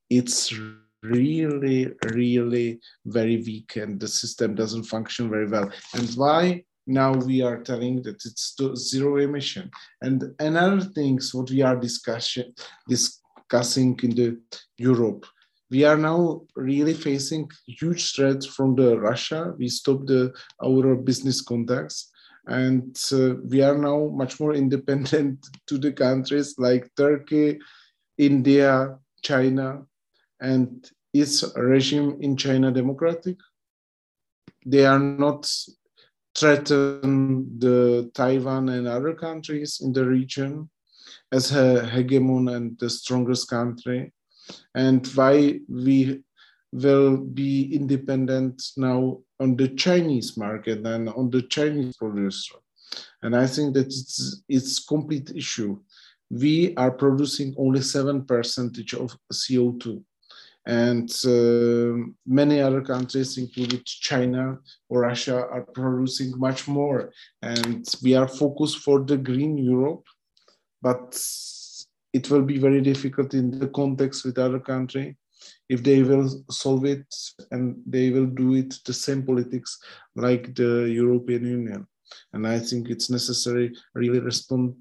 It's 0.10 0.54
really 1.02 1.92
really 2.14 2.80
very 3.06 3.38
weak 3.38 3.76
and 3.76 4.00
the 4.00 4.08
system 4.08 4.54
doesn't 4.54 4.84
function 4.84 5.30
very 5.30 5.48
well. 5.48 5.72
And 5.96 6.10
why 6.16 6.64
now 6.88 7.14
we 7.14 7.42
are 7.42 7.62
telling 7.62 8.02
that 8.04 8.24
it's 8.26 8.56
zero 8.76 9.18
emission. 9.18 9.70
And 10.02 10.36
another 10.40 10.82
things 10.82 11.34
what 11.34 11.50
we 11.50 11.62
are 11.62 11.76
discussion 11.76 12.54
discussing 12.88 14.00
in 14.04 14.12
the 14.12 14.40
europe. 14.78 15.26
We 15.72 15.84
are 15.84 15.98
now 15.98 16.42
really 16.56 16.94
facing 16.94 17.50
huge 17.66 18.14
threats 18.16 18.46
from 18.46 18.76
the 18.76 19.00
russia. 19.00 19.54
We 19.58 19.68
stopped 19.68 20.08
the 20.08 20.34
our 20.64 20.96
business 20.96 21.42
contacts. 21.42 22.12
And 22.48 22.96
uh, 23.12 23.36
we 23.50 23.64
are 23.64 23.76
now 23.76 24.12
much 24.14 24.40
more 24.40 24.54
independent 24.54 25.48
to 25.68 25.80
the 25.80 25.92
countries 25.92 26.56
like 26.60 26.92
turkey 26.96 27.60
india 28.18 28.98
china 29.24 29.82
and 30.40 30.90
is 31.16 31.54
regime 31.56 32.18
in 32.20 32.36
china 32.36 32.72
democratic? 32.72 33.38
They 34.66 34.86
are 34.86 35.00
not 35.00 35.50
threaten 36.38 37.60
the 37.60 38.12
taiwan 38.14 38.70
and 38.70 38.88
other 38.88 39.14
countries 39.14 39.80
in 39.82 39.94
the 39.94 40.06
region 40.06 40.70
as 41.32 41.52
a 41.52 41.82
hegemon 41.94 42.56
and 42.56 42.78
the 42.80 42.90
strongest 42.90 43.50
country 43.50 44.12
and 44.76 45.08
why 45.08 45.60
we 45.70 46.22
will 46.72 47.18
be 47.18 47.74
independent 47.74 48.62
now 48.76 49.18
on 49.40 49.56
the 49.56 49.70
Chinese 49.70 50.36
market 50.38 50.86
and 50.86 51.10
on 51.10 51.30
the 51.30 51.42
Chinese 51.44 51.96
producer. 51.96 52.56
And 53.22 53.36
I 53.36 53.48
think 53.48 53.74
that 53.76 53.88
it's 53.88 54.44
it's 54.48 54.84
complete 54.86 55.32
issue. 55.36 55.80
We 56.30 56.76
are 56.76 56.92
producing 56.92 57.56
only 57.58 57.82
seven 57.82 58.26
percentage 58.26 58.94
of 58.94 59.18
CO2, 59.32 60.04
and 60.66 61.10
uh, 61.26 61.94
many 62.26 62.60
other 62.60 62.82
countries, 62.82 63.38
including 63.38 63.82
China 63.86 64.58
or 64.90 65.02
Russia, 65.02 65.46
are 65.48 65.62
producing 65.62 66.38
much 66.40 66.68
more. 66.68 67.12
And 67.42 67.86
we 68.04 68.16
are 68.16 68.28
focused 68.28 68.80
for 68.80 69.04
the 69.04 69.18
green 69.18 69.58
Europe, 69.58 70.04
but 70.82 71.20
it 72.14 72.30
will 72.32 72.42
be 72.42 72.58
very 72.58 72.82
difficult 72.82 73.34
in 73.34 73.60
the 73.60 73.68
context 73.68 74.26
with 74.26 74.40
other 74.40 74.60
country 74.60 75.18
if 75.70 75.84
they 75.84 76.04
will 76.04 76.30
solve 76.50 76.86
it 76.86 77.06
and 77.52 77.76
they 77.86 78.10
will 78.10 78.26
do 78.26 78.54
it 78.54 78.74
the 78.86 78.94
same 78.94 79.24
politics 79.24 79.80
like 80.16 80.56
the 80.56 80.90
European 80.92 81.46
Union. 81.46 81.88
And 82.34 82.48
I 82.48 82.60
think 82.60 82.90
it's 82.90 83.10
necessary 83.10 83.76
really 83.94 84.20
respond 84.20 84.76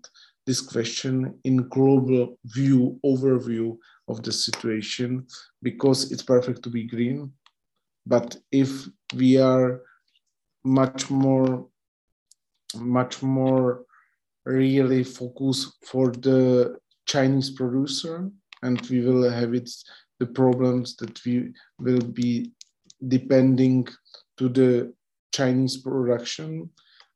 this 0.46 0.60
question 0.60 1.38
in 1.44 1.68
global 1.68 2.38
view, 2.44 3.00
overview 3.04 3.76
of 4.08 4.22
the 4.22 4.32
situation, 4.32 5.26
because 5.62 6.12
it's 6.12 6.22
perfect 6.22 6.62
to 6.62 6.70
be 6.70 6.84
green. 6.84 7.32
But 8.06 8.36
if 8.52 8.86
we 9.14 9.38
are 9.38 9.80
much 10.64 11.10
more, 11.10 11.66
much 12.76 13.22
more 13.22 13.84
really 14.44 15.04
focus 15.04 15.72
for 15.82 16.10
the 16.10 16.76
Chinese 17.06 17.50
producer, 17.50 18.30
and 18.62 18.80
we 18.88 19.00
will 19.00 19.28
have 19.30 19.54
it 19.54 19.70
the 20.20 20.26
problems 20.26 20.96
that 20.96 21.24
we 21.24 21.52
will 21.78 22.00
be 22.00 22.52
depending 23.08 23.86
to 24.38 24.48
the 24.48 24.92
Chinese 25.32 25.78
production. 25.78 26.70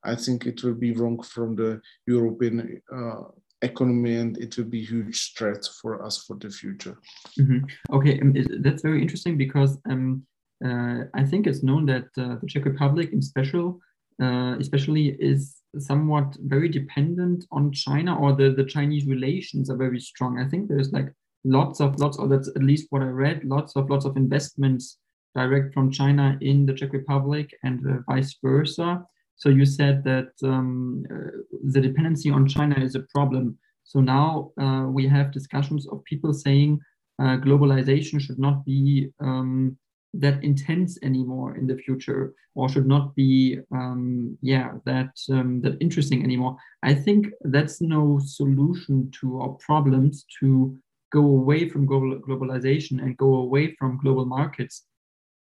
I 0.04 0.14
think 0.14 0.46
it 0.46 0.62
will 0.62 0.74
be 0.74 0.92
wrong 0.92 1.22
from 1.22 1.56
the 1.56 1.80
European 2.06 2.80
uh, 2.94 3.22
economy 3.62 4.16
and 4.16 4.38
it 4.38 4.56
will 4.56 4.64
be 4.64 4.84
huge 4.84 5.34
threat 5.36 5.66
for 5.80 6.02
us 6.04 6.24
for 6.24 6.36
the 6.36 6.50
future. 6.50 6.96
Mm-hmm. 7.38 7.58
Okay, 7.92 8.20
um, 8.20 8.34
that's 8.60 8.82
very 8.82 9.02
interesting 9.02 9.36
because 9.36 9.78
um, 9.90 10.22
uh, 10.64 11.04
I 11.14 11.24
think 11.24 11.46
it's 11.46 11.62
known 11.62 11.86
that 11.86 12.06
uh, 12.16 12.36
the 12.40 12.46
Czech 12.46 12.64
Republic, 12.64 13.12
in 13.12 13.22
special, 13.22 13.80
uh, 14.22 14.56
especially, 14.58 15.16
is 15.20 15.56
somewhat 15.78 16.36
very 16.40 16.68
dependent 16.68 17.44
on 17.52 17.72
China, 17.72 18.18
or 18.18 18.32
the 18.32 18.50
the 18.50 18.64
Chinese 18.64 19.06
relations 19.06 19.70
are 19.70 19.76
very 19.76 20.00
strong. 20.00 20.38
I 20.38 20.48
think 20.48 20.68
there's 20.68 20.92
like 20.92 21.12
lots 21.44 21.80
of 21.80 21.98
lots, 22.00 22.18
or 22.18 22.28
that's 22.28 22.48
at 22.48 22.62
least 22.62 22.86
what 22.90 23.02
I 23.02 23.06
read, 23.06 23.44
lots 23.44 23.76
of 23.76 23.90
lots 23.90 24.04
of 24.04 24.16
investments 24.16 24.98
direct 25.34 25.72
from 25.74 25.90
China 25.90 26.36
in 26.40 26.66
the 26.66 26.74
Czech 26.74 26.92
Republic 26.92 27.50
and 27.62 27.86
uh, 27.86 27.98
vice 28.08 28.36
versa. 28.42 29.04
So 29.38 29.48
you 29.48 29.64
said 29.64 30.04
that 30.04 30.30
um, 30.42 31.04
uh, 31.10 31.30
the 31.72 31.80
dependency 31.80 32.30
on 32.30 32.46
China 32.46 32.76
is 32.78 32.94
a 32.96 33.06
problem. 33.14 33.56
So 33.84 34.00
now 34.00 34.50
uh, 34.60 34.86
we 34.88 35.06
have 35.08 35.32
discussions 35.32 35.88
of 35.88 36.04
people 36.04 36.32
saying 36.34 36.80
uh, 37.20 37.36
globalization 37.38 38.20
should 38.20 38.38
not 38.38 38.64
be 38.64 39.10
um, 39.20 39.78
that 40.14 40.42
intense 40.42 40.98
anymore 41.02 41.56
in 41.56 41.66
the 41.66 41.76
future, 41.76 42.34
or 42.54 42.68
should 42.68 42.86
not 42.86 43.14
be, 43.14 43.58
um, 43.72 44.36
yeah, 44.42 44.72
that 44.84 45.12
um, 45.30 45.60
that 45.60 45.76
interesting 45.80 46.24
anymore. 46.24 46.56
I 46.82 46.94
think 46.94 47.26
that's 47.42 47.80
no 47.80 48.18
solution 48.24 49.10
to 49.20 49.40
our 49.40 49.50
problems 49.68 50.24
to 50.40 50.76
go 51.12 51.20
away 51.20 51.68
from 51.68 51.86
global 51.86 52.18
globalization 52.26 53.02
and 53.02 53.16
go 53.16 53.36
away 53.36 53.74
from 53.78 54.00
global 54.02 54.26
markets. 54.26 54.84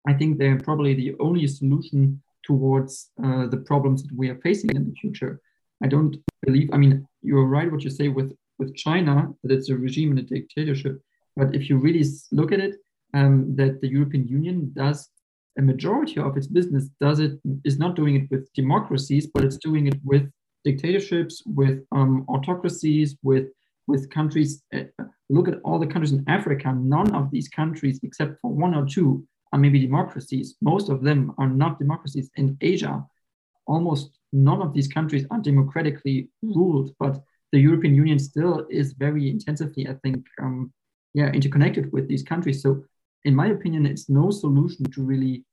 I 0.07 0.13
think 0.13 0.37
they're 0.37 0.59
probably 0.59 0.93
the 0.93 1.15
only 1.19 1.47
solution 1.47 2.21
towards 2.47 3.11
uh, 3.23 3.45
the 3.47 3.61
problems 3.69 3.99
that 4.03 4.15
we 4.15 4.29
are 4.29 4.39
facing 4.47 4.71
in 4.75 4.85
the 4.87 4.95
future. 5.01 5.39
I 5.83 5.87
don't 5.87 6.15
believe. 6.45 6.69
I 6.73 6.77
mean, 6.77 7.05
you're 7.21 7.45
right 7.55 7.71
what 7.71 7.83
you 7.83 7.91
say 7.91 8.07
with 8.07 8.31
with 8.59 8.75
China 8.75 9.15
that 9.43 9.51
it's 9.51 9.69
a 9.69 9.77
regime 9.77 10.09
and 10.11 10.19
a 10.19 10.23
dictatorship. 10.23 10.95
But 11.35 11.53
if 11.53 11.69
you 11.69 11.77
really 11.77 12.03
look 12.31 12.51
at 12.51 12.59
it, 12.59 12.73
um, 13.13 13.55
that 13.59 13.81
the 13.81 13.89
European 13.97 14.27
Union 14.27 14.71
does 14.75 15.09
a 15.59 15.61
majority 15.61 16.19
of 16.19 16.37
its 16.37 16.47
business 16.47 16.89
does 17.01 17.19
it 17.19 17.33
is 17.63 17.77
not 17.79 17.95
doing 17.95 18.15
it 18.15 18.31
with 18.31 18.51
democracies, 18.53 19.27
but 19.33 19.43
it's 19.43 19.57
doing 19.57 19.87
it 19.87 19.99
with 20.03 20.25
dictatorships, 20.63 21.43
with 21.45 21.83
um, 21.91 22.25
autocracies, 22.27 23.17
with 23.23 23.47
with 23.87 24.09
countries. 24.09 24.63
Uh, 24.73 24.83
look 25.29 25.47
at 25.47 25.59
all 25.63 25.79
the 25.79 25.87
countries 25.93 26.13
in 26.13 26.23
Africa. 26.27 26.73
None 26.73 27.13
of 27.15 27.31
these 27.31 27.49
countries, 27.49 27.99
except 28.03 28.39
for 28.41 28.51
one 28.51 28.73
or 28.75 28.85
two, 28.85 29.27
are 29.51 29.59
maybe 29.59 29.79
democracies. 29.79 30.55
Most 30.61 30.89
of 30.89 31.01
them 31.01 31.33
are 31.37 31.47
not 31.47 31.79
democracies. 31.79 32.29
In 32.35 32.57
Asia, 32.61 33.05
almost 33.65 34.19
none 34.31 34.61
of 34.61 34.73
these 34.73 34.87
countries 34.87 35.25
are 35.31 35.39
democratically 35.39 36.29
ruled, 36.41 36.93
but 36.99 37.21
the 37.51 37.59
European 37.59 37.95
Union 37.95 38.19
still 38.19 38.65
is 38.69 38.93
very 38.93 39.29
intensively, 39.29 39.87
I 39.87 39.93
think, 40.03 40.25
um, 40.41 40.73
yeah, 41.13 41.29
interconnected 41.31 41.91
with 41.93 42.07
these 42.07 42.23
countries. 42.23 42.61
So, 42.61 42.83
in 43.23 43.33
my 43.35 43.47
opinion, 43.47 43.85
it's 43.85 44.09
no 44.09 44.31
solution 44.31 44.85
to 44.91 45.01
really 45.01 45.45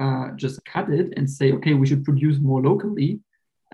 uh, 0.00 0.30
just 0.36 0.64
cut 0.64 0.90
it 0.90 1.12
and 1.16 1.28
say, 1.28 1.52
okay, 1.52 1.74
we 1.74 1.86
should 1.86 2.04
produce 2.04 2.38
more 2.38 2.62
locally, 2.62 3.20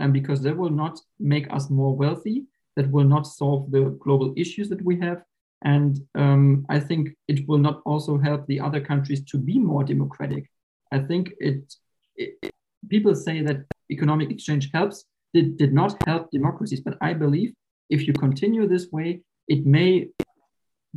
um, 0.00 0.12
because 0.12 0.42
that 0.42 0.56
will 0.56 0.70
not 0.70 1.00
make 1.18 1.52
us 1.52 1.70
more 1.70 1.94
wealthy. 1.94 2.46
That 2.76 2.90
will 2.90 3.04
not 3.04 3.26
solve 3.26 3.70
the 3.70 3.96
global 4.00 4.32
issues 4.36 4.68
that 4.68 4.82
we 4.84 5.00
have. 5.00 5.22
And 5.62 5.98
um, 6.14 6.64
I 6.68 6.78
think 6.78 7.10
it 7.26 7.48
will 7.48 7.58
not 7.58 7.82
also 7.84 8.18
help 8.18 8.46
the 8.46 8.60
other 8.60 8.80
countries 8.80 9.24
to 9.26 9.38
be 9.38 9.58
more 9.58 9.84
democratic. 9.84 10.48
I 10.92 11.00
think 11.00 11.32
it, 11.40 11.74
it, 12.16 12.54
people 12.88 13.14
say 13.14 13.42
that 13.42 13.64
economic 13.90 14.30
exchange 14.30 14.70
helps, 14.72 15.04
it 15.34 15.56
did 15.56 15.72
not 15.72 16.00
help 16.06 16.30
democracies. 16.30 16.80
But 16.80 16.96
I 17.00 17.12
believe 17.12 17.52
if 17.90 18.06
you 18.06 18.12
continue 18.12 18.68
this 18.68 18.88
way, 18.92 19.22
it 19.48 19.66
may 19.66 20.08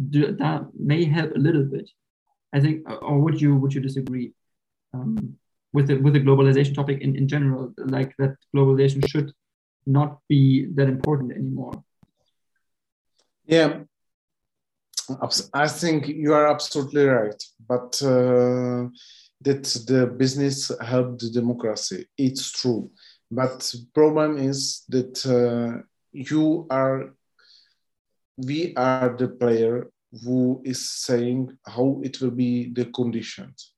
do, 0.10 0.36
that 0.36 0.68
may 0.78 1.06
help 1.06 1.36
a 1.36 1.40
little 1.40 1.64
bit. 1.64 1.90
I 2.54 2.60
think, 2.60 2.90
or 3.02 3.20
would 3.20 3.42
you 3.42 3.56
would 3.56 3.74
you 3.74 3.82
disagree 3.82 4.34
um, 4.94 5.38
with 5.74 5.88
the 5.88 5.96
with 5.98 6.14
the 6.14 6.20
globalization 6.20 6.76
topic 6.76 7.02
in, 7.02 7.16
in 7.16 7.28
general, 7.28 7.74
like 7.78 8.14
that 8.18 8.36
globalization 8.54 9.08
should 9.10 9.32
not 9.86 10.20
be 10.28 10.68
that 10.76 10.90
important 10.90 11.32
anymore? 11.32 11.84
Yeah, 13.46 13.80
I 15.54 15.68
think 15.68 16.08
you 16.08 16.34
are 16.34 16.48
absolutely 16.48 17.06
right, 17.06 17.44
but 17.68 18.02
uh, 18.04 18.88
that 19.42 19.64
the 19.88 20.14
business 20.18 20.72
helped 20.82 21.22
the 21.22 21.30
democracy. 21.30 22.08
It's 22.18 22.52
true, 22.52 22.92
but 23.30 23.74
problem 23.94 24.38
is 24.38 24.84
that 24.90 25.26
uh, 25.26 25.84
you 26.12 26.68
are, 26.70 27.14
we 28.38 28.74
are 28.76 29.16
the 29.18 29.30
player 29.30 29.90
who 30.24 30.62
is 30.66 30.90
saying 30.90 31.58
how 31.66 32.02
it 32.04 32.20
will 32.22 32.32
be 32.32 32.72
the 32.74 32.86
conditions. 32.86 33.71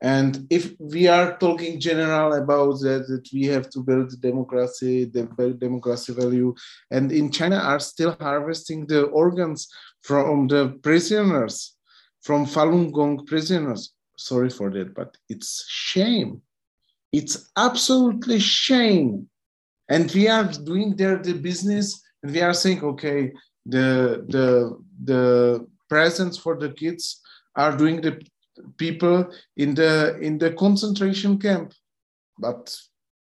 And 0.00 0.46
if 0.48 0.74
we 0.78 1.08
are 1.08 1.36
talking 1.38 1.80
general 1.80 2.34
about 2.34 2.80
that, 2.80 3.08
that 3.08 3.28
we 3.32 3.46
have 3.46 3.68
to 3.70 3.80
build 3.80 4.20
democracy, 4.20 5.06
the 5.06 5.24
democracy 5.58 6.12
value, 6.12 6.54
and 6.90 7.10
in 7.10 7.32
China 7.32 7.56
are 7.56 7.80
still 7.80 8.16
harvesting 8.20 8.86
the 8.86 9.04
organs 9.06 9.68
from 10.02 10.46
the 10.46 10.78
prisoners, 10.82 11.74
from 12.22 12.46
Falun 12.46 12.92
Gong 12.92 13.26
prisoners. 13.26 13.92
Sorry 14.16 14.50
for 14.50 14.70
that, 14.70 14.94
but 14.94 15.16
it's 15.28 15.64
shame. 15.68 16.42
It's 17.12 17.50
absolutely 17.56 18.38
shame. 18.38 19.28
And 19.88 20.10
we 20.12 20.28
are 20.28 20.44
doing 20.44 20.94
there 20.94 21.16
the 21.16 21.34
business, 21.34 22.00
and 22.22 22.32
we 22.32 22.40
are 22.40 22.54
saying, 22.54 22.84
okay, 22.84 23.32
the 23.66 24.24
the 24.28 24.78
the 25.02 25.66
presents 25.88 26.36
for 26.36 26.56
the 26.56 26.70
kids 26.70 27.20
are 27.56 27.76
doing 27.76 28.00
the 28.00 28.20
people 28.76 29.30
in 29.56 29.74
the 29.74 30.18
in 30.18 30.38
the 30.38 30.52
concentration 30.52 31.38
camp 31.38 31.72
but 32.38 32.76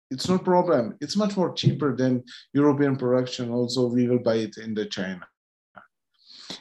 it's 0.09 0.29
no 0.29 0.37
problem. 0.37 0.95
It's 1.01 1.17
much 1.17 1.35
more 1.35 1.53
cheaper 1.53 1.93
than 1.93 2.23
european 2.53 2.95
production. 2.95 3.51
Also 3.51 3.87
we 3.87 4.07
will 4.07 4.19
buy 4.19 4.35
it 4.35 4.55
in 4.57 4.73
the 4.73 4.85
china. 4.85 5.27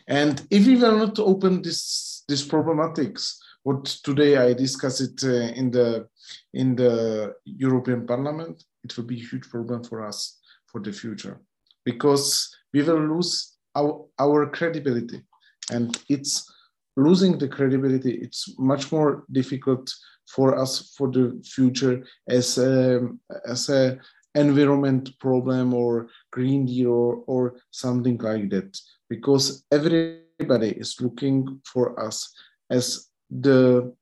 And 0.08 0.44
if 0.50 0.66
we 0.66 0.74
will 0.74 0.98
not 0.98 1.18
open 1.18 1.62
this 1.62 2.24
this 2.28 2.46
problematics 2.46 3.36
what 3.62 3.84
today 3.84 4.36
i 4.36 4.52
discuss 4.52 5.00
it 5.00 5.22
uh, 5.24 5.52
in 5.60 5.70
the 5.70 6.08
in 6.54 6.76
the 6.76 7.34
european 7.44 8.06
parliament 8.06 8.64
it 8.84 8.96
will 8.96 9.04
be 9.04 9.20
a 9.20 9.28
huge 9.30 9.48
problem 9.48 9.82
for 9.84 10.04
us 10.04 10.40
for 10.66 10.80
the 10.80 10.92
future 10.92 11.40
because 11.84 12.54
we 12.72 12.82
will 12.82 13.00
lose 13.00 13.56
our, 13.74 14.04
our 14.18 14.50
credibility. 14.50 15.22
And 15.70 15.96
it's 16.08 16.52
losing 16.96 17.38
the 17.38 17.48
credibility, 17.48 18.14
it's 18.14 18.58
much 18.58 18.90
more 18.92 19.24
difficult 19.30 19.92
for 20.26 20.58
us 20.58 20.94
for 20.96 21.08
the 21.10 21.40
future 21.44 22.04
as 22.28 22.58
a, 22.58 23.00
as 23.46 23.68
a 23.68 23.98
environment 24.34 25.10
problem 25.18 25.72
or 25.72 26.08
green 26.32 26.66
deal 26.66 26.90
or, 26.90 27.16
or 27.26 27.54
something 27.70 28.18
like 28.18 28.50
that. 28.50 28.78
Because 29.08 29.64
everybody 29.70 30.70
is 30.70 31.00
looking 31.00 31.60
for 31.64 31.98
us 32.00 32.34
as 32.70 33.08
the 33.30 33.94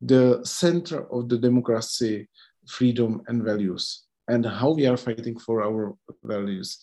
the 0.00 0.40
center 0.44 1.10
of 1.10 1.28
the 1.28 1.38
democracy 1.38 2.28
freedom 2.68 3.22
and 3.28 3.42
values. 3.42 4.04
And 4.28 4.44
how 4.44 4.72
we 4.72 4.86
are 4.86 4.96
fighting 4.96 5.38
for 5.38 5.62
our 5.62 5.94
values 6.22 6.78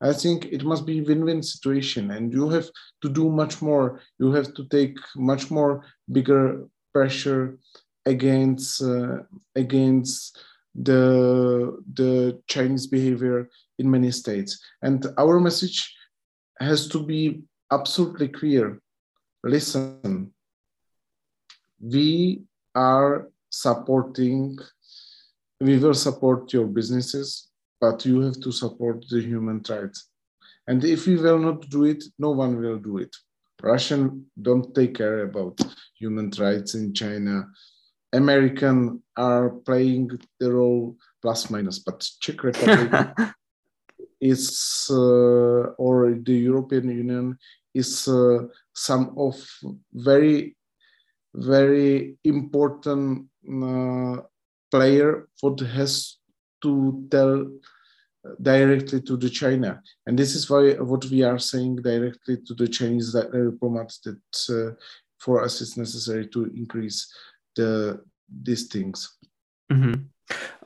I 0.00 0.12
think 0.12 0.46
it 0.46 0.64
must 0.64 0.86
be 0.86 1.00
win-win 1.00 1.42
situation, 1.42 2.12
and 2.12 2.32
you 2.32 2.48
have 2.50 2.68
to 3.02 3.08
do 3.08 3.30
much 3.30 3.60
more. 3.60 4.00
You 4.18 4.32
have 4.32 4.54
to 4.54 4.64
take 4.66 4.96
much 5.16 5.50
more 5.50 5.84
bigger 6.12 6.66
pressure 6.92 7.58
against 8.06 8.82
uh, 8.82 9.18
against 9.56 10.38
the 10.74 11.82
the 11.94 12.40
Chinese 12.46 12.86
behavior 12.86 13.48
in 13.78 13.90
many 13.90 14.10
states. 14.12 14.60
And 14.82 15.06
our 15.18 15.40
message 15.40 15.94
has 16.60 16.88
to 16.88 17.02
be 17.02 17.42
absolutely 17.70 18.28
clear. 18.28 18.80
Listen, 19.42 20.32
we 21.80 22.42
are 22.74 23.28
supporting, 23.50 24.58
we 25.60 25.78
will 25.78 25.94
support 25.94 26.52
your 26.52 26.66
businesses, 26.66 27.47
but 27.80 28.04
you 28.04 28.20
have 28.20 28.40
to 28.40 28.52
support 28.52 29.04
the 29.10 29.20
human 29.20 29.62
rights. 29.68 30.08
And 30.66 30.84
if 30.84 31.06
we 31.06 31.16
will 31.16 31.38
not 31.38 31.68
do 31.70 31.84
it, 31.84 32.04
no 32.18 32.30
one 32.30 32.60
will 32.60 32.78
do 32.78 32.98
it. 32.98 33.14
Russian 33.62 34.26
don't 34.40 34.74
take 34.74 34.94
care 34.94 35.24
about 35.24 35.58
human 35.94 36.30
rights 36.38 36.74
in 36.74 36.94
China. 36.94 37.46
American 38.12 39.02
are 39.16 39.50
playing 39.50 40.10
the 40.38 40.52
role 40.52 40.96
plus 41.22 41.50
minus, 41.50 41.78
but 41.78 42.06
Czech 42.20 42.42
Republic 42.42 42.92
is 44.20 44.86
uh, 44.90 45.74
or 45.78 46.14
the 46.22 46.34
European 46.34 46.88
Union 46.88 47.38
is 47.74 48.08
uh, 48.08 48.46
some 48.74 49.14
of 49.16 49.36
very 49.92 50.56
very 51.34 52.16
important 52.24 53.26
uh, 53.46 54.16
player 54.70 55.28
what 55.40 55.60
has 55.60 56.17
to 56.62 57.06
tell 57.10 57.46
directly 58.42 59.00
to 59.02 59.16
the 59.16 59.30
China. 59.30 59.82
And 60.06 60.18
this 60.18 60.34
is 60.34 60.48
why 60.50 60.72
what 60.74 61.04
we 61.06 61.22
are 61.22 61.38
saying 61.38 61.76
directly 61.76 62.38
to 62.46 62.54
the 62.54 62.68
Chinese 62.68 63.12
diplomats 63.12 64.00
that 64.00 64.50
uh, 64.50 64.74
for 65.18 65.42
us 65.42 65.60
it's 65.60 65.76
necessary 65.76 66.26
to 66.28 66.44
increase 66.54 67.12
the 67.56 68.00
these 68.42 68.66
things. 68.66 69.16
Mm-hmm. 69.72 70.02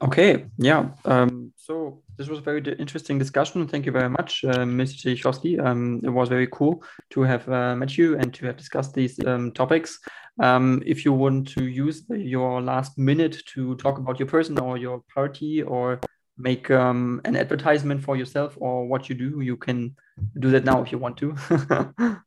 Okay, 0.03 0.47
yeah. 0.59 0.89
Um, 1.05 1.53
so 1.57 2.03
this 2.23 2.31
was 2.31 2.39
a 2.39 2.43
very 2.43 2.63
interesting 2.79 3.19
discussion. 3.19 3.67
Thank 3.67 3.85
you 3.85 3.91
very 3.91 4.09
much, 4.09 4.45
uh, 4.45 4.59
Mr. 4.59 5.11
Zdechovský. 5.11 5.59
Um, 5.59 6.01
it 6.05 6.09
was 6.09 6.29
very 6.29 6.47
cool 6.47 6.85
to 7.11 7.23
have 7.23 7.49
uh, 7.49 7.75
met 7.75 7.99
you 7.99 8.17
and 8.17 8.33
to 8.35 8.47
have 8.47 8.57
discussed 8.57 8.95
these 8.95 9.19
um, 9.27 9.51
topics. 9.51 9.99
Um, 10.41 10.83
if 10.87 11.05
you 11.05 11.13
want 11.13 11.49
to 11.49 11.65
use 11.67 12.05
the, 12.07 12.17
your 12.17 12.63
last 12.63 12.97
minute 12.97 13.43
to 13.55 13.75
talk 13.75 13.99
about 13.99 14.21
your 14.21 14.29
person 14.29 14.57
or 14.61 14.79
your 14.79 15.03
party 15.13 15.63
or 15.63 15.99
make 16.39 16.71
um, 16.71 17.21
an 17.25 17.35
advertisement 17.35 18.05
for 18.05 18.17
yourself 18.17 18.57
or 18.61 18.87
what 18.87 19.09
you 19.09 19.17
do, 19.17 19.41
you 19.41 19.57
can 19.57 19.97
do 20.39 20.51
that 20.51 20.65
now 20.65 20.81
if 20.81 20.93
you 20.93 20.99
want 20.99 21.17
to. 21.17 21.35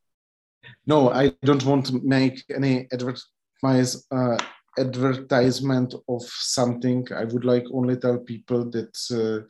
no, 0.86 1.10
I 1.10 1.32
don't 1.44 1.64
want 1.64 1.86
to 1.86 2.02
make 2.04 2.44
any 2.54 2.90
advertise, 2.92 4.06
uh, 4.12 4.38
advertisement 4.78 5.96
of 6.10 6.22
something. 6.24 7.08
I 7.16 7.24
would 7.24 7.46
like 7.46 7.64
only 7.72 7.96
tell 7.96 8.18
people 8.18 8.70
that 8.72 8.98
uh, 9.10 9.48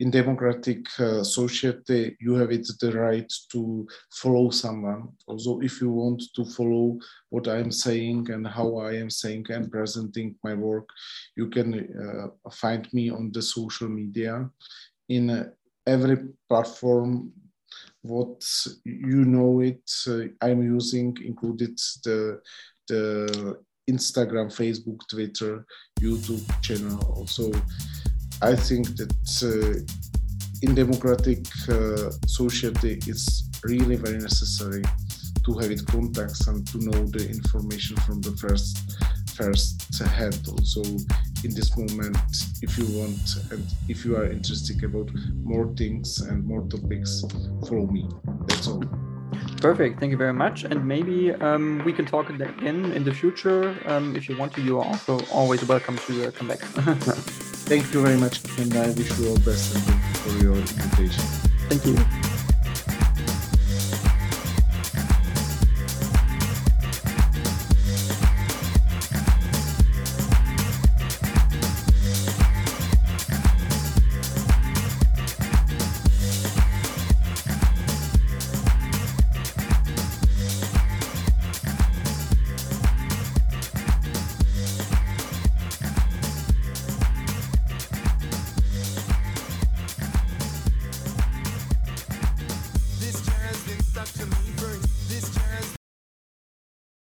in 0.00 0.10
democratic 0.10 0.86
uh, 1.00 1.22
society 1.22 2.16
you 2.20 2.34
have 2.34 2.50
it 2.50 2.66
the 2.80 2.92
right 2.92 3.32
to 3.50 3.86
follow 4.12 4.50
someone. 4.50 5.08
Also, 5.26 5.60
if 5.60 5.80
you 5.80 5.90
want 5.90 6.22
to 6.34 6.44
follow 6.44 6.98
what 7.30 7.48
I 7.48 7.58
am 7.58 7.72
saying 7.72 8.30
and 8.30 8.46
how 8.46 8.76
I 8.76 8.94
am 8.94 9.10
saying 9.10 9.46
and 9.48 9.70
presenting 9.70 10.34
my 10.44 10.54
work, 10.54 10.88
you 11.36 11.48
can 11.48 11.68
uh, 11.74 12.50
find 12.50 12.86
me 12.92 13.10
on 13.10 13.30
the 13.32 13.42
social 13.42 13.88
media 13.88 14.48
in 15.08 15.30
uh, 15.30 15.48
every 15.86 16.18
platform 16.48 17.32
what 18.02 18.44
you 18.84 19.24
know 19.24 19.60
it 19.60 19.82
uh, 20.06 20.22
i'm 20.40 20.62
using 20.62 21.16
included 21.24 21.76
the 22.04 22.40
the 22.88 23.58
Instagram, 23.88 24.48
Facebook, 24.52 24.98
Twitter, 25.08 25.64
YouTube 26.00 26.44
channel. 26.60 26.98
Also, 27.16 27.52
I 28.42 28.54
think 28.54 28.96
that 28.96 29.12
uh, 29.42 29.80
in 30.62 30.74
democratic 30.74 31.46
uh, 31.68 32.10
society, 32.26 32.98
it's 33.06 33.48
really 33.64 33.96
very 33.96 34.18
necessary 34.18 34.82
to 35.44 35.52
have 35.58 35.70
it 35.70 35.86
contacts 35.86 36.46
and 36.48 36.66
to 36.68 36.78
know 36.78 37.04
the 37.06 37.28
information 37.28 37.96
from 37.98 38.20
the 38.20 38.32
first 38.32 38.96
first 39.34 40.02
hand. 40.02 40.48
Also, 40.50 40.82
in 41.44 41.54
this 41.54 41.76
moment, 41.76 42.16
if 42.62 42.76
you 42.78 42.86
want 42.98 43.36
and 43.50 43.64
if 43.88 44.04
you 44.04 44.16
are 44.16 44.26
interested 44.30 44.82
about 44.82 45.10
more 45.42 45.68
things 45.76 46.20
and 46.20 46.44
more 46.44 46.62
topics, 46.68 47.22
follow 47.68 47.86
me. 47.86 48.08
That's 48.48 48.68
all. 48.68 48.82
Perfect. 49.60 50.00
Thank 50.00 50.10
you 50.10 50.16
very 50.16 50.32
much. 50.32 50.64
And 50.64 50.86
maybe 50.86 51.32
um, 51.32 51.82
we 51.84 51.92
can 51.92 52.04
talk 52.04 52.30
again 52.30 52.92
in 52.92 53.04
the 53.04 53.12
future. 53.12 53.76
Um, 53.86 54.14
if 54.14 54.28
you 54.28 54.36
want 54.36 54.52
to, 54.54 54.60
you 54.60 54.78
are 54.78 54.84
also 54.84 55.20
always 55.32 55.64
welcome 55.66 55.96
to 56.06 56.28
uh, 56.28 56.30
come 56.30 56.48
back. 56.48 56.58
Thank 57.66 57.92
you 57.92 58.02
very 58.02 58.18
much. 58.18 58.40
And 58.58 58.74
I 58.76 58.90
wish 58.90 59.18
you 59.18 59.28
all 59.28 59.34
the 59.34 59.50
best 59.50 59.76
for 60.18 60.44
your 60.44 60.56
invitation. 60.56 61.24
Thank 61.68 61.84
you. 61.86 62.25